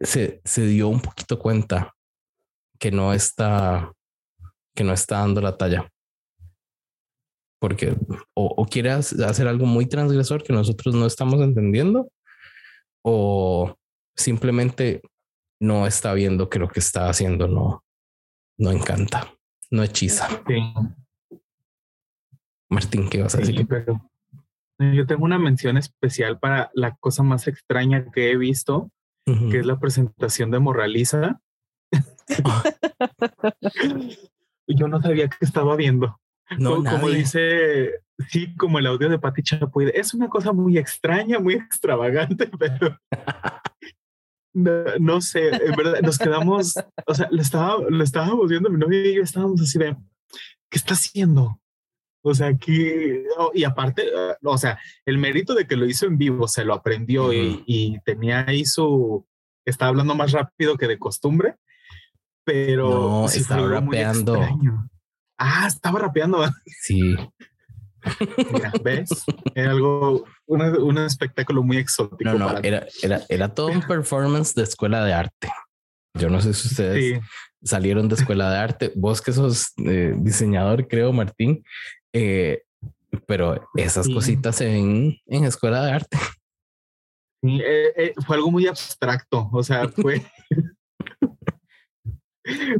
[0.00, 1.94] se, se dio un poquito cuenta
[2.78, 3.92] que no está,
[4.74, 5.88] que no está dando la talla.
[7.60, 7.94] Porque
[8.34, 12.10] o, o quiere hac- hacer algo muy transgresor que nosotros no estamos entendiendo,
[13.04, 13.76] o
[14.16, 15.02] simplemente
[15.60, 17.84] no está viendo que lo que está haciendo no,
[18.58, 19.34] no encanta,
[19.70, 20.28] no hechiza.
[20.46, 20.72] Sí.
[22.70, 23.66] Martín, ¿qué vas a Sí, decir?
[23.68, 24.10] pero
[24.78, 28.90] yo tengo una mención especial para la cosa más extraña que he visto,
[29.24, 31.40] Que es la presentación de Moraliza.
[34.66, 36.20] yo no sabía que estaba viendo.
[36.58, 41.38] No, como, dice, sí, como el audio de Pati Chapoy, es una cosa muy extraña,
[41.38, 42.98] muy extravagante, pero
[44.52, 46.74] no, no sé, en verdad, nos quedamos,
[47.06, 49.96] o sea, lo, estaba, lo estábamos viendo mi novio y yo estábamos así de,
[50.68, 51.59] ¿qué está haciendo?
[52.22, 56.06] O sea, que, oh, y aparte, eh, o sea, el mérito de que lo hizo
[56.06, 57.62] en vivo, se lo aprendió y, Ujú.
[57.66, 59.26] y tenía ahí su,
[59.64, 61.54] estaba hablando más rápido que de costumbre,
[62.44, 62.88] pero
[63.22, 64.38] No, sí estaba rapeando.
[65.38, 66.44] Ah, estaba rapeando.
[66.82, 67.14] Sí,
[68.52, 69.24] Mira, ¿ves?
[69.54, 72.30] Era algo, una- un espectáculo muy exótico.
[72.30, 75.50] no, no, para era, era, era todo un performance de escuela de arte.
[76.18, 77.20] Yo no sé si ustedes Sí,
[77.62, 78.92] salieron de escuela de arte.
[78.96, 81.62] Vos que sos eh, diseñador, creo, Martín.
[82.12, 82.62] Eh,
[83.26, 84.14] pero esas Sí.
[84.14, 86.16] cositas se ven en escuela de arte.
[87.42, 89.48] eh, eh, fue algo muy abstracto.
[89.52, 90.22] O sea, fue,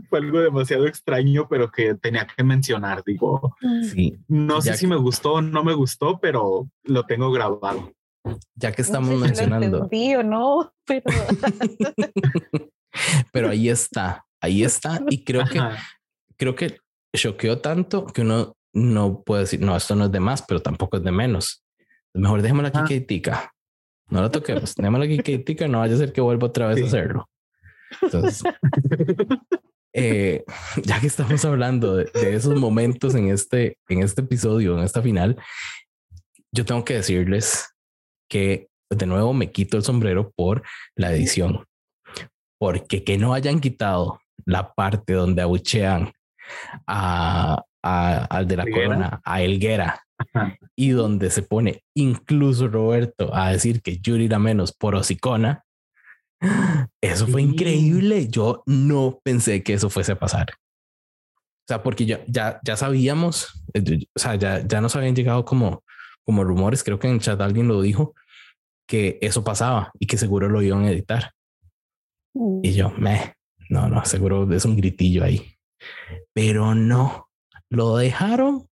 [0.09, 3.03] fue algo demasiado extraño, pero que tenía que mencionar.
[3.05, 7.31] Digo, Sí, no Ya sé si me gustó o no me gustó, pero lo tengo
[7.31, 7.93] grabado.
[8.55, 11.05] ya que No estamos sé si lo mencionando, entendí o no, pero
[13.33, 15.01] pero ahí está, ahí está.
[15.09, 15.79] Y creo que Ajá.
[16.37, 16.79] creo que
[17.17, 20.97] choqueó tanto que uno no puede decir, no, esto no es de más, pero tampoco
[20.97, 21.65] es de menos.
[22.15, 23.51] Mejor dejémosla aquí Ah.
[24.09, 26.83] No la toquemos, dejémosla aquí quietica, no vaya a ser que vuelva otra vez Sí.
[26.85, 27.29] a hacerlo.
[28.03, 28.43] Entonces,
[29.93, 30.45] eh,
[30.85, 35.03] ya que estamos hablando de, de esos momentos en este, en este episodio, en esta
[35.03, 35.37] final,
[36.53, 37.69] yo tengo que decirles
[38.29, 40.63] que de nuevo me quito el sombrero por
[40.97, 41.65] la edición,
[42.59, 46.13] porque que no hayan quitado la parte donde abuchean
[46.87, 48.87] a, a- al de la ¿Helguera?
[48.87, 50.57] corona, a Elguera, Ajá.
[50.77, 55.65] y donde se pone incluso Roberto a decir que Yuri era menos por hocicona.
[57.03, 57.49] Eso fue Sí.
[57.49, 58.29] increíble.
[58.29, 60.49] Yo no pensé que eso fuese a pasar.
[60.53, 65.45] O sea, porque ya, ya, ya sabíamos, eh, o sea, ya, ya nos habían llegado
[65.45, 65.85] como,
[66.25, 68.15] como rumores, creo que en el chat alguien lo dijo,
[68.89, 71.33] que eso pasaba y que seguro lo iban a editar.
[72.63, 73.35] Y yo, me,
[73.69, 75.55] no, no, seguro es un gritillo ahí.
[76.33, 77.29] Pero no,
[77.71, 78.69] lo dejaron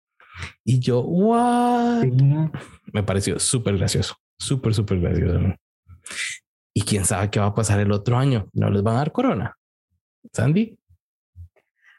[0.64, 2.02] y yo, what?
[2.02, 2.10] Sí.
[2.92, 5.38] Me pareció súper gracioso, súper, súper gracioso.
[5.38, 5.54] ¿no?
[6.74, 8.48] Y quién sabe qué va a pasar el otro año.
[8.52, 9.54] No les van a dar corona.
[10.32, 10.76] Sandy,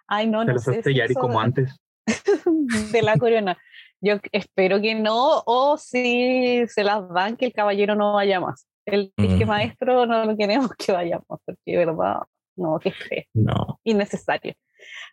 [0.07, 0.81] Ay, no, Se no los sé.
[0.85, 1.76] eso como de- antes.
[2.91, 3.57] de la corona.
[4.01, 8.65] Yo espero que no, o si se las dan, que el caballero no vaya más.
[8.85, 9.45] El disque Ujú.
[9.47, 12.21] maestro no lo queremos que vayamos, porque de verdad,
[12.55, 13.80] no, que feo, no.
[13.84, 14.53] innecesario.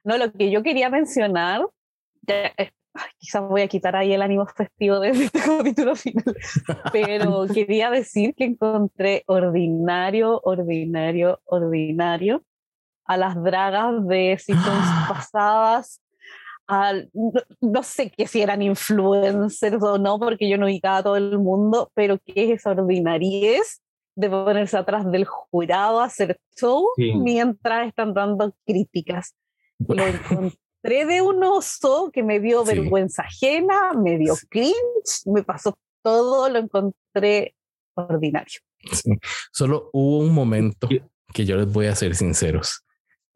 [0.05, 1.67] No, lo que yo quería mencionar,
[2.27, 2.71] ya, eh,
[3.19, 6.37] quizás voy a quitar ahí el ánimo festivo de este capítulo final,
[6.93, 12.43] pero quería decir que encontré ordinario, ordinario, ordinario
[13.05, 16.03] a las dragas de seasons pasadas,
[16.67, 17.09] al,
[17.61, 21.39] no, sé que si eran influencers o no, porque yo no ubicaba a todo el
[21.39, 23.81] mundo, pero que es esa ordinariez
[24.17, 29.37] de ponerse atrás del jurado a hacer show mientras están dando críticas.
[29.79, 34.75] Lo encontré de un oso que me dio vergüenza ajena, me dio cringe,
[35.27, 37.55] me pasó todo, lo encontré
[37.95, 38.61] ordinario.
[39.53, 40.89] Solo hubo un momento
[41.33, 42.85] que yo les voy a ser sinceros,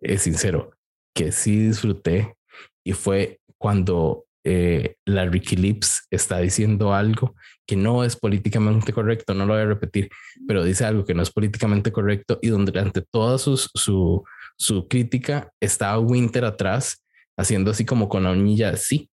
[0.00, 0.70] es sincero,
[1.14, 2.36] que sí disfruté
[2.84, 7.34] y fue cuando eh, la Ricky Lips está diciendo algo
[7.66, 10.08] que no es políticamente correcto, no lo voy a repetir,
[10.46, 14.24] pero dice algo que no es políticamente correcto y donde durante toda su, su,
[14.56, 17.04] su crítica está Winter atrás
[17.40, 19.10] haciendo así como con la uñilla, sí,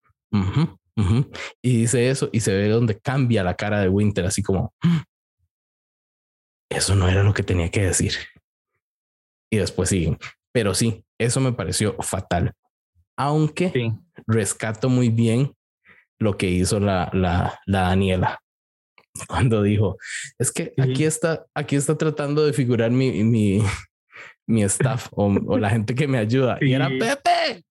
[1.62, 4.98] y dice eso y se ve donde cambia la cara de Winter, así como, mm,
[6.70, 8.12] eso no era lo que tenía que decir.
[9.50, 10.18] Y después siguen,
[10.52, 12.52] pero sí, eso me pareció fatal
[13.18, 13.92] aunque
[14.26, 15.52] rescato muy bien
[16.20, 18.40] lo que hizo la, la, la Daniela
[19.28, 19.98] cuando dijo,
[20.38, 23.60] es que aquí está, aquí está tratando de figurar mi, mi,
[24.46, 26.58] mi staff o, o, la gente que me ayuda.
[26.60, 27.64] Y era Pepe.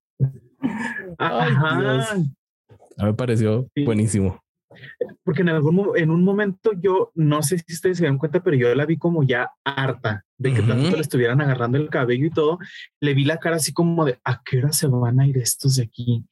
[1.17, 2.11] Ay, Dios.
[2.11, 2.25] A mí
[2.97, 4.41] me pareció buenísimo
[5.23, 8.55] porque en algún en un momento yo no sé si ustedes se dan cuenta, pero
[8.57, 12.31] yo la vi como ya harta de que tanto le estuvieran agarrando el cabello y
[12.31, 12.59] todo.
[12.99, 15.75] Le vi la cara así como de a qué hora se van a ir estos
[15.75, 16.25] de aquí.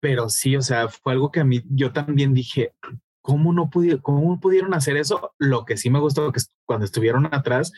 [0.00, 2.74] Pero sí, o sea, fue algo que a mí yo también dije,
[3.22, 5.32] ¿cómo no pudieron, cómo pudieron hacer eso?
[5.38, 7.72] Lo que sí me gustó que cuando estuvieron atrás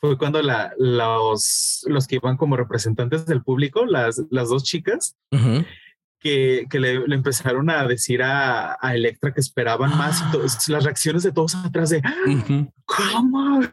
[0.00, 5.16] fue cuando la, los, los que iban como representantes del público, las, las dos chicas,
[6.20, 10.72] que, que le, empezaron a decir a, a Electra que esperaban más y ah.
[10.72, 12.02] las reacciones de todos atrás de
[12.84, 13.60] ¿cómo?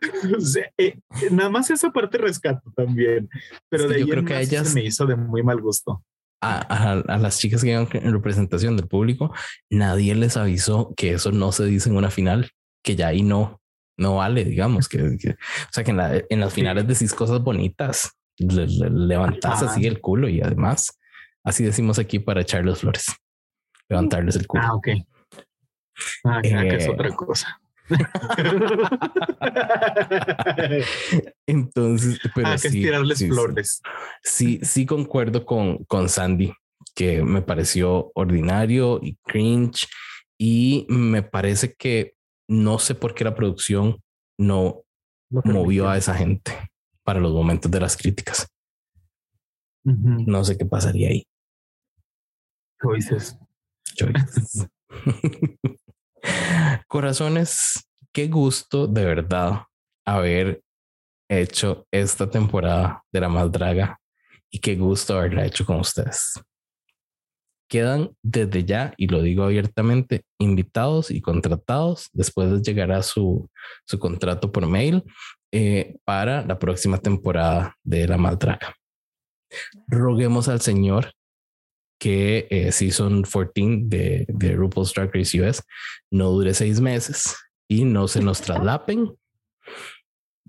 [0.77, 0.99] Eh,
[1.31, 3.29] nada más esa parte rescato también,
[3.69, 6.03] pero de yo creo que a ellas me hizo de muy mal gusto.
[6.41, 9.33] A, a, las chicas que iban en representación del público,
[9.69, 12.51] nadie les avisó que eso no se dice en una final,
[12.83, 13.61] que ya ahí no,
[13.97, 18.11] no vale, digamos, que, o sea, que en, la, en las finales decís cosas bonitas,
[18.37, 20.99] le, levantás así el culo y además
[21.45, 23.05] Así decimos aquí para echarles flores,
[23.87, 24.63] levantarles el culo.
[24.65, 24.87] Ah, ok.
[26.23, 27.61] Ah, que es eh, otra cosa.
[31.45, 33.83] Entonces, pero ah, que sí, tirarles flores.
[34.23, 36.51] Sí, sí, concuerdo con, con Sandy,
[36.95, 39.87] que me pareció ordinario y cringe.
[40.39, 42.14] Y me parece que
[42.47, 44.01] no sé por qué la producción
[44.37, 44.83] no
[45.29, 46.69] movió a esa gente
[47.03, 48.47] para los momentos de las críticas.
[49.83, 51.27] No sé qué pasaría ahí.
[52.81, 53.37] Choices.
[53.95, 54.67] Choices.
[56.87, 59.61] Corazones, qué gusto de verdad
[60.05, 60.63] haber
[61.29, 63.99] hecho esta temporada de La Más Draga
[64.49, 66.33] y qué gusto haberla hecho con ustedes.
[67.67, 72.09] Quedan desde ya, y lo digo abiertamente, invitados y contratados.
[72.13, 73.49] Después llegará su,
[73.85, 75.03] su contrato por mail
[75.51, 78.75] eh, para la próxima temporada de La Más Draga.
[79.87, 81.13] Roguemos al Señor
[81.99, 85.63] que eh, Season 14 de, de RuPaul's Drag Race US
[86.11, 87.35] no dure seis meses
[87.67, 89.15] y no se nos traslapen,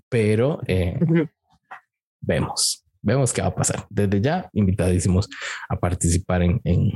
[0.09, 0.99] pero eh,
[2.21, 3.87] vemos, vemos qué va a pasar.
[3.89, 5.29] Desde ya, invitadísimos
[5.69, 6.91] a participar en, en,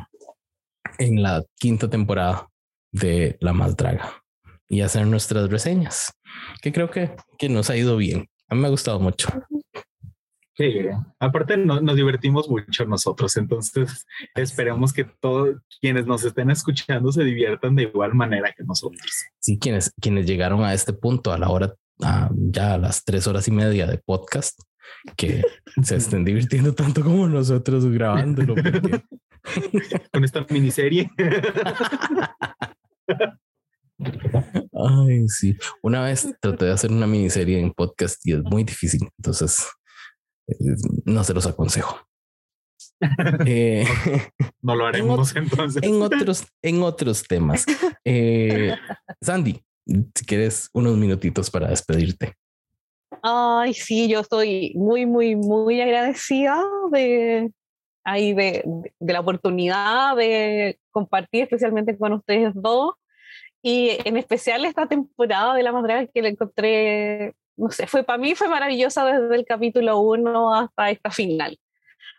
[1.01, 2.47] en la quinta temporada
[2.91, 4.21] de La Más Draga
[4.69, 6.13] y hacer nuestras reseñas,
[6.61, 8.29] que creo que, que nos ha ido bien.
[8.47, 9.27] A mí me ha gustado mucho.
[10.55, 10.75] Sí,
[11.19, 14.05] aparte nos divertimos mucho nosotros, entonces
[14.35, 19.01] esperemos que todos quienes nos estén escuchando se diviertan de igual manera que nosotros.
[19.39, 21.73] Sí, quienes, quienes llegaron a este punto a la hora,
[22.31, 24.61] ya a las tres horas y media de podcast,
[25.17, 25.41] que
[25.81, 28.53] se estén divirtiendo tanto como nosotros grabándolo.
[30.13, 31.09] Con esta miniserie.
[34.73, 35.57] Ay, sí.
[35.81, 39.07] Una vez traté de hacer una miniserie en podcast y es muy difícil.
[39.17, 39.67] Entonces
[41.05, 41.99] no se los aconsejo.
[43.47, 43.83] Eh,
[44.61, 45.81] no lo haremos en entonces.
[45.81, 47.65] En otros, en otros temas.
[48.05, 48.75] Eh,
[49.19, 52.35] Sandy, si quieres unos minutitos para despedirte.
[53.23, 57.51] Ay, sí, yo estoy muy, muy, muy agradecida de,
[58.03, 58.63] ahí de,
[58.99, 62.95] de, la oportunidad de compartir especialmente con ustedes dos
[63.61, 68.17] y en especial esta temporada de La Madre que la encontré no sé, fue para
[68.17, 71.57] mí fue maravillosa desde el capítulo 1 hasta esta final.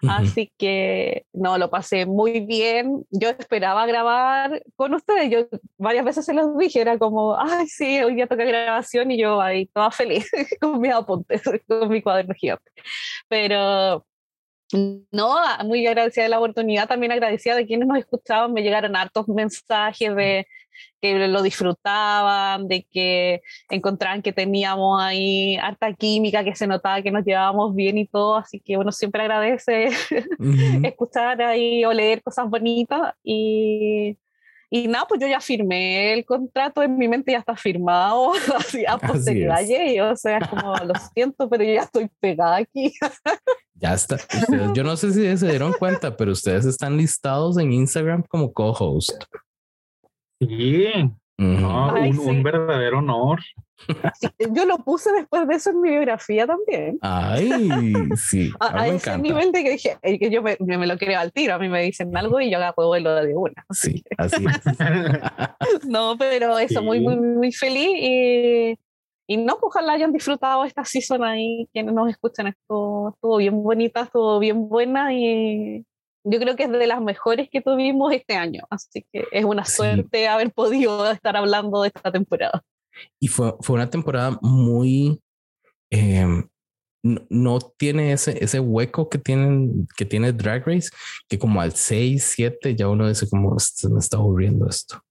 [0.09, 3.07] Así que no, lo pasé muy bien.
[3.11, 5.31] Yo esperaba grabar con ustedes.
[5.31, 9.21] Yo varias veces se los dije, era como, ay, sí, hoy día toca grabación y
[9.21, 10.29] yo ahí toda feliz
[10.61, 12.69] con mis apuntes, con mi cuaderno gigante.
[13.29, 14.05] Pero
[14.73, 18.53] no, muy agradecida de la oportunidad, también agradecida de quienes nos escuchaban.
[18.53, 20.47] Me llegaron hartos mensajes de
[21.01, 27.11] que lo disfrutaban, de que encontraban que teníamos ahí harta química, que se notaba que
[27.11, 29.89] nos llevábamos bien y todo, así que uno siempre agradece
[30.85, 34.17] escuchar ahí o leer cosas bonitas y,
[34.75, 38.87] y nada, pues yo ya firmé el contrato, en mi mente ya está firmado, así
[38.87, 39.61] a posteridad,
[40.11, 42.91] o sea, como lo siento, pero yo ya estoy pegada aquí.
[43.75, 44.17] ya está.
[44.73, 49.23] yo no sé si se dieron cuenta, pero ustedes están listados en Instagram como co-host.
[50.41, 50.87] Sí,
[51.43, 53.41] un, verdadero honor.
[54.51, 56.99] yo lo puse después de eso en mi biografía también.
[57.01, 57.51] Ay,
[58.17, 58.53] sí.
[58.61, 60.57] A, ese nivel de que dije, que yo me,
[60.87, 63.65] lo creo al tiro, a mí me dicen algo y yo hago vuelo de una.
[63.71, 64.45] Sí, así
[65.89, 68.79] no, pero eso, muy, muy, muy feliz y,
[69.27, 73.63] y no, pues, ojalá hayan disfrutado esta season ahí, quienes nos escuchan, estuvo, estuvo bien
[73.63, 75.85] bonita, estuvo bien buena y
[76.25, 79.65] yo creo que es de las mejores que tuvimos este año, así que es una
[79.65, 82.63] suerte haber podido estar hablando de esta temporada.
[83.19, 85.21] Y fue, fue una temporada muy...
[85.91, 86.49] Em,
[87.03, 90.89] no, tiene ese, ese hueco que, tienen, que tiene Drag Race,
[91.29, 95.03] que como al 6, 7 ya uno dice como se me está aburriendo esto.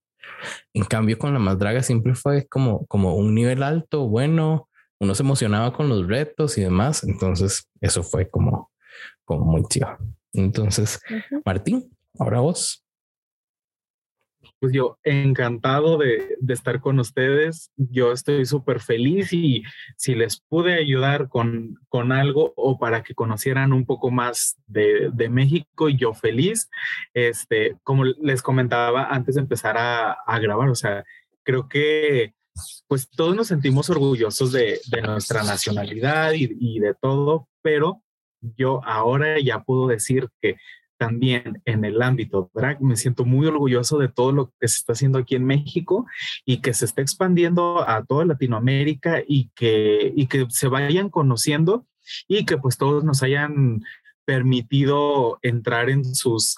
[0.74, 4.70] En cambio con la más draga siempre fue como, como un nivel alto, bueno,
[5.00, 8.72] uno se emocionaba con los retos y demás, entonces eso fue como,
[9.26, 9.98] como muy chido.
[10.34, 11.00] Entonces,
[11.46, 12.84] Martín, ahora vos.
[14.60, 17.72] Pues yo encantado de, estar con ustedes.
[17.78, 19.64] Yo estoy súper feliz y
[19.98, 25.10] si les pude ayudar con, con algo o para que conocieran un poco más de,
[25.14, 26.70] de, México, yo feliz.
[27.16, 31.04] Este, como les comentaba antes de empezar a, a grabar, o sea,
[31.44, 32.36] creo que
[32.88, 38.04] pues todos nos sentimos orgullosos de, de nuestra nacionalidad y, y de todo, pero
[38.42, 40.58] yo ahora ya puedo decir que
[40.98, 44.94] también en el ámbito drag me siento muy orgulloso de todo lo que se está
[44.94, 46.06] haciendo aquí en México
[46.46, 51.88] y que se está expandiendo a toda Latinoamérica y que, y que se vayan conociendo
[52.28, 53.82] y que pues todos nos hayan
[54.26, 56.58] permitido entrar en sus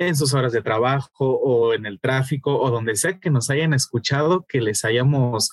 [0.00, 3.74] en sus horas de trabajo o en el tráfico o donde sea que nos hayan
[3.74, 5.50] escuchado, que les hayamos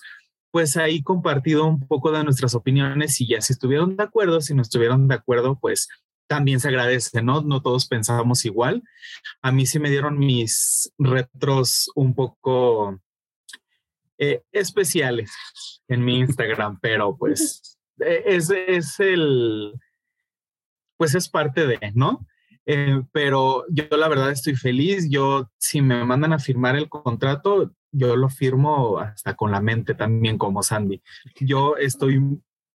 [0.50, 4.54] pues ahí compartido un poco de nuestras opiniones y ya si estuvieron de acuerdo, si
[4.54, 5.88] no estuvieron de acuerdo, pues
[6.26, 7.42] también se agradece, ¿no?
[7.42, 8.82] No todos pensábamos igual.
[9.42, 13.00] A mí sí me dieron mis retros un poco
[14.18, 15.32] eh, especiales
[15.88, 19.72] en mi Instagram, pero pues e, es, es el,
[20.96, 22.26] pues es parte de, ¿no?
[22.66, 25.08] Eh, pero yo la verdad estoy feliz.
[25.08, 29.94] Yo, si me mandan a firmar el contrato, yo lo firmo hasta con la mente
[29.94, 31.02] también como Sandy.
[31.40, 32.20] Yo estoy,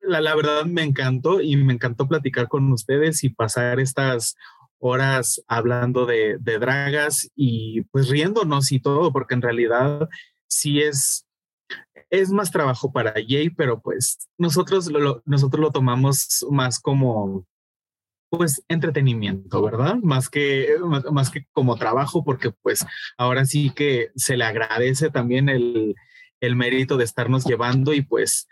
[0.01, 4.37] la, la verdad me encantó y me encantó platicar con ustedes y pasar estas
[4.79, 10.09] horas hablando de, de dragas y pues riéndonos y todo, porque en realidad
[10.47, 11.27] sí es,
[12.09, 14.91] es más trabajo para Jay, pero pues nosotros
[15.25, 17.47] nosotros lo tomamos más como
[18.31, 19.97] pues entretenimiento, ¿verdad?
[19.97, 20.69] Más que,
[21.11, 22.87] más que como trabajo, porque pues
[23.19, 25.95] ahora sí que se le agradece también el,
[26.41, 28.49] el mérito de estarnos llevando y pues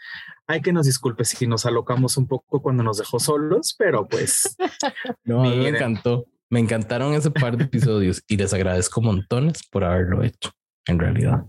[0.46, 4.56] hay que nos disculpe si nos alocamos un poco cuando nos dejó solos, pero pues...
[5.24, 6.26] No, me encantó.
[6.50, 10.50] Me encantaron ese par de episodios y les agradezco montones por haberlo hecho,
[10.86, 11.44] en realidad.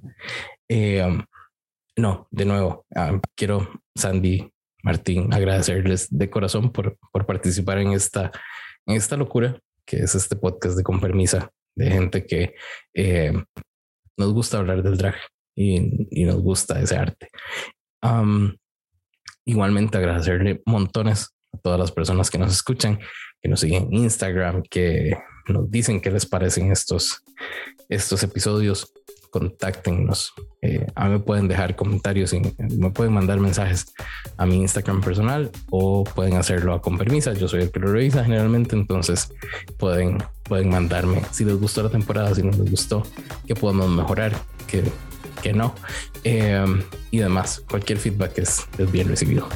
[0.67, 1.23] Eh, um,
[1.95, 4.51] no, de nuevo, ah, quiero, Sandy,
[4.83, 8.31] Martín, agradecerles de corazón por, por participar en esta,
[8.85, 12.53] en esta locura que es este podcast de Con Permisa, de gente que
[12.93, 13.33] eh,
[14.17, 15.15] nos gusta hablar del drag
[15.55, 17.27] y, nos gusta ese arte.
[19.45, 22.99] igualmente agradecerle montones a todas las personas que nos escuchan,
[23.41, 27.23] que nos siguen en Instagram, que nos dicen qué les parecen estos,
[27.89, 28.93] estos episodios
[29.29, 30.33] contáctenos.
[30.61, 33.93] Eh, a mí me pueden dejar comentarios y me pueden mandar mensajes
[34.37, 37.33] a mi Instagram personal o pueden hacerlo a con permisa.
[37.33, 39.31] Yo soy el que lo revisa generalmente, entonces
[39.77, 43.03] pueden, pueden mandarme si les gustó la temporada, si no les gustó,
[43.47, 44.33] que podemos mejorar,
[44.67, 44.83] que,
[45.41, 45.73] que no
[46.23, 46.65] eh,
[47.11, 47.63] y demás.
[47.69, 49.47] Cualquier feedback es, es bien recibido.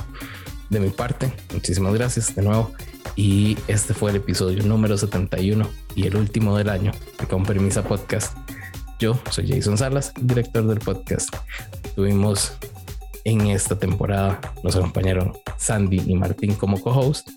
[0.70, 2.72] De mi parte, muchísimas gracias de nuevo.
[3.16, 7.84] Y este fue el episodio número 71 y el último del año de Con Permisa
[7.84, 8.43] Podcast.
[9.04, 11.28] Yo soy Jason Salas, director del podcast.
[11.94, 12.54] Tuvimos
[13.26, 17.28] en esta temporada, nos acompañaron Sandy y Martín como co-host.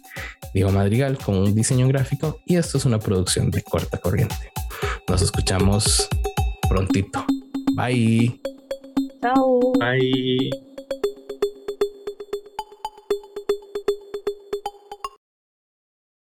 [0.55, 4.53] Diego Madrigal con un diseño gráfico y esto es una producción de corta corriente.
[5.09, 6.09] Nos escuchamos
[6.69, 7.27] prontito.
[7.75, 8.41] Bye.
[9.21, 9.73] Chao.
[9.81, 10.76] Bye.